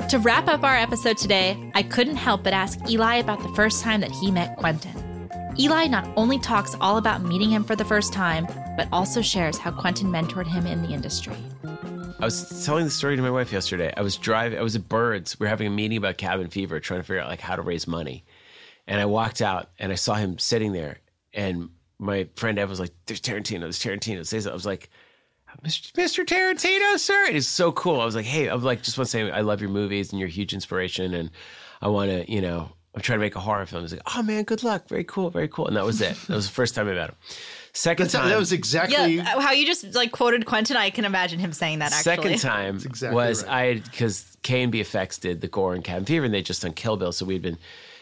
To 0.09 0.19
wrap 0.19 0.49
up 0.49 0.65
our 0.65 0.77
episode 0.77 1.17
today, 1.17 1.57
I 1.75 1.85
couldn't 1.85 2.17
help 2.17 2.43
but 2.43 2.53
ask 2.53 2.79
Eli 2.91 3.17
about 3.17 3.41
the 3.43 3.49
first 3.51 3.83
time 3.83 4.01
that 4.01 4.11
he 4.11 4.31
met 4.33 4.57
Quentin. 4.57 4.93
Eli 5.59 5.87
not 5.87 6.09
only 6.17 6.39
talks 6.39 6.75
all 6.81 6.97
about 6.97 7.23
meeting 7.23 7.51
him 7.51 7.63
for 7.63 7.77
the 7.77 7.85
first 7.85 8.13
time, 8.13 8.47
but 8.77 8.89
also 8.93 9.23
shares 9.23 9.57
how 9.57 9.71
Quentin 9.71 10.09
mentored 10.09 10.49
him 10.49 10.67
in 10.67 10.83
the 10.83 10.89
industry. 10.89 11.37
I 12.21 12.25
was 12.27 12.67
telling 12.67 12.85
the 12.85 12.91
story 12.91 13.17
to 13.17 13.23
my 13.23 13.31
wife 13.31 13.51
yesterday. 13.51 13.95
I 13.97 14.03
was 14.03 14.17
driving. 14.17 14.59
I 14.59 14.63
was 14.63 14.77
at 14.77 14.89
Birds. 14.89 15.41
We 15.41 15.45
were 15.45 15.49
having 15.49 15.67
a 15.67 15.71
meeting 15.71 15.97
about 15.97 16.19
cabin 16.19 16.49
fever, 16.49 16.79
trying 16.79 17.01
to 17.01 17.05
figure 17.05 17.21
out 17.21 17.29
like 17.29 17.41
how 17.41 17.57
to 17.57 17.63
raise 17.63 17.87
money. 17.87 18.25
And 18.87 19.01
I 19.01 19.07
walked 19.07 19.41
out 19.41 19.71
and 19.79 19.91
I 19.91 19.95
saw 19.95 20.15
him 20.15 20.39
sitting 20.39 20.73
there. 20.73 20.99
And 21.33 21.71
my 21.99 22.29
friend 22.37 22.59
Ev 22.59 22.69
was 22.69 22.79
like, 22.79 22.93
"There's 23.07 23.23
Tarantino. 23.23 23.61
There's 23.61 23.79
Tarantino." 23.79 24.27
Say 24.27 24.39
something. 24.39 24.53
I 24.53 24.55
was 24.55 24.67
like, 24.67 24.91
"Mr. 25.65 25.93
Mr. 25.93 26.27
Tarantino, 26.27 26.99
sir." 26.99 27.25
It 27.27 27.37
is 27.37 27.49
so 27.49 27.73
cool. 27.73 28.01
I 28.01 28.05
was 28.05 28.15
like, 28.17 28.27
"Hey, 28.27 28.49
I'm 28.49 28.63
like, 28.63 28.83
just 28.83 28.99
want 28.99 29.07
to 29.07 29.11
say 29.11 29.31
I 29.31 29.41
love 29.41 29.63
your 29.63 29.71
movies 29.71 30.13
and 30.13 30.21
you're 30.21 30.29
a 30.29 30.33
huge 30.33 30.53
inspiration. 30.53 31.15
And 31.15 31.31
I 31.81 31.89
want 31.89 32.11
to, 32.11 32.31
you 32.31 32.43
know, 32.43 32.71
I'm 32.95 33.01
trying 33.01 33.19
to 33.19 33.25
make 33.25 33.37
a 33.37 33.41
horror 33.41 33.65
film." 33.65 33.83
He's 33.83 33.93
like, 33.93 34.03
"Oh 34.15 34.23
man, 34.23 34.45
good 34.45 34.63
luck. 34.63 34.89
Very 34.89 35.05
cool. 35.05 35.31
Very 35.31 35.49
cool." 35.49 35.69
And 35.69 35.77
that 35.77 35.87
was 35.87 36.03
it. 36.03 36.17
That 36.27 36.37
was 36.37 36.47
the 36.49 36.53
first 36.53 36.75
time 36.75 36.87
I 36.87 36.93
met 36.93 37.09
him. 37.11 37.17
Second 37.73 38.05
That's, 38.05 38.15
time. 38.15 38.29
that 38.29 38.39
was 38.39 38.53
exactly. 38.53 39.17
Yeah, 39.17 39.41
how 39.41 39.53
you 39.53 39.65
just 39.65 39.95
like 39.95 40.13
quoted 40.13 40.45
Quentin, 40.47 40.77
I 40.77 40.91
can 40.91 41.05
imagine 41.05 41.39
him 41.39 41.53
saying 41.53 41.79
that 41.79 41.93
actually. 41.93 42.17
Second 42.17 42.39
time 42.39 42.77
exactly 42.77 43.15
was 43.15 43.45
right. 43.45 43.77
I 43.77 43.81
because 43.81 44.37
KNB 44.43 44.75
EFX 44.75 45.21
did 45.21 45.41
the 45.41 45.49
Gore 45.49 45.75
and 45.75 45.85
Cabin 45.85 46.05
Fever, 46.05 46.25
and 46.25 46.35
they 46.35 46.43
just 46.43 46.63
done 46.63 46.73
Kill 46.73 46.97
Bill, 46.97 47.13
so 47.13 47.25
we'd 47.25 47.43
been 47.43 47.59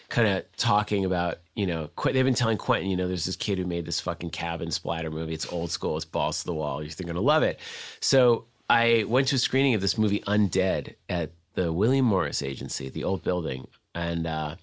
kind 0.08 0.26
of 0.26 0.44
talking 0.56 1.04
about 1.04 1.38
you 1.54 1.66
know 1.66 1.90
Qu- 1.96 2.12
they've 2.12 2.24
been 2.24 2.34
telling 2.34 2.56
Quentin 2.56 2.88
you 2.90 2.96
know 2.96 3.06
there's 3.06 3.26
this 3.26 3.36
kid 3.36 3.58
who 3.58 3.66
made 3.66 3.84
this 3.84 4.00
fucking 4.00 4.30
cabin 4.30 4.70
splatter 4.70 5.10
movie. 5.10 5.34
It's 5.34 5.50
old 5.52 5.70
school. 5.70 5.96
It's 5.96 6.04
balls 6.06 6.40
to 6.40 6.46
the 6.46 6.54
wall. 6.54 6.82
You're 6.82 6.92
gonna 7.06 7.20
love 7.20 7.42
it. 7.42 7.60
So 8.00 8.46
I 8.70 9.04
went 9.06 9.28
to 9.28 9.36
a 9.36 9.38
screening 9.38 9.74
of 9.74 9.80
this 9.80 9.98
movie 9.98 10.20
Undead 10.20 10.94
at 11.08 11.32
the 11.54 11.72
William 11.72 12.06
Morris 12.06 12.42
Agency, 12.42 12.88
the 12.88 13.04
old 13.04 13.22
building, 13.22 13.66
and 13.94 14.26
uh, 14.26 14.54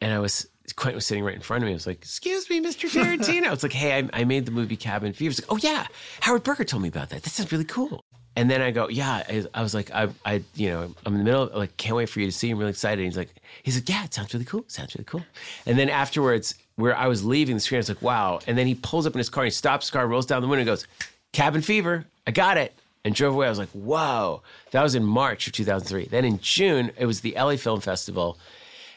and 0.00 0.12
I 0.12 0.18
was 0.18 0.46
Quentin 0.76 0.96
was 0.96 1.06
sitting 1.06 1.24
right 1.24 1.34
in 1.34 1.40
front 1.40 1.62
of 1.62 1.66
me. 1.66 1.72
I 1.72 1.74
was 1.74 1.86
like, 1.86 1.98
"Excuse 1.98 2.48
me, 2.48 2.60
Mr. 2.60 2.88
Tarantino." 2.88 3.52
It's 3.52 3.62
like, 3.62 3.72
"Hey, 3.72 3.98
I, 3.98 4.20
I 4.20 4.24
made 4.24 4.46
the 4.46 4.52
movie 4.52 4.76
Cabin 4.76 5.12
Fever." 5.12 5.30
He's 5.30 5.40
like, 5.40 5.52
"Oh 5.52 5.56
yeah, 5.56 5.86
Howard 6.20 6.42
Berger 6.42 6.64
told 6.64 6.82
me 6.82 6.88
about 6.88 7.10
that. 7.10 7.22
That 7.22 7.30
sounds 7.30 7.52
really 7.52 7.64
cool." 7.64 8.04
And 8.36 8.50
then 8.50 8.62
I 8.62 8.70
go, 8.70 8.88
"Yeah." 8.88 9.24
I, 9.28 9.44
I 9.54 9.62
was 9.62 9.74
like, 9.74 9.90
"I, 9.90 10.08
I, 10.24 10.42
you 10.54 10.70
know, 10.70 10.94
I'm 11.04 11.14
in 11.14 11.18
the 11.18 11.24
middle. 11.24 11.42
Of, 11.44 11.54
like, 11.54 11.76
can't 11.76 11.96
wait 11.96 12.08
for 12.08 12.20
you 12.20 12.26
to 12.26 12.32
see. 12.32 12.50
I'm 12.50 12.58
really 12.58 12.70
excited." 12.70 13.02
And 13.02 13.06
he's 13.12 13.16
like, 13.16 13.34
"He's 13.62 13.76
like, 13.76 13.88
yeah, 13.88 14.04
it 14.04 14.14
sounds 14.14 14.32
really 14.32 14.46
cool. 14.46 14.64
Sounds 14.68 14.94
really 14.94 15.04
cool." 15.04 15.22
And 15.66 15.78
then 15.78 15.90
afterwards, 15.90 16.54
where 16.76 16.96
I 16.96 17.08
was 17.08 17.24
leaving 17.24 17.56
the 17.56 17.60
screen, 17.60 17.78
I 17.78 17.80
was 17.80 17.88
like, 17.88 18.02
"Wow!" 18.02 18.40
And 18.46 18.56
then 18.56 18.66
he 18.66 18.74
pulls 18.74 19.06
up 19.06 19.14
in 19.14 19.18
his 19.18 19.28
car, 19.28 19.44
he 19.44 19.50
stops 19.50 19.90
car, 19.90 20.06
rolls 20.06 20.26
down 20.26 20.42
the 20.42 20.48
window, 20.48 20.60
and 20.60 20.66
goes, 20.66 20.86
"Cabin 21.32 21.62
Fever. 21.62 22.06
I 22.26 22.30
got 22.30 22.56
it." 22.58 22.74
And 23.02 23.14
drove 23.14 23.34
away. 23.34 23.46
I 23.46 23.50
was 23.50 23.58
like, 23.58 23.70
"Whoa!" 23.70 24.42
That 24.72 24.82
was 24.82 24.94
in 24.94 25.04
March 25.04 25.46
of 25.46 25.54
2003. 25.54 26.06
Then 26.06 26.24
in 26.24 26.38
June, 26.38 26.92
it 26.98 27.06
was 27.06 27.22
the 27.22 27.34
LA 27.34 27.56
Film 27.56 27.80
Festival 27.80 28.38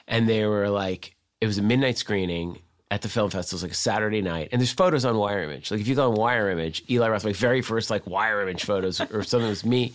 and 0.07 0.27
they 0.27 0.45
were 0.45 0.69
like 0.69 1.15
it 1.41 1.47
was 1.47 1.57
a 1.57 1.61
midnight 1.61 1.97
screening 1.97 2.59
at 2.89 3.01
the 3.01 3.09
film 3.09 3.29
festival. 3.29 3.55
It 3.55 3.57
was 3.57 3.63
like 3.63 3.71
a 3.71 3.75
Saturday 3.75 4.21
night, 4.21 4.49
and 4.51 4.61
there's 4.61 4.71
photos 4.71 5.03
on 5.03 5.17
Wire 5.17 5.43
Image. 5.43 5.71
Like 5.71 5.81
if 5.81 5.87
you 5.87 5.95
go 5.95 6.11
on 6.11 6.15
Wire 6.15 6.49
Image, 6.49 6.83
Eli 6.89 7.09
Roth, 7.09 7.25
my 7.25 7.33
very 7.33 7.61
first 7.61 7.89
like 7.89 8.05
Wire 8.07 8.41
Image 8.41 8.63
photos 8.63 9.01
or 9.01 9.23
something 9.23 9.49
was 9.49 9.65
me. 9.65 9.93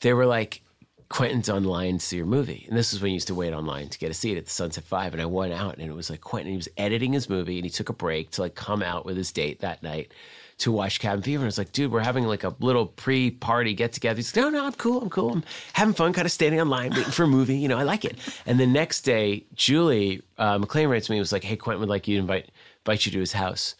They 0.00 0.12
were 0.12 0.26
like 0.26 0.62
Quentin's 1.08 1.48
online 1.50 1.98
to 1.98 2.04
see 2.04 2.16
your 2.16 2.26
movie, 2.26 2.64
and 2.68 2.76
this 2.76 2.92
is 2.92 3.00
when 3.00 3.10
you 3.10 3.14
used 3.14 3.28
to 3.28 3.34
wait 3.34 3.52
online 3.52 3.88
to 3.88 3.98
get 3.98 4.10
a 4.10 4.14
seat 4.14 4.38
at 4.38 4.44
the 4.44 4.50
Sunset 4.50 4.84
Five. 4.84 5.12
And 5.12 5.20
I 5.20 5.26
went 5.26 5.52
out, 5.52 5.76
and 5.76 5.90
it 5.90 5.94
was 5.94 6.08
like 6.08 6.20
Quentin. 6.20 6.52
He 6.52 6.56
was 6.56 6.68
editing 6.76 7.12
his 7.12 7.28
movie, 7.28 7.58
and 7.58 7.64
he 7.64 7.70
took 7.70 7.88
a 7.88 7.94
break 7.94 8.30
to 8.32 8.42
like 8.42 8.54
come 8.54 8.82
out 8.82 9.04
with 9.04 9.16
his 9.16 9.32
date 9.32 9.60
that 9.60 9.82
night 9.82 10.12
to 10.58 10.72
watch 10.72 11.00
Cabin 11.00 11.22
Fever. 11.22 11.42
And 11.42 11.46
I 11.46 11.48
was 11.48 11.58
like, 11.58 11.72
dude, 11.72 11.92
we're 11.92 12.00
having 12.00 12.24
like 12.24 12.44
a 12.44 12.54
little 12.60 12.86
pre-party 12.86 13.74
get 13.74 13.92
together. 13.92 14.16
He's 14.16 14.34
like, 14.34 14.44
no, 14.44 14.50
no, 14.50 14.66
I'm 14.66 14.72
cool. 14.72 15.02
I'm 15.02 15.10
cool. 15.10 15.32
I'm 15.32 15.44
having 15.74 15.94
fun, 15.94 16.12
kind 16.12 16.24
of 16.24 16.32
standing 16.32 16.60
online 16.60 16.90
waiting 16.90 17.12
for 17.12 17.24
a 17.24 17.28
movie. 17.28 17.58
You 17.58 17.68
know, 17.68 17.78
I 17.78 17.82
like 17.82 18.04
it. 18.04 18.16
And 18.46 18.58
the 18.58 18.66
next 18.66 19.02
day, 19.02 19.44
Julie 19.54 20.22
uh, 20.38 20.58
McLean 20.58 20.88
writes 20.88 21.10
me 21.10 21.18
was 21.18 21.32
like, 21.32 21.44
hey, 21.44 21.56
Quentin 21.56 21.80
would 21.80 21.90
like 21.90 22.08
you 22.08 22.16
to 22.16 22.20
invite, 22.20 22.50
invite 22.86 23.04
you 23.04 23.12
to 23.12 23.20
his 23.20 23.32
house 23.32 23.74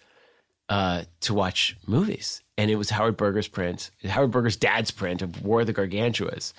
uh, 0.68 1.04
to 1.20 1.32
watch 1.32 1.76
movies. 1.86 2.42
And 2.58 2.70
it 2.70 2.76
was 2.76 2.90
Howard 2.90 3.16
Berger's 3.16 3.48
print, 3.48 3.90
Howard 4.04 4.30
Berger's 4.30 4.56
dad's 4.56 4.90
print 4.90 5.22
of 5.22 5.42
War 5.44 5.60
of 5.60 5.66
the 5.66 5.74
Gargantuas. 5.74 6.52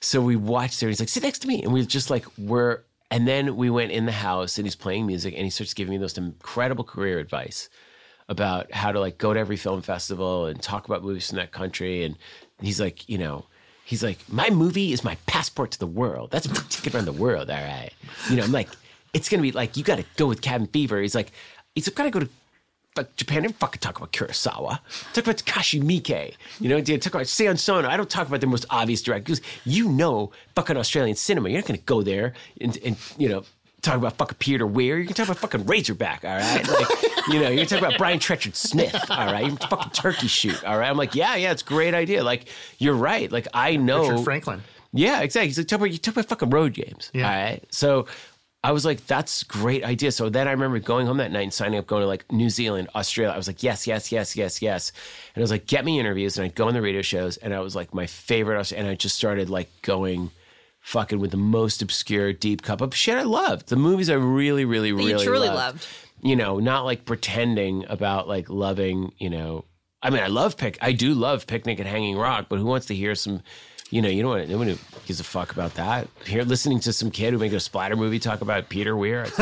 So 0.00 0.20
we 0.20 0.36
watched. 0.36 0.82
And 0.82 0.90
he's 0.90 1.00
like, 1.00 1.08
sit 1.08 1.22
next 1.22 1.40
to 1.40 1.48
me. 1.48 1.62
And 1.62 1.72
we 1.72 1.84
just 1.86 2.10
like, 2.10 2.24
were, 2.38 2.84
and 3.10 3.26
then 3.26 3.56
we 3.56 3.70
went 3.70 3.92
in 3.92 4.06
the 4.06 4.12
house 4.12 4.58
and 4.58 4.66
he's 4.66 4.76
playing 4.76 5.06
music 5.06 5.34
and 5.34 5.44
he 5.44 5.50
starts 5.50 5.74
giving 5.74 5.92
me 5.92 5.98
those 5.98 6.16
incredible 6.16 6.84
career 6.84 7.18
advice 7.18 7.68
about 8.30 8.72
how 8.72 8.92
to 8.92 9.00
like 9.00 9.18
go 9.18 9.34
to 9.34 9.40
every 9.40 9.56
film 9.56 9.82
festival 9.82 10.46
and 10.46 10.62
talk 10.62 10.86
about 10.86 11.02
movies 11.02 11.28
from 11.28 11.36
that 11.36 11.50
country. 11.50 12.04
And 12.04 12.16
he's 12.62 12.80
like, 12.80 13.06
you 13.08 13.18
know, 13.18 13.44
he's 13.84 14.04
like, 14.04 14.18
my 14.28 14.48
movie 14.50 14.92
is 14.92 15.02
my 15.02 15.16
passport 15.26 15.72
to 15.72 15.78
the 15.78 15.86
world. 15.86 16.30
That's 16.30 16.48
my 16.48 16.62
ticket 16.68 16.94
around 16.94 17.06
the 17.06 17.12
world. 17.12 17.50
All 17.50 17.56
right. 17.56 17.90
You 18.30 18.36
know, 18.36 18.44
I'm 18.44 18.52
like, 18.52 18.68
it's 19.12 19.28
going 19.28 19.40
to 19.40 19.42
be 19.42 19.50
like, 19.50 19.76
you 19.76 19.82
got 19.82 19.96
to 19.96 20.04
go 20.16 20.26
with 20.26 20.42
Cabin 20.42 20.68
Fever. 20.68 21.00
He's 21.02 21.16
like, 21.16 21.32
he's 21.74 21.88
got 21.88 22.04
to 22.04 22.10
go 22.10 22.20
to 22.20 22.28
like 22.96 23.14
Japan, 23.16 23.42
don't 23.42 23.56
fucking 23.56 23.80
talk 23.80 23.96
about 23.98 24.12
Kurosawa. 24.12 24.78
Talk 25.12 25.24
about 25.24 25.36
Takashi 25.36 25.80
Miike. 25.82 26.34
You 26.60 26.68
know, 26.68 26.80
talk 26.80 27.14
about 27.14 27.28
Sion 27.28 27.56
Sono. 27.56 27.88
I 27.88 27.96
don't 27.96 28.10
talk 28.10 28.28
about 28.28 28.40
the 28.40 28.46
most 28.46 28.64
obvious 28.70 29.02
directors. 29.02 29.40
You 29.64 29.88
know 29.88 30.32
fucking 30.54 30.76
Australian 30.76 31.16
cinema. 31.16 31.48
You're 31.48 31.60
not 31.60 31.66
gonna 31.66 31.78
go 31.78 32.02
there 32.02 32.34
and, 32.60 32.78
and 32.84 32.96
you 33.16 33.28
know, 33.28 33.44
talk 33.82 33.96
about 33.96 34.16
fucking 34.16 34.38
Peter 34.38 34.66
Weir. 34.66 34.98
You 34.98 35.06
can 35.06 35.14
talk 35.14 35.26
about 35.26 35.38
fucking 35.38 35.66
Razorback, 35.66 36.24
all 36.24 36.36
right? 36.36 36.68
Like, 36.68 36.88
you 37.28 37.40
know, 37.40 37.48
you 37.48 37.58
can 37.58 37.66
talk 37.66 37.78
about 37.78 37.98
Brian 37.98 38.18
Trenchard 38.18 38.56
Smith, 38.56 38.94
all 39.10 39.32
right? 39.32 39.44
You 39.44 39.56
can 39.56 39.68
fucking 39.68 39.92
turkey 39.92 40.26
shoot, 40.26 40.62
all 40.64 40.78
right? 40.78 40.88
I'm 40.88 40.96
like, 40.96 41.14
yeah, 41.14 41.36
yeah, 41.36 41.52
it's 41.52 41.62
a 41.62 41.64
great 41.64 41.94
idea. 41.94 42.22
Like, 42.24 42.48
you're 42.78 42.94
right. 42.94 43.30
Like, 43.30 43.48
I 43.54 43.76
know 43.76 44.08
Richard 44.08 44.24
Franklin. 44.24 44.62
Yeah, 44.92 45.20
exactly. 45.20 45.48
He's 45.48 45.58
like, 45.58 45.68
talk 45.68 45.78
about, 45.78 45.92
you 45.92 45.98
talk 45.98 46.14
about 46.14 46.26
fucking 46.26 46.50
road 46.50 46.74
games. 46.74 47.10
Yeah. 47.14 47.26
All 47.26 47.32
right. 47.32 47.64
So 47.70 48.06
I 48.62 48.72
was 48.72 48.84
like, 48.84 49.06
that's 49.06 49.42
a 49.42 49.46
great 49.46 49.84
idea. 49.84 50.12
So 50.12 50.28
then 50.28 50.48
I 50.48 50.50
remember 50.50 50.78
going 50.80 51.06
home 51.06 51.18
that 51.18 51.30
night 51.32 51.44
and 51.44 51.54
signing 51.54 51.78
up, 51.78 51.86
going 51.86 52.02
to 52.02 52.06
like 52.06 52.30
New 52.30 52.50
Zealand, 52.50 52.88
Australia. 52.94 53.32
I 53.32 53.36
was 53.36 53.46
like, 53.46 53.62
yes, 53.62 53.86
yes, 53.86 54.12
yes, 54.12 54.36
yes, 54.36 54.60
yes. 54.60 54.92
And 55.34 55.40
I 55.40 55.44
was 55.44 55.50
like, 55.50 55.66
get 55.66 55.84
me 55.84 55.98
interviews. 55.98 56.36
And 56.36 56.44
I'd 56.44 56.54
go 56.54 56.68
on 56.68 56.74
the 56.74 56.82
radio 56.82 57.02
shows. 57.02 57.36
And 57.38 57.54
I 57.54 57.60
was 57.60 57.74
like, 57.74 57.94
my 57.94 58.06
favorite. 58.06 58.72
And 58.72 58.86
I 58.86 58.96
just 58.96 59.16
started 59.16 59.48
like 59.48 59.70
going 59.82 60.30
fucking 60.80 61.20
with 61.20 61.30
the 61.30 61.36
most 61.36 61.82
obscure 61.82 62.32
deep 62.32 62.62
cup 62.62 62.80
of 62.80 62.94
shit 62.94 63.16
I 63.16 63.22
loved. 63.22 63.68
The 63.68 63.76
movies 63.76 64.10
I 64.10 64.14
really, 64.14 64.64
really, 64.64 64.88
you 64.88 64.96
really 64.96 65.24
truly 65.24 65.48
loved. 65.48 65.56
loved. 65.56 65.86
You 66.22 66.36
know, 66.36 66.58
not 66.58 66.84
like 66.84 67.04
pretending 67.04 67.86
about 67.88 68.28
like 68.28 68.50
loving, 68.50 69.12
you 69.18 69.30
know, 69.30 69.64
I 70.02 70.10
mean, 70.10 70.22
I 70.22 70.28
love 70.28 70.56
pic. 70.56 70.78
I 70.80 70.92
do 70.92 71.14
love 71.14 71.46
Picnic 71.46 71.78
at 71.80 71.86
Hanging 71.86 72.16
Rock, 72.16 72.46
but 72.48 72.58
who 72.58 72.64
wants 72.64 72.86
to 72.86 72.94
hear 72.94 73.14
some, 73.14 73.42
you 73.90 74.00
know, 74.00 74.08
you 74.08 74.22
don't 74.22 74.30
want 74.30 74.48
no 74.48 74.56
one 74.58 74.68
who 74.68 74.76
gives 75.06 75.20
a 75.20 75.24
fuck 75.24 75.52
about 75.52 75.74
that. 75.74 76.08
Here, 76.24 76.42
listening 76.42 76.80
to 76.80 76.92
some 76.92 77.10
kid 77.10 77.32
who 77.32 77.38
made 77.38 77.52
a 77.52 77.60
splatter 77.60 77.96
movie 77.96 78.18
talk 78.18 78.40
about 78.40 78.68
Peter 78.70 78.96
Weir. 78.96 79.26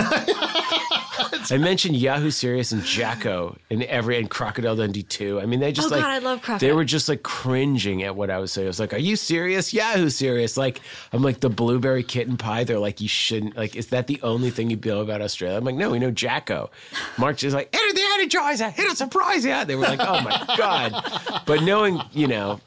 I 1.50 1.56
mentioned 1.58 1.96
Yahoo 1.96 2.30
Serious 2.30 2.72
and 2.72 2.82
Jacko 2.84 3.56
and 3.70 3.82
every 3.84 4.18
and 4.18 4.28
Crocodile 4.28 4.76
Dundee 4.76 5.02
too. 5.02 5.40
I 5.40 5.46
mean, 5.46 5.60
they 5.60 5.72
just 5.72 5.88
Oh, 5.88 5.90
like 5.94 6.02
God, 6.02 6.10
I 6.10 6.18
love 6.18 6.42
Crocodile. 6.42 6.68
They 6.68 6.74
were 6.74 6.84
just 6.84 7.08
like 7.08 7.22
cringing 7.22 8.02
at 8.02 8.14
what 8.16 8.30
I 8.30 8.38
was 8.38 8.52
saying. 8.52 8.66
I 8.66 8.68
was 8.68 8.80
like, 8.80 8.92
"Are 8.92 8.98
you 8.98 9.16
serious? 9.16 9.72
Yahoo 9.72 10.08
Serious?" 10.10 10.56
Like, 10.56 10.80
I'm 11.12 11.22
like 11.22 11.40
the 11.40 11.48
blueberry 11.50 12.02
kitten 12.02 12.36
pie. 12.36 12.64
They're 12.64 12.78
like, 12.78 13.00
"You 13.00 13.08
shouldn't." 13.08 13.56
Like, 13.56 13.76
is 13.76 13.88
that 13.88 14.06
the 14.06 14.20
only 14.22 14.50
thing 14.50 14.70
you 14.70 14.76
know 14.84 15.00
about 15.00 15.20
Australia? 15.22 15.56
I'm 15.56 15.64
like, 15.64 15.74
"No, 15.76 15.90
we 15.90 15.98
know 15.98 16.10
Jacko." 16.10 16.70
Mark's 17.18 17.40
just 17.40 17.54
like, 17.54 17.68
"Enter 17.74 17.94
the 17.94 18.00
energizer, 18.00 18.70
hit 18.72 18.90
a 18.92 18.96
surprise!" 18.96 19.44
Yeah, 19.44 19.64
they 19.64 19.76
were 19.76 19.82
like, 19.86 20.00
"Oh 20.02 20.20
my 20.20 20.54
god!" 20.56 21.42
But 21.46 21.62
knowing, 21.62 22.00
you 22.12 22.26
know, 22.26 22.60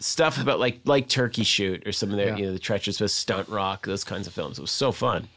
stuff 0.00 0.40
about 0.40 0.60
like 0.60 0.80
like 0.84 1.08
Turkey 1.08 1.44
Shoot 1.44 1.86
or 1.86 1.92
some 1.92 2.10
of 2.10 2.16
their, 2.16 2.28
Yeah. 2.28 2.36
you 2.36 2.46
know, 2.46 2.52
the 2.52 2.58
treacherous 2.58 2.98
Stunt 3.14 3.48
Rock, 3.48 3.86
those 3.86 4.04
kinds 4.04 4.26
of 4.26 4.32
films. 4.32 4.58
It 4.58 4.62
was 4.62 4.70
so 4.70 4.92
fun. 4.92 5.28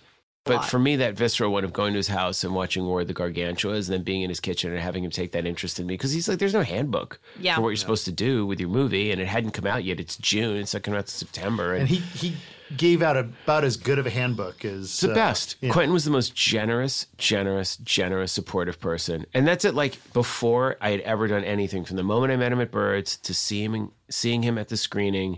But 0.44 0.62
for 0.66 0.80
me, 0.80 0.96
that 0.96 1.14
visceral 1.16 1.52
one 1.52 1.64
of 1.64 1.72
going 1.72 1.94
to 1.94 1.98
his 1.98 2.08
house 2.08 2.44
and 2.44 2.56
watching 2.56 2.84
War 2.86 3.02
of 3.02 3.08
the 3.08 3.14
Gargantuas 3.14 3.88
and 3.88 3.94
then 3.98 4.02
being 4.04 4.24
in 4.24 4.30
his 4.30 4.40
kitchen 4.40 4.72
and 4.72 4.80
having 4.80 5.04
him 5.04 5.12
take 5.12 5.34
that 5.34 5.46
interest 5.46 5.80
in 5.80 5.86
me 5.86 5.94
because 5.94 6.12
he's 6.12 6.28
like, 6.28 6.40
there's 6.40 6.54
no 6.56 6.64
handbook 6.64 7.20
Yeah. 7.40 7.56
for 7.56 7.62
what 7.62 7.70
you're 7.70 7.76
supposed 7.76 8.06
to 8.06 8.12
do 8.12 8.46
with 8.48 8.60
your 8.60 8.70
movie, 8.70 9.12
and 9.12 9.22
it 9.22 9.28
hadn't 9.28 9.52
come 9.52 9.68
out 9.68 9.84
yet. 9.84 10.00
It's 10.00 10.18
June. 10.18 10.58
It's 10.58 10.74
not 10.74 10.82
coming 10.82 10.98
out 10.98 11.06
to 11.08 11.14
September, 11.14 11.74
and, 11.74 11.82
And 11.82 11.90
he 11.90 11.98
he 12.30 12.36
gave 12.76 13.02
out 13.04 13.18
about 13.18 13.64
as 13.66 13.78
good 13.78 14.00
of 14.00 14.08
a 14.08 14.10
handbook 14.10 14.64
as 14.66 15.00
the 15.02 15.12
uh, 15.12 15.14
best. 15.14 15.58
yeah. 15.62 15.72
Quentin 15.72 15.94
was 15.94 16.06
the 16.06 16.12
most 16.12 16.34
generous, 16.34 17.06
generous, 17.18 17.76
generous, 17.78 18.32
supportive 18.32 18.80
person, 18.80 19.26
and 19.36 19.48
that's 19.48 19.64
it. 19.64 19.76
Like 19.76 20.00
before 20.14 20.76
I 20.82 20.90
had 20.90 21.02
ever 21.02 21.28
done 21.28 21.44
anything, 21.44 21.84
from 21.86 21.98
the 21.98 22.04
moment 22.04 22.32
I 22.34 22.38
met 22.38 22.52
him 22.52 22.62
at 22.62 22.72
Birds 22.72 23.16
to 23.18 23.34
seeing 23.36 23.74
him, 23.76 23.92
seeing 24.10 24.42
him 24.42 24.58
at 24.58 24.70
the 24.70 24.78
screening, 24.78 25.38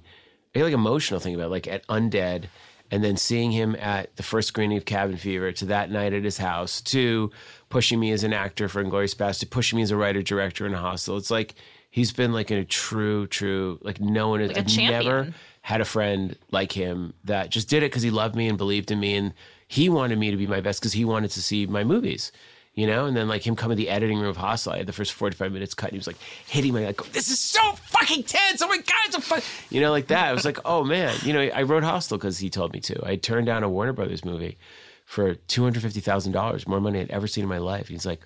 I 0.55 0.59
get 0.59 0.63
like 0.65 0.73
emotional 0.73 1.19
thing 1.19 1.35
about 1.35 1.47
it, 1.47 1.49
like 1.49 1.67
at 1.67 1.85
Undead, 1.87 2.45
and 2.93 3.03
then 3.03 3.17
seeing 3.17 3.49
him 3.49 3.75
at 3.79 4.15
the 4.17 4.21
first 4.21 4.47
screening 4.47 4.77
of 4.77 4.86
Cabin 4.86 5.17
Fever, 5.17 5.51
to 5.51 5.65
that 5.65 5.89
night 5.89 6.13
at 6.13 6.23
his 6.23 6.38
house, 6.38 6.79
to 6.82 7.32
pushing 7.69 7.99
me 7.99 8.12
as 8.12 8.23
an 8.23 8.34
actor 8.34 8.69
for 8.69 8.84
Inglourious 8.84 9.39
to 9.39 9.47
pushing 9.47 9.77
me 9.77 9.82
as 9.82 9.89
a 9.89 9.97
writer 9.97 10.21
director 10.21 10.67
in 10.67 10.75
a 10.75 10.77
Hostel. 10.77 11.17
It's 11.17 11.32
like 11.32 11.56
he's 11.89 12.13
been 12.13 12.34
like 12.34 12.51
in 12.51 12.60
a 12.60 12.65
true, 12.65 13.25
true 13.25 13.79
like 13.82 13.99
no 13.99 14.29
one 14.29 14.41
has 14.41 14.51
Like 14.51 14.67
champion. 14.67 14.91
never 14.91 15.34
had 15.62 15.82
a 15.82 15.86
friend 15.86 16.38
like 16.51 16.71
him 16.71 17.15
that 17.23 17.49
just 17.49 17.67
did 17.67 17.82
it 17.82 17.88
because 17.88 18.03
he 18.03 18.12
loved 18.12 18.36
me 18.36 18.47
and 18.47 18.60
believed 18.60 18.91
in 18.91 18.99
me 18.99 19.15
and 19.15 19.34
he 19.67 19.89
wanted 19.89 20.19
me 20.19 20.29
to 20.29 20.38
be 20.38 20.45
my 20.45 20.62
best 20.62 20.79
because 20.79 20.93
he 20.93 21.03
wanted 21.03 21.32
to 21.32 21.41
see 21.41 21.65
my 21.65 21.84
movies 21.84 22.32
you 22.73 22.88
know 22.88 23.05
and 23.05 23.15
then 23.15 23.27
like 23.27 23.45
him 23.45 23.55
coming 23.55 23.77
to 23.77 23.83
the 23.83 23.89
editing 23.89 24.19
room 24.19 24.29
of 24.29 24.38
Hostel 24.38 24.73
I 24.73 24.77
had 24.77 24.88
the 24.88 24.93
first 24.93 25.13
45 25.13 25.51
minutes 25.51 25.73
cut 25.73 25.89
and 25.89 25.93
he 25.93 25.99
was 25.99 26.07
like 26.07 26.17
hitting 26.47 26.73
my 26.73 26.86
like 26.86 27.12
this 27.12 27.29
is 27.29 27.39
so 27.39 27.73
fucking 27.73 28.23
tense 28.23 28.62
oh 28.62 28.67
my 28.67 28.77
god 28.77 29.05
it's 29.05 29.15
so 29.15 29.21
fun 29.21 29.41
you 29.69 29.81
know 29.81 29.91
like 29.91 30.07
that 30.07 30.29
I 30.29 30.33
was 30.33 30.45
like 30.45 30.59
oh 30.65 30.83
man 30.83 31.15
you 31.23 31.33
know 31.33 31.41
I 31.41 31.63
wrote 31.63 31.83
Hostel 31.83 32.17
because 32.17 32.39
he 32.39 32.49
told 32.49 32.73
me 32.73 32.79
to 32.81 33.05
I 33.05 33.15
turned 33.15 33.45
down 33.45 33.63
a 33.63 33.69
Warner 33.69 33.93
Brothers 33.93 34.25
movie 34.25 34.57
for 35.05 35.36
$250,000 35.36 36.67
more 36.67 36.79
money 36.79 37.01
I'd 37.01 37.12
ever 37.12 37.27
seen 37.27 37.43
in 37.43 37.49
my 37.49 37.57
life 37.57 37.88
he's 37.88 38.05
like 38.05 38.21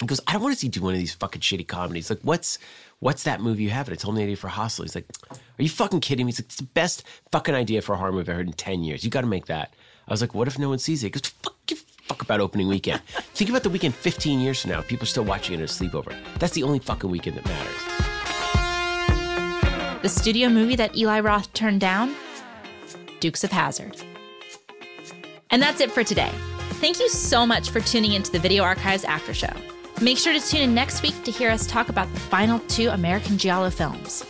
he 0.00 0.06
goes, 0.06 0.20
I 0.28 0.32
don't 0.32 0.42
want 0.42 0.54
to 0.54 0.60
see 0.60 0.68
you 0.68 0.70
do 0.70 0.82
one 0.82 0.94
of 0.94 1.00
these 1.00 1.14
fucking 1.14 1.40
shitty 1.42 1.66
comedies. 1.66 2.08
Like, 2.08 2.20
what's 2.22 2.58
what's 3.00 3.24
that 3.24 3.40
movie 3.40 3.64
you 3.64 3.70
have? 3.70 3.88
And 3.88 3.94
I 3.94 3.96
told 3.96 4.14
him 4.14 4.18
the 4.18 4.22
idea 4.22 4.36
for 4.36 4.48
Hostel. 4.48 4.84
He's 4.84 4.94
like, 4.94 5.06
Are 5.30 5.62
you 5.62 5.68
fucking 5.68 6.00
kidding 6.00 6.26
me? 6.26 6.30
He's 6.30 6.40
like, 6.40 6.46
It's 6.46 6.56
the 6.56 6.62
best 6.64 7.02
fucking 7.32 7.54
idea 7.54 7.82
for 7.82 7.94
a 7.94 7.96
horror 7.96 8.12
movie 8.12 8.30
I've 8.30 8.36
heard 8.36 8.46
in 8.46 8.52
10 8.52 8.84
years. 8.84 9.02
You 9.02 9.10
got 9.10 9.22
to 9.22 9.26
make 9.26 9.46
that. 9.46 9.74
I 10.06 10.12
was 10.12 10.20
like, 10.20 10.34
What 10.34 10.46
if 10.46 10.58
no 10.58 10.68
one 10.68 10.78
sees 10.78 11.02
it? 11.02 11.06
He 11.06 11.10
goes, 11.10 11.26
Fuck, 11.42 11.56
a 11.72 11.74
fuck 12.08 12.22
about 12.22 12.40
opening 12.40 12.66
weekend. 12.68 13.00
Think 13.34 13.50
about 13.50 13.62
the 13.62 13.70
weekend 13.70 13.94
15 13.94 14.40
years 14.40 14.62
from 14.62 14.72
now. 14.72 14.80
People 14.82 15.04
are 15.04 15.06
still 15.06 15.24
watching 15.24 15.54
it 15.58 15.62
at 15.62 15.70
a 15.70 15.72
sleepover. 15.72 16.16
That's 16.38 16.54
the 16.54 16.62
only 16.62 16.78
fucking 16.78 17.10
weekend 17.10 17.36
that 17.36 17.44
matters. 17.44 17.98
The 20.02 20.08
studio 20.08 20.48
movie 20.48 20.76
that 20.76 20.96
Eli 20.96 21.20
Roth 21.20 21.52
turned 21.52 21.80
down? 21.80 22.14
Dukes 23.20 23.44
of 23.44 23.50
Hazzard. 23.50 23.96
And 25.50 25.60
that's 25.60 25.80
it 25.80 25.90
for 25.90 26.04
today. 26.04 26.30
Thank 26.80 27.00
you 27.00 27.08
so 27.08 27.44
much 27.44 27.70
for 27.70 27.80
tuning 27.80 28.12
into 28.12 28.30
the 28.30 28.38
Video 28.38 28.62
Archives 28.62 29.04
After 29.04 29.34
Show. 29.34 29.52
Make 30.00 30.16
sure 30.16 30.32
to 30.32 30.40
tune 30.40 30.60
in 30.60 30.74
next 30.74 31.02
week 31.02 31.20
to 31.24 31.32
hear 31.32 31.50
us 31.50 31.66
talk 31.66 31.88
about 31.88 32.12
the 32.14 32.20
final 32.20 32.60
two 32.60 32.90
American 32.90 33.36
Giallo 33.36 33.70
films. 33.70 34.24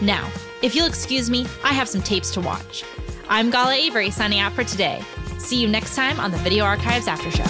Now, 0.00 0.28
if 0.62 0.74
you'll 0.74 0.86
excuse 0.86 1.30
me, 1.30 1.46
I 1.62 1.72
have 1.72 1.88
some 1.88 2.02
tapes 2.02 2.32
to 2.32 2.40
watch. 2.40 2.82
I'm 3.28 3.50
Gala 3.50 3.74
Avary 3.74 4.12
signing 4.12 4.40
out 4.40 4.52
for 4.52 4.64
today. 4.64 5.00
See 5.40 5.60
you 5.60 5.68
next 5.68 5.96
time 5.96 6.20
on 6.20 6.30
the 6.30 6.38
Video 6.38 6.64
Archives 6.64 7.08
After 7.08 7.30
Show. 7.30 7.44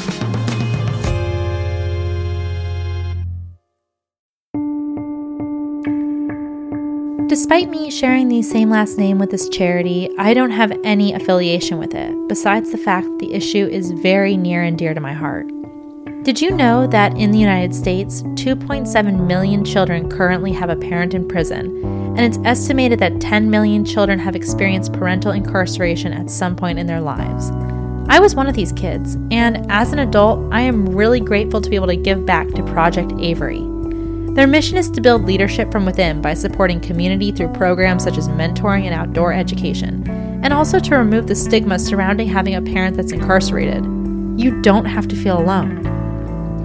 Despite 7.28 7.68
me 7.68 7.90
sharing 7.90 8.28
the 8.28 8.42
same 8.42 8.70
last 8.70 8.96
name 8.96 9.18
with 9.18 9.30
this 9.30 9.48
charity, 9.48 10.08
I 10.18 10.34
don't 10.34 10.50
have 10.50 10.72
any 10.82 11.12
affiliation 11.12 11.78
with 11.78 11.94
it, 11.94 12.12
besides 12.28 12.72
the 12.72 12.78
fact 12.78 13.06
that 13.06 13.18
the 13.18 13.34
issue 13.34 13.66
is 13.66 13.92
very 13.92 14.36
near 14.36 14.62
and 14.62 14.78
dear 14.78 14.94
to 14.94 15.00
my 15.00 15.12
heart. 15.12 15.46
Did 16.22 16.40
you 16.40 16.50
know 16.50 16.86
that 16.88 17.16
in 17.16 17.30
the 17.30 17.38
United 17.38 17.74
States, 17.74 18.22
2.7 18.22 19.26
million 19.26 19.64
children 19.64 20.10
currently 20.10 20.52
have 20.52 20.70
a 20.70 20.76
parent 20.76 21.14
in 21.14 21.28
prison, 21.28 21.82
and 22.16 22.20
it's 22.20 22.38
estimated 22.44 22.98
that 22.98 23.20
10 23.20 23.50
million 23.50 23.84
children 23.84 24.18
have 24.18 24.36
experienced 24.36 24.92
parental 24.92 25.32
incarceration 25.32 26.12
at 26.12 26.30
some 26.30 26.56
point 26.56 26.78
in 26.78 26.86
their 26.86 27.00
lives? 27.00 27.50
I 28.10 28.18
was 28.18 28.34
one 28.34 28.48
of 28.48 28.56
these 28.56 28.72
kids, 28.72 29.14
and 29.30 29.70
as 29.70 29.92
an 29.92 30.00
adult, 30.00 30.52
I 30.52 30.62
am 30.62 30.96
really 30.96 31.20
grateful 31.20 31.60
to 31.60 31.70
be 31.70 31.76
able 31.76 31.86
to 31.86 31.94
give 31.94 32.26
back 32.26 32.48
to 32.48 32.62
Project 32.64 33.12
Avary. 33.12 33.64
Their 34.34 34.48
mission 34.48 34.76
is 34.76 34.90
to 34.90 35.00
build 35.00 35.24
leadership 35.24 35.70
from 35.70 35.86
within 35.86 36.20
by 36.20 36.34
supporting 36.34 36.80
community 36.80 37.30
through 37.30 37.52
programs 37.52 38.02
such 38.02 38.18
as 38.18 38.28
mentoring 38.28 38.82
and 38.82 38.94
outdoor 38.94 39.32
education, 39.32 40.02
and 40.42 40.52
also 40.52 40.80
to 40.80 40.96
remove 40.96 41.28
the 41.28 41.36
stigma 41.36 41.78
surrounding 41.78 42.26
having 42.26 42.56
a 42.56 42.62
parent 42.62 42.96
that's 42.96 43.12
incarcerated. 43.12 43.84
You 44.36 44.60
don't 44.60 44.86
have 44.86 45.06
to 45.06 45.14
feel 45.14 45.38
alone. 45.38 45.86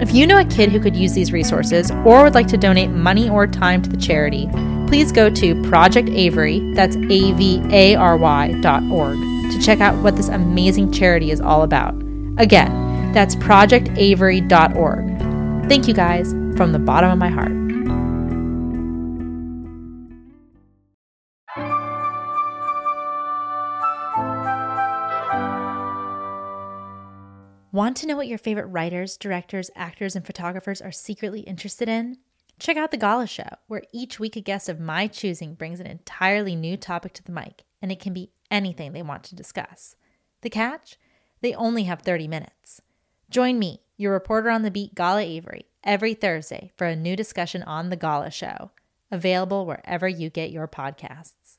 If 0.00 0.12
you 0.12 0.26
know 0.26 0.40
a 0.40 0.44
kid 0.44 0.72
who 0.72 0.80
could 0.80 0.96
use 0.96 1.12
these 1.12 1.32
resources 1.32 1.92
or 2.04 2.24
would 2.24 2.34
like 2.34 2.48
to 2.48 2.56
donate 2.56 2.90
money 2.90 3.30
or 3.30 3.46
time 3.46 3.82
to 3.82 3.88
the 3.88 3.96
charity, 3.96 4.48
please 4.88 5.12
go 5.12 5.30
to 5.30 5.62
Project 5.62 6.08
Avary, 6.08 6.74
that's 6.74 6.96
A 6.96 7.32
V 7.34 7.62
A 7.70 7.94
R 7.94 8.16
Y 8.16 8.50
dot 8.62 8.82
org, 8.90 9.16
to 9.52 9.62
check 9.62 9.80
out 9.80 10.02
what 10.02 10.16
this 10.16 10.28
amazing 10.28 10.92
charity 10.92 11.30
is 11.30 11.40
all 11.40 11.62
about. 11.62 11.94
Again, 12.38 13.12
that's 13.12 13.36
projectavary.org. 13.36 15.68
Thank 15.68 15.88
you 15.88 15.94
guys 15.94 16.32
from 16.56 16.72
the 16.72 16.78
bottom 16.78 17.10
of 17.10 17.18
my 17.18 17.28
heart. 17.28 17.52
Want 27.72 27.96
to 27.98 28.06
know 28.06 28.16
what 28.16 28.26
your 28.26 28.38
favorite 28.38 28.68
writers, 28.68 29.18
directors, 29.18 29.70
actors, 29.76 30.16
and 30.16 30.24
photographers 30.24 30.80
are 30.80 30.90
secretly 30.90 31.40
interested 31.40 31.90
in? 31.90 32.16
Check 32.58 32.78
out 32.78 32.90
The 32.90 32.96
Gala 32.96 33.26
Show, 33.26 33.50
where 33.66 33.82
each 33.92 34.18
week 34.18 34.34
a 34.34 34.40
guest 34.40 34.70
of 34.70 34.80
my 34.80 35.08
choosing 35.08 35.52
brings 35.52 35.78
an 35.78 35.86
entirely 35.86 36.56
new 36.56 36.78
topic 36.78 37.12
to 37.12 37.22
the 37.22 37.32
mic, 37.32 37.64
and 37.82 37.92
it 37.92 38.00
can 38.00 38.14
be 38.14 38.30
anything 38.50 38.92
they 38.92 39.02
want 39.02 39.24
to 39.24 39.34
discuss. 39.34 39.96
The 40.42 40.50
catch? 40.50 40.96
They 41.40 41.54
only 41.54 41.84
have 41.84 42.02
30 42.02 42.28
minutes. 42.28 42.80
Join 43.30 43.58
me, 43.58 43.80
your 43.96 44.12
reporter 44.12 44.50
on 44.50 44.62
the 44.62 44.70
beat, 44.70 44.94
Gala 44.94 45.22
Avary, 45.22 45.62
every 45.84 46.14
Thursday 46.14 46.72
for 46.76 46.86
a 46.86 46.96
new 46.96 47.16
discussion 47.16 47.62
on 47.62 47.90
The 47.90 47.96
Gala 47.96 48.30
Show, 48.30 48.70
available 49.10 49.66
wherever 49.66 50.08
you 50.08 50.30
get 50.30 50.50
your 50.50 50.68
podcasts. 50.68 51.58